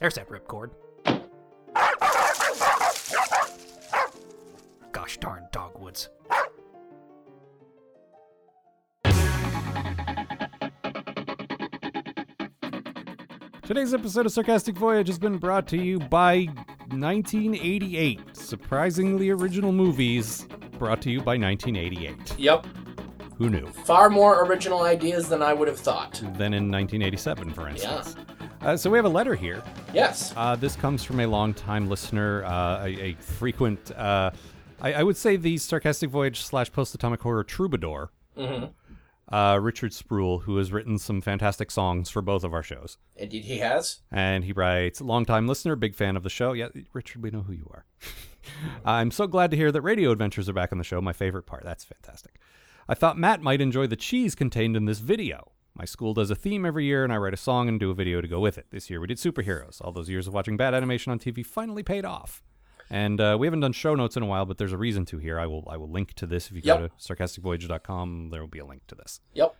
There's 0.00 0.14
that 0.14 0.30
ripcord. 0.30 0.70
Gosh 4.92 5.18
darn 5.18 5.46
dogwoods. 5.52 6.08
Today's 13.62 13.92
episode 13.92 14.24
of 14.24 14.32
Sarcastic 14.32 14.74
Voyage 14.74 15.06
has 15.08 15.18
been 15.18 15.36
brought 15.36 15.68
to 15.68 15.76
you 15.76 15.98
by 15.98 16.46
1988. 16.88 18.20
Surprisingly 18.32 19.28
original 19.28 19.70
movies 19.70 20.48
brought 20.78 21.02
to 21.02 21.10
you 21.10 21.18
by 21.18 21.36
1988. 21.36 22.38
Yep. 22.38 22.66
Who 23.36 23.50
knew? 23.50 23.66
Far 23.66 24.08
more 24.08 24.46
original 24.46 24.82
ideas 24.84 25.28
than 25.28 25.42
I 25.42 25.52
would 25.52 25.68
have 25.68 25.78
thought. 25.78 26.14
Than 26.14 26.54
in 26.54 26.70
1987, 26.70 27.52
for 27.52 27.68
instance. 27.68 28.16
Yeah. 28.16 28.39
Uh, 28.62 28.76
so 28.76 28.90
we 28.90 28.98
have 28.98 29.06
a 29.06 29.08
letter 29.10 29.34
here. 29.34 29.62
Yes. 29.94 30.34
Uh, 30.36 30.54
this 30.54 30.76
comes 30.76 31.02
from 31.02 31.20
a 31.20 31.26
longtime 31.26 31.88
listener, 31.88 32.44
uh, 32.44 32.84
a, 32.84 32.88
a 33.00 33.12
frequent, 33.14 33.90
uh, 33.92 34.30
I, 34.82 34.94
I 34.94 35.02
would 35.02 35.16
say 35.16 35.36
the 35.36 35.56
Sarcastic 35.56 36.10
Voyage 36.10 36.42
slash 36.42 36.70
Post 36.70 36.94
Atomic 36.94 37.22
Horror 37.22 37.42
troubadour, 37.44 38.10
Mhm. 38.36 38.72
uh, 39.32 39.58
Richard 39.62 39.92
Spruill, 39.92 40.42
who 40.42 40.58
has 40.58 40.72
written 40.72 40.98
some 40.98 41.22
fantastic 41.22 41.70
songs 41.70 42.10
for 42.10 42.20
both 42.20 42.44
of 42.44 42.52
our 42.52 42.62
shows. 42.62 42.98
Indeed, 43.16 43.44
he 43.44 43.58
has. 43.58 44.00
And 44.12 44.44
he 44.44 44.52
writes, 44.52 45.00
longtime 45.00 45.48
listener, 45.48 45.74
big 45.74 45.94
fan 45.94 46.16
of 46.16 46.22
the 46.22 46.30
show. 46.30 46.52
Yeah, 46.52 46.68
Richard, 46.92 47.22
we 47.22 47.30
know 47.30 47.42
who 47.42 47.54
you 47.54 47.70
are. 47.72 47.86
I'm 48.84 49.10
so 49.10 49.26
glad 49.26 49.50
to 49.52 49.56
hear 49.56 49.72
that 49.72 49.80
radio 49.80 50.10
adventures 50.10 50.48
are 50.50 50.54
back 50.54 50.70
on 50.72 50.78
the 50.78 50.84
show. 50.84 51.00
My 51.00 51.12
favorite 51.14 51.44
part. 51.46 51.64
That's 51.64 51.84
fantastic. 51.84 52.34
I 52.88 52.94
thought 52.94 53.16
Matt 53.18 53.40
might 53.42 53.60
enjoy 53.62 53.86
the 53.86 53.96
cheese 53.96 54.34
contained 54.34 54.76
in 54.76 54.84
this 54.84 54.98
video. 54.98 55.52
My 55.80 55.86
school 55.86 56.12
does 56.12 56.30
a 56.30 56.34
theme 56.34 56.66
every 56.66 56.84
year, 56.84 57.04
and 57.04 57.10
I 57.10 57.16
write 57.16 57.32
a 57.32 57.38
song 57.38 57.66
and 57.66 57.80
do 57.80 57.90
a 57.90 57.94
video 57.94 58.20
to 58.20 58.28
go 58.28 58.38
with 58.38 58.58
it. 58.58 58.66
This 58.70 58.90
year 58.90 59.00
we 59.00 59.06
did 59.06 59.16
superheroes. 59.16 59.80
All 59.80 59.92
those 59.92 60.10
years 60.10 60.26
of 60.26 60.34
watching 60.34 60.58
bad 60.58 60.74
animation 60.74 61.10
on 61.10 61.18
TV 61.18 61.44
finally 61.44 61.82
paid 61.82 62.04
off. 62.04 62.42
And 62.90 63.18
uh, 63.18 63.38
we 63.40 63.46
haven't 63.46 63.60
done 63.60 63.72
show 63.72 63.94
notes 63.94 64.14
in 64.14 64.22
a 64.22 64.26
while, 64.26 64.44
but 64.44 64.58
there's 64.58 64.74
a 64.74 64.76
reason 64.76 65.06
to 65.06 65.16
here. 65.16 65.40
I 65.40 65.46
will 65.46 65.66
I 65.70 65.78
will 65.78 65.90
link 65.90 66.12
to 66.16 66.26
this 66.26 66.48
if 66.48 66.52
you 66.52 66.60
go 66.60 66.80
Yep. 66.80 66.98
to 66.98 67.14
sarcasticvoyage.com. 67.14 68.28
There 68.28 68.42
will 68.42 68.46
be 68.46 68.58
a 68.58 68.66
link 68.66 68.82
to 68.88 68.94
this. 68.94 69.20
Yep. 69.32 69.56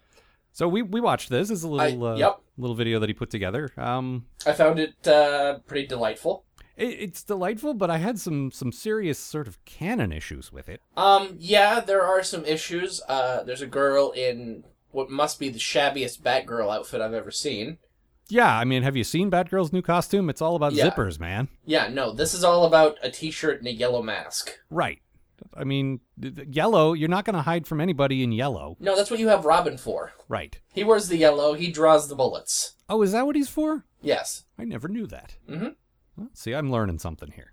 So 0.52 0.68
we, 0.68 0.82
we 0.82 1.00
watched 1.00 1.30
this. 1.30 1.48
It's 1.48 1.62
a 1.62 1.68
little 1.68 2.04
I- 2.06 2.10
uh, 2.12 2.16
yep. 2.16 2.40
little 2.58 2.76
video 2.76 2.98
that 2.98 3.08
he 3.08 3.14
put 3.14 3.30
together. 3.30 3.70
Um, 3.78 4.26
I 4.44 4.52
found 4.52 4.78
it 4.78 5.08
uh, 5.08 5.60
pretty 5.60 5.86
delightful. 5.86 6.44
it, 6.76 6.88
it's 7.00 7.22
delightful, 7.22 7.72
but 7.72 7.88
I 7.88 7.96
had 7.96 8.18
some 8.20 8.50
some 8.50 8.72
serious 8.72 9.18
sort 9.18 9.48
of 9.48 9.64
canon 9.64 10.12
issues 10.12 10.52
with 10.52 10.68
it. 10.68 10.82
Um, 10.98 11.36
yeah, 11.38 11.80
there 11.80 12.02
are 12.02 12.22
some 12.22 12.44
issues. 12.44 13.00
Uh, 13.08 13.42
there's 13.42 13.62
a 13.62 13.66
girl 13.66 14.10
in 14.10 14.64
what 14.92 15.10
must 15.10 15.38
be 15.38 15.48
the 15.48 15.58
shabbiest 15.58 16.20
Batgirl 16.22 16.74
outfit 16.74 17.00
I've 17.00 17.14
ever 17.14 17.30
seen. 17.30 17.78
Yeah, 18.28 18.56
I 18.56 18.64
mean, 18.64 18.82
have 18.84 18.96
you 18.96 19.02
seen 19.04 19.30
Batgirl's 19.30 19.72
new 19.72 19.82
costume? 19.82 20.30
It's 20.30 20.40
all 20.40 20.54
about 20.56 20.72
Yeah. 20.72 20.88
zippers, 20.90 21.18
man. 21.18 21.48
Yeah, 21.64 21.88
no, 21.88 22.12
this 22.12 22.32
is 22.32 22.44
all 22.44 22.64
about 22.64 22.96
a 23.02 23.10
t-shirt 23.10 23.58
and 23.58 23.66
a 23.66 23.72
yellow 23.72 24.02
mask. 24.02 24.56
Right. 24.70 25.00
I 25.54 25.64
mean, 25.64 26.00
yellow. 26.18 26.92
You're 26.92 27.08
not 27.08 27.24
going 27.24 27.34
to 27.34 27.42
hide 27.42 27.66
from 27.66 27.80
anybody 27.80 28.22
in 28.22 28.30
yellow. 28.30 28.76
No, 28.78 28.94
that's 28.94 29.10
what 29.10 29.18
you 29.20 29.28
have 29.28 29.44
Robin 29.46 29.76
for. 29.78 30.12
Right. 30.28 30.60
He 30.72 30.84
wears 30.84 31.08
the 31.08 31.16
yellow, 31.16 31.54
he 31.54 31.72
draws 31.72 32.08
the 32.08 32.14
bullets. 32.14 32.74
Oh, 32.88 33.02
is 33.02 33.12
that 33.12 33.26
what 33.26 33.36
he's 33.36 33.48
for? 33.48 33.84
Yes. 34.02 34.44
I 34.58 34.64
never 34.64 34.86
knew 34.86 35.06
that. 35.08 35.34
Mm-hmm. 35.48 35.68
Well, 36.16 36.28
see, 36.34 36.52
I'm 36.52 36.70
learning 36.70 36.98
something 36.98 37.32
here. 37.32 37.52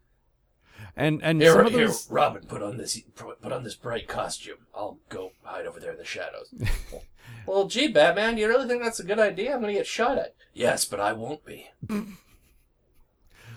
And 0.95 1.21
and 1.23 1.41
Here, 1.41 1.53
some 1.53 1.65
of 1.67 1.71
here. 1.73 1.91
Robin, 2.09 2.43
put 2.47 2.61
on 2.63 2.77
this 2.77 2.99
put 3.15 3.51
on 3.51 3.63
this 3.63 3.75
bright 3.75 4.07
costume. 4.07 4.57
I'll 4.75 4.99
go 5.09 5.31
hide 5.43 5.65
over 5.67 5.79
there 5.79 5.91
in 5.91 5.97
the 5.97 6.05
shadows. 6.05 6.53
well, 7.45 7.67
gee, 7.67 7.87
Batman, 7.87 8.37
you 8.37 8.47
really 8.47 8.67
think 8.67 8.83
that's 8.83 8.99
a 8.99 9.03
good 9.05 9.19
idea? 9.19 9.53
I'm 9.53 9.61
gonna 9.61 9.73
get 9.73 9.87
shot 9.87 10.17
at. 10.17 10.35
Yes, 10.53 10.85
but 10.85 10.99
I 10.99 11.13
won't 11.13 11.45
be. 11.45 11.67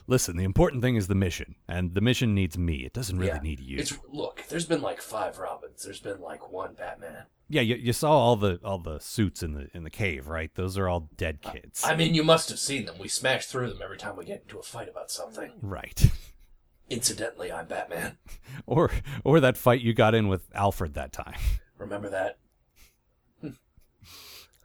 Listen, 0.07 0.37
the 0.37 0.45
important 0.45 0.83
thing 0.83 0.97
is 0.97 1.07
the 1.07 1.15
mission, 1.15 1.55
and 1.69 1.95
the 1.95 2.01
mission 2.01 2.35
needs 2.35 2.59
me. 2.59 2.79
It 2.85 2.93
doesn't 2.93 3.17
really 3.19 3.33
Yeah. 3.35 3.41
need 3.43 3.61
you. 3.61 3.79
It's 3.79 3.97
look. 4.09 4.43
There's 4.49 4.67
been 4.67 4.83
like 4.83 5.01
five 5.01 5.39
Robins. 5.39 5.85
There's 5.85 6.01
been 6.01 6.21
like 6.21 6.51
one 6.51 6.75
Batman. 6.75 7.27
Yeah, 7.49 7.63
you, 7.63 7.77
you 7.77 7.93
saw 7.93 8.11
all 8.13 8.37
the 8.37 8.59
all 8.65 8.79
the 8.79 8.99
suits 8.99 9.43
in 9.43 9.53
the 9.55 9.69
in 9.73 9.85
the 9.85 9.91
cave, 9.91 10.27
right? 10.27 10.53
Those 10.55 10.77
are 10.79 10.89
all 10.89 11.11
dead 11.17 11.43
kids. 11.43 11.83
I 11.85 11.95
mean, 11.95 12.15
you 12.15 12.25
must 12.25 12.49
have 12.49 12.59
seen 12.59 12.87
them. 12.87 12.97
We 12.99 13.07
smash 13.09 13.47
through 13.47 13.69
them 13.71 13.81
every 13.83 13.99
time 13.99 14.17
we 14.17 14.25
get 14.25 14.43
into 14.43 14.59
a 14.59 14.63
fight 14.63 14.89
about 14.89 15.11
something. 15.13 15.53
Right. 15.63 16.11
Incidentally, 16.91 17.53
I'm 17.53 17.67
Batman. 17.67 18.19
or 18.67 18.91
or 19.23 19.39
that 19.39 19.57
fight 19.57 19.81
you 19.81 19.95
got 19.95 20.15
in 20.15 20.27
with 20.27 20.49
Alfred 20.55 20.95
that 20.95 21.13
time. 21.13 21.39
Remember 21.79 22.09
that? 22.11 22.39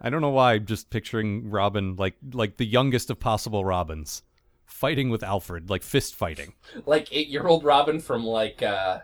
I 0.06 0.12
don't 0.12 0.22
know 0.22 0.30
why 0.30 0.54
I'm 0.54 0.66
just 0.68 0.92
picturing 0.92 1.50
Robin 1.50 1.96
like 1.96 2.16
like 2.32 2.58
the 2.58 2.66
youngest 2.66 3.10
of 3.10 3.20
possible 3.20 3.66
Robins 3.66 4.22
fighting 4.66 5.10
with 5.10 5.24
Alfred, 5.24 5.70
like 5.70 5.82
fist 5.82 6.14
fighting. 6.16 6.54
Like 6.86 7.08
eight-year-old 7.12 7.64
Robin 7.64 8.00
from 8.00 8.24
like 8.24 8.62
uh 8.62 9.00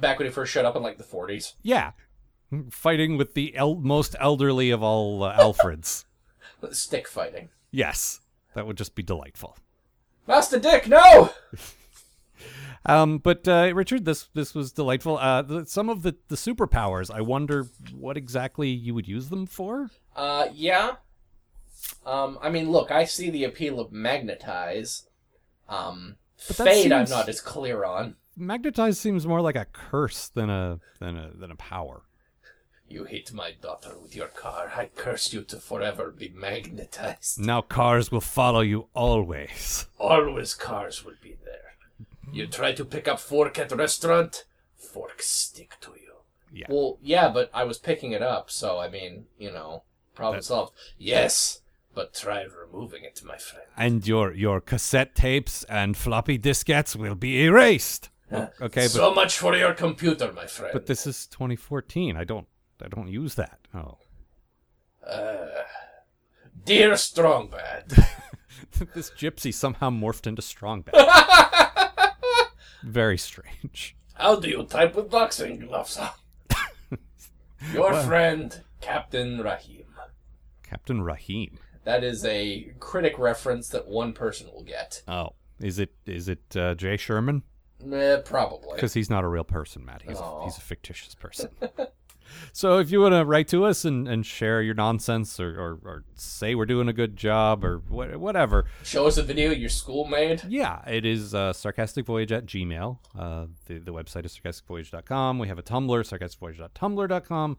back 0.00 0.18
when 0.18 0.26
he 0.26 0.32
first 0.32 0.52
showed 0.52 0.64
up 0.64 0.74
in 0.74 0.82
like 0.82 0.96
the 0.98 1.04
40s. 1.04 1.52
Yeah. 1.62 1.92
Fighting 2.70 3.16
with 3.18 3.34
the 3.34 3.54
el- 3.56 3.76
most 3.76 4.16
elderly 4.18 4.70
of 4.70 4.82
all 4.82 5.22
uh, 5.22 5.36
Alfreds. 5.38 6.04
Stick 6.72 7.06
fighting. 7.06 7.50
yes. 7.70 8.20
That 8.54 8.66
would 8.66 8.76
just 8.76 8.96
be 8.96 9.02
delightful. 9.04 9.56
Master 10.26 10.58
Dick, 10.58 10.88
no! 10.88 11.30
Um, 12.86 13.18
but 13.18 13.46
uh, 13.46 13.72
Richard, 13.74 14.04
this 14.04 14.28
this 14.34 14.54
was 14.54 14.72
delightful. 14.72 15.18
Uh, 15.18 15.42
the, 15.42 15.66
some 15.66 15.88
of 15.88 16.02
the, 16.02 16.16
the 16.28 16.36
superpowers, 16.36 17.10
I 17.10 17.20
wonder 17.20 17.66
what 17.94 18.16
exactly 18.16 18.68
you 18.68 18.94
would 18.94 19.06
use 19.06 19.28
them 19.28 19.46
for. 19.46 19.90
Uh, 20.16 20.48
yeah. 20.54 20.96
Um, 22.06 22.38
I 22.40 22.50
mean, 22.50 22.70
look, 22.70 22.90
I 22.90 23.04
see 23.04 23.30
the 23.30 23.44
appeal 23.44 23.80
of 23.80 23.92
magnetize. 23.92 25.06
Um, 25.68 26.16
Fade, 26.36 26.90
I'm 26.92 27.08
not 27.08 27.28
as 27.28 27.40
clear 27.40 27.84
on. 27.84 28.16
Magnetize 28.36 28.98
seems 28.98 29.26
more 29.26 29.42
like 29.42 29.56
a 29.56 29.66
curse 29.66 30.28
than 30.28 30.48
a 30.48 30.80
than 31.00 31.16
a 31.16 31.30
than 31.34 31.50
a 31.50 31.56
power. 31.56 32.02
You 32.88 33.04
hit 33.04 33.32
my 33.32 33.52
daughter 33.52 33.96
with 34.02 34.16
your 34.16 34.28
car. 34.28 34.72
I 34.74 34.86
curse 34.96 35.32
you 35.32 35.42
to 35.42 35.58
forever 35.58 36.10
be 36.10 36.30
magnetized. 36.30 37.38
Now 37.38 37.60
cars 37.60 38.10
will 38.10 38.20
follow 38.20 38.62
you 38.62 38.88
always. 38.94 39.86
Always 39.98 40.54
cars 40.54 41.04
will 41.04 41.14
be 41.22 41.36
there. 41.44 41.49
You 42.32 42.46
try 42.46 42.72
to 42.72 42.84
pick 42.84 43.08
up 43.08 43.18
fork 43.18 43.58
at 43.58 43.72
restaurant, 43.72 44.44
fork 44.76 45.22
stick 45.22 45.74
to 45.80 45.90
you. 45.92 46.14
Yeah. 46.52 46.66
Well, 46.68 46.98
yeah, 47.02 47.28
but 47.28 47.50
I 47.54 47.64
was 47.64 47.78
picking 47.78 48.12
it 48.12 48.22
up, 48.22 48.50
so 48.50 48.78
I 48.78 48.88
mean, 48.88 49.26
you 49.38 49.50
know, 49.50 49.84
problem 50.14 50.42
solved. 50.42 50.72
Yes, 50.98 51.60
but 51.94 52.14
try 52.14 52.42
removing 52.44 53.04
it, 53.04 53.22
my 53.24 53.36
friend. 53.36 53.66
And 53.76 54.06
your 54.06 54.32
your 54.32 54.60
cassette 54.60 55.14
tapes 55.14 55.64
and 55.64 55.96
floppy 55.96 56.38
diskettes 56.38 56.96
will 56.96 57.14
be 57.14 57.44
erased. 57.44 58.10
Okay, 58.32 58.52
but 58.60 58.90
so 58.90 59.12
much 59.12 59.38
for 59.38 59.56
your 59.56 59.74
computer, 59.74 60.32
my 60.32 60.46
friend. 60.46 60.72
but 60.72 60.86
this 60.86 61.06
is 61.06 61.26
2014. 61.26 62.16
I 62.16 62.24
don't 62.24 62.46
I 62.82 62.88
don't 62.88 63.08
use 63.08 63.34
that. 63.34 63.58
Oh. 63.74 63.98
Uh, 65.06 65.64
dear 66.64 66.92
Strongbad. 66.92 67.88
this 68.94 69.10
gypsy 69.10 69.52
somehow 69.52 69.90
morphed 69.90 70.26
into 70.26 70.42
Strongbad. 70.42 70.92
Very 72.84 73.18
strange. 73.18 73.96
How 74.14 74.36
do 74.36 74.48
you 74.48 74.64
type 74.64 74.94
with 74.94 75.10
boxing 75.10 75.58
gloves 75.60 75.96
on? 75.98 76.08
Your 77.72 77.90
Well- 77.92 78.06
friend, 78.06 78.60
Captain 78.80 79.40
Rahim. 79.40 79.84
Captain 80.62 81.02
Rahim. 81.02 81.58
That 81.84 82.04
is 82.04 82.24
a 82.24 82.72
critic 82.78 83.18
reference 83.18 83.68
that 83.70 83.88
one 83.88 84.12
person 84.12 84.48
will 84.52 84.62
get. 84.62 85.02
Oh, 85.08 85.30
is 85.60 85.78
it 85.78 85.92
is 86.06 86.28
it 86.28 86.56
uh, 86.56 86.74
Jay 86.74 86.96
Sherman? 86.96 87.42
Eh, 87.92 88.18
probably. 88.24 88.74
Because 88.76 88.92
he's 88.94 89.08
not 89.10 89.24
a 89.24 89.28
real 89.28 89.44
person, 89.44 89.84
Matt. 89.84 90.02
He's 90.02 90.18
Oh. 90.18 90.40
a, 90.40 90.44
he's 90.44 90.58
a 90.58 90.60
fictitious 90.60 91.14
person. 91.14 91.48
so 92.52 92.78
if 92.78 92.90
you 92.90 93.00
want 93.00 93.14
to 93.14 93.24
write 93.24 93.48
to 93.48 93.64
us 93.64 93.84
and, 93.84 94.06
and 94.08 94.24
share 94.26 94.62
your 94.62 94.74
nonsense 94.74 95.38
or, 95.40 95.50
or, 95.60 95.78
or 95.84 96.04
say 96.14 96.54
we're 96.54 96.66
doing 96.66 96.88
a 96.88 96.92
good 96.92 97.16
job 97.16 97.64
or 97.64 97.82
wha- 97.88 98.18
whatever, 98.18 98.66
Show 98.84 99.06
us 99.06 99.16
a 99.18 99.22
video 99.22 99.50
your 99.50 99.68
school 99.70 100.06
made. 100.06 100.42
yeah, 100.48 100.82
it 100.88 101.04
is 101.06 101.34
uh, 101.34 101.52
sarcasticvoyage 101.52 102.30
at 102.30 102.46
gmail. 102.46 102.98
Uh, 103.18 103.46
the, 103.66 103.78
the 103.78 103.92
website 103.92 104.24
is 104.24 104.38
sarcasticvoyage.com. 104.38 105.38
We 105.38 105.48
have 105.48 105.58
a 105.58 105.62
Tumblr, 105.62 105.88
sarcasticvoyage.tumblr.com. 106.74 107.58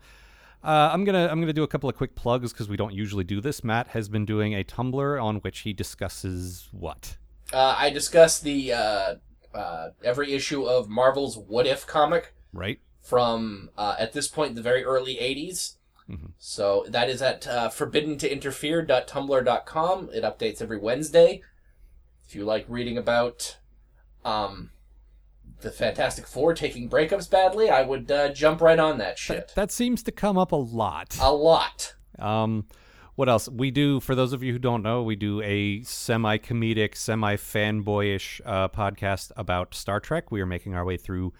Uh, 0.64 0.90
I'm 0.94 1.04
gonna 1.06 1.28
I'm 1.32 1.40
gonna 1.40 1.54
do 1.54 1.64
a 1.64 1.68
couple 1.68 1.90
of 1.90 1.96
quick 1.96 2.14
plugs 2.14 2.54
because 2.54 2.70
we 2.70 2.78
don't 2.78 2.94
usually 2.94 3.24
do 3.24 3.42
this. 3.42 3.64
Matt 3.64 3.88
has 3.90 4.10
been 4.10 4.26
doing 4.26 4.54
a 4.54 4.64
Tumblr 4.64 5.24
on 5.24 5.38
which 5.38 5.60
he 5.60 5.74
discusses 5.74 6.70
what 6.72 7.18
Uh, 7.52 7.76
I 7.78 7.90
discussed 7.90 8.44
the 8.44 8.72
uh, 8.74 9.16
uh, 9.56 9.90
every 10.04 10.34
issue 10.34 10.64
of 10.66 10.88
Marvel's 10.88 11.36
What 11.38 11.66
If 11.66 11.88
comic 11.88 12.36
right? 12.54 12.80
From 13.02 13.70
uh, 13.78 13.96
at 14.00 14.14
this 14.14 14.28
point 14.28 14.56
the 14.56 14.62
very 14.62 14.84
early 14.84 15.16
80s. 15.16 15.76
Mm-hmm. 16.10 16.28
So 16.38 16.86
that 16.90 17.10
is 17.10 17.22
at 17.22 17.48
uh, 17.48 17.70
forbidden-to-interfere.tumblr.com. 17.70 20.10
It 20.14 20.24
updates 20.24 20.62
every 20.62 20.78
Wednesday. 20.78 21.42
If 22.28 22.36
you 22.36 22.44
like 22.46 22.66
reading 22.68 22.98
about 22.98 23.58
um, 24.24 24.72
the 25.62 25.72
Fantastic 25.72 26.28
Four 26.28 26.54
taking 26.54 26.90
breakups 26.90 27.30
badly, 27.30 27.70
I 27.70 27.84
would 27.84 28.12
uh, 28.12 28.34
jump 28.34 28.60
right 28.62 28.80
on 28.80 28.98
that 28.98 29.18
shit. 29.18 29.54
That 29.56 29.72
seems 29.72 30.04
to 30.04 30.12
come 30.12 30.38
up 30.38 30.52
a 30.52 30.58
lot. 30.58 31.18
A 31.22 31.32
lot. 31.32 31.96
Um, 32.20 32.66
what 33.16 33.30
else? 33.30 33.48
We 33.50 33.72
do, 33.72 34.00
for 34.00 34.16
those 34.16 34.34
of 34.34 34.44
you 34.44 34.54
who 34.54 34.60
don't 34.60 34.84
know, 34.84 35.04
we 35.04 35.16
do 35.16 35.42
a 35.42 35.84
semi 35.84 36.38
comedic, 36.38 36.96
semi 36.96 37.36
fanboyish 37.36 38.42
uh, 38.46 38.70
podcast 38.70 39.32
about 39.36 39.76
Star 39.76 40.00
Trek. 40.00 40.32
We 40.32 40.42
are 40.42 40.46
making 40.46 40.76
our 40.76 40.86
way 40.86 40.98
through 40.98 41.34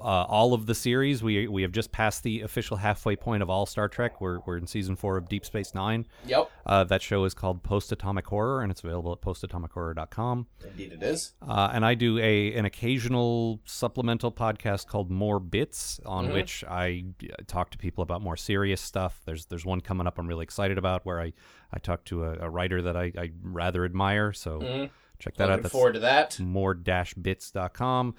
uh, 0.00 0.04
all 0.04 0.52
of 0.54 0.66
the 0.66 0.74
series. 0.74 1.22
We 1.22 1.48
we 1.48 1.62
have 1.62 1.72
just 1.72 1.90
passed 1.92 2.22
the 2.22 2.42
official 2.42 2.76
halfway 2.76 3.16
point 3.16 3.42
of 3.42 3.50
all 3.50 3.66
Star 3.66 3.88
Trek. 3.88 4.20
We're, 4.20 4.40
we're 4.46 4.56
in 4.58 4.66
season 4.66 4.96
four 4.96 5.16
of 5.16 5.28
Deep 5.28 5.44
Space 5.44 5.74
Nine. 5.74 6.06
Yep. 6.26 6.50
Uh, 6.66 6.84
that 6.84 7.02
show 7.02 7.24
is 7.24 7.34
called 7.34 7.62
Post 7.62 7.92
Atomic 7.92 8.26
Horror, 8.26 8.62
and 8.62 8.70
it's 8.70 8.82
available 8.84 9.12
at 9.12 9.20
postatomichorror.com. 9.20 10.46
Indeed 10.64 10.92
it 10.92 11.02
is. 11.02 11.32
Uh, 11.46 11.70
and 11.72 11.84
I 11.84 11.94
do 11.94 12.18
a 12.18 12.52
an 12.54 12.64
occasional 12.64 13.60
supplemental 13.64 14.32
podcast 14.32 14.86
called 14.86 15.10
More 15.10 15.40
Bits, 15.40 16.00
on 16.04 16.28
Mhm. 16.28 16.32
which 16.34 16.64
I 16.68 17.04
talk 17.46 17.70
to 17.70 17.78
people 17.78 18.02
about 18.02 18.20
more 18.22 18.36
serious 18.36 18.80
stuff. 18.80 19.20
There's 19.24 19.46
there's 19.46 19.64
one 19.64 19.80
coming 19.80 20.06
up 20.06 20.18
I'm 20.18 20.26
really 20.26 20.44
excited 20.44 20.78
about 20.78 21.06
where 21.06 21.20
I 21.20 21.32
I 21.72 21.78
talk 21.78 22.04
to 22.06 22.24
a, 22.24 22.38
a 22.40 22.50
writer 22.50 22.82
that 22.82 22.96
I, 22.96 23.12
I 23.18 23.30
rather 23.42 23.84
admire. 23.84 24.32
So 24.32 24.60
Mhm. 24.60 24.90
check 25.18 25.34
that 25.36 25.44
out. 25.44 25.48
Looking 25.50 25.62
That's 25.62 25.72
forward 25.72 25.94
to 25.94 26.00
that. 26.00 26.38
More-bits.com. 26.38 28.14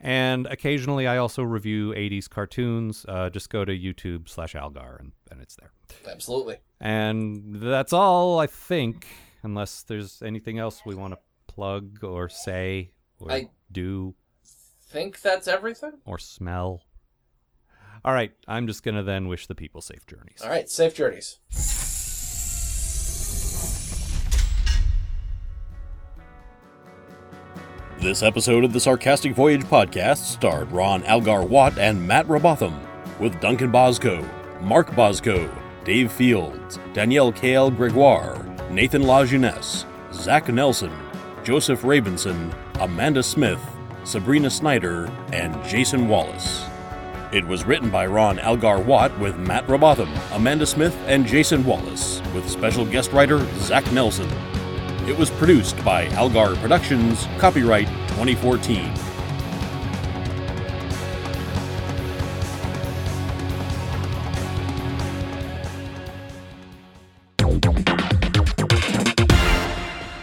And 0.00 0.46
occasionally 0.46 1.06
I 1.06 1.16
also 1.16 1.42
review 1.42 1.92
80s 1.92 2.28
cartoons. 2.28 3.06
Uh, 3.08 3.30
just 3.30 3.48
go 3.50 3.64
to 3.64 3.72
YouTube 3.72 4.28
slash 4.28 4.54
Algar 4.54 4.96
and, 5.00 5.12
and 5.30 5.40
it's 5.40 5.56
there. 5.56 5.72
Absolutely. 6.10 6.56
And 6.80 7.54
that's 7.56 7.92
all, 7.92 8.38
I 8.38 8.46
think, 8.46 9.06
unless 9.42 9.82
there's 9.82 10.22
anything 10.22 10.58
else 10.58 10.82
we 10.84 10.94
want 10.94 11.14
to 11.14 11.18
plug 11.46 12.04
or 12.04 12.28
say 12.28 12.90
or 13.18 13.32
I- 13.32 13.50
do 13.72 14.14
Think 14.88 15.20
that's 15.20 15.48
everything? 15.48 15.92
or 16.04 16.18
smell. 16.18 16.82
All 18.04 18.12
right, 18.12 18.32
I'm 18.46 18.68
just 18.68 18.84
going 18.84 18.94
to 18.94 19.02
then 19.02 19.26
wish 19.26 19.48
the 19.48 19.54
people 19.56 19.80
safe 19.80 20.06
journeys. 20.06 20.40
All 20.42 20.48
right, 20.48 20.68
safe 20.70 20.94
journeys. 20.94 21.38
This 28.06 28.22
episode 28.22 28.62
of 28.62 28.72
the 28.72 28.78
Sarcastic 28.78 29.34
Voyage 29.34 29.64
podcast 29.64 30.18
starred 30.18 30.70
Ron 30.70 31.02
Algar 31.06 31.42
Watt 31.42 31.76
and 31.76 32.06
Matt 32.06 32.28
Robotham, 32.28 32.78
with 33.18 33.40
Duncan 33.40 33.72
Bosco, 33.72 34.24
Mark 34.60 34.94
Bosco, 34.94 35.52
Dave 35.82 36.12
Fields, 36.12 36.78
Danielle 36.92 37.32
Kale 37.32 37.68
Gregoire, 37.68 38.46
Nathan 38.70 39.02
LaJeunesse, 39.02 39.86
Zach 40.12 40.46
Nelson, 40.46 40.92
Joseph 41.42 41.82
Rabenson, 41.82 42.54
Amanda 42.78 43.24
Smith, 43.24 43.60
Sabrina 44.04 44.50
Snyder, 44.50 45.10
and 45.32 45.60
Jason 45.64 46.06
Wallace. 46.06 46.64
It 47.32 47.44
was 47.44 47.64
written 47.64 47.90
by 47.90 48.06
Ron 48.06 48.38
Algar 48.38 48.78
Watt 48.78 49.18
with 49.18 49.36
Matt 49.36 49.66
Robotham, 49.66 50.12
Amanda 50.30 50.64
Smith, 50.64 50.96
and 51.08 51.26
Jason 51.26 51.64
Wallace, 51.64 52.22
with 52.32 52.48
special 52.48 52.86
guest 52.86 53.10
writer 53.10 53.44
Zach 53.58 53.90
Nelson. 53.90 54.30
It 55.06 55.16
was 55.16 55.30
produced 55.30 55.82
by 55.84 56.08
Algar 56.16 56.56
Productions, 56.56 57.28
copyright 57.38 57.86
2014. 58.08 58.92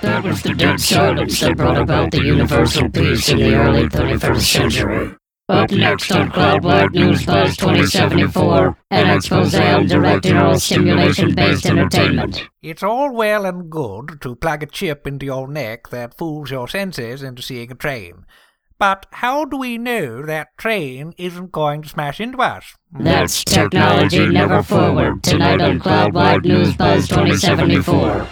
That 0.01 0.21
was 0.21 0.43
the 0.43 0.53
dead 0.53 0.81
silence 0.81 1.39
that 1.39 1.55
brought 1.55 1.77
about 1.77 2.11
the 2.11 2.21
universal 2.21 2.89
peace 2.89 3.29
in 3.29 3.37
the 3.37 3.55
early 3.55 3.87
31st 3.87 4.41
century. 4.41 5.15
Up 5.49 5.69
next 5.71 6.09
on 6.13 6.31
Cloudwide 6.31 6.93
News 6.93 7.25
Buzz 7.25 7.57
2074, 7.57 8.77
an 8.91 9.17
expose 9.17 9.53
on 9.53 9.87
direct 9.87 10.23
neural 10.23 10.57
stimulation-based 10.57 11.65
entertainment. 11.65 12.47
It's 12.61 12.81
all 12.81 13.13
well 13.13 13.45
and 13.45 13.69
good 13.69 14.21
to 14.21 14.37
plug 14.37 14.63
a 14.63 14.67
chip 14.67 15.05
into 15.05 15.25
your 15.25 15.49
neck 15.49 15.89
that 15.89 16.17
fools 16.17 16.49
your 16.49 16.69
senses 16.69 17.21
into 17.21 17.41
seeing 17.41 17.73
a 17.73 17.75
train. 17.75 18.25
But 18.79 19.05
how 19.11 19.43
do 19.43 19.57
we 19.57 19.77
know 19.77 20.25
that 20.25 20.57
train 20.57 21.13
isn't 21.17 21.51
going 21.51 21.81
to 21.81 21.89
smash 21.89 22.21
into 22.21 22.37
us? 22.37 22.75
That's 22.93 23.43
technology 23.43 24.25
never 24.25 24.63
forward, 24.63 25.23
tonight 25.23 25.59
on 25.59 25.81
Cloudwide 25.81 26.45
News 26.45 26.73
Buzz 26.77 27.09
2074. 27.09 28.27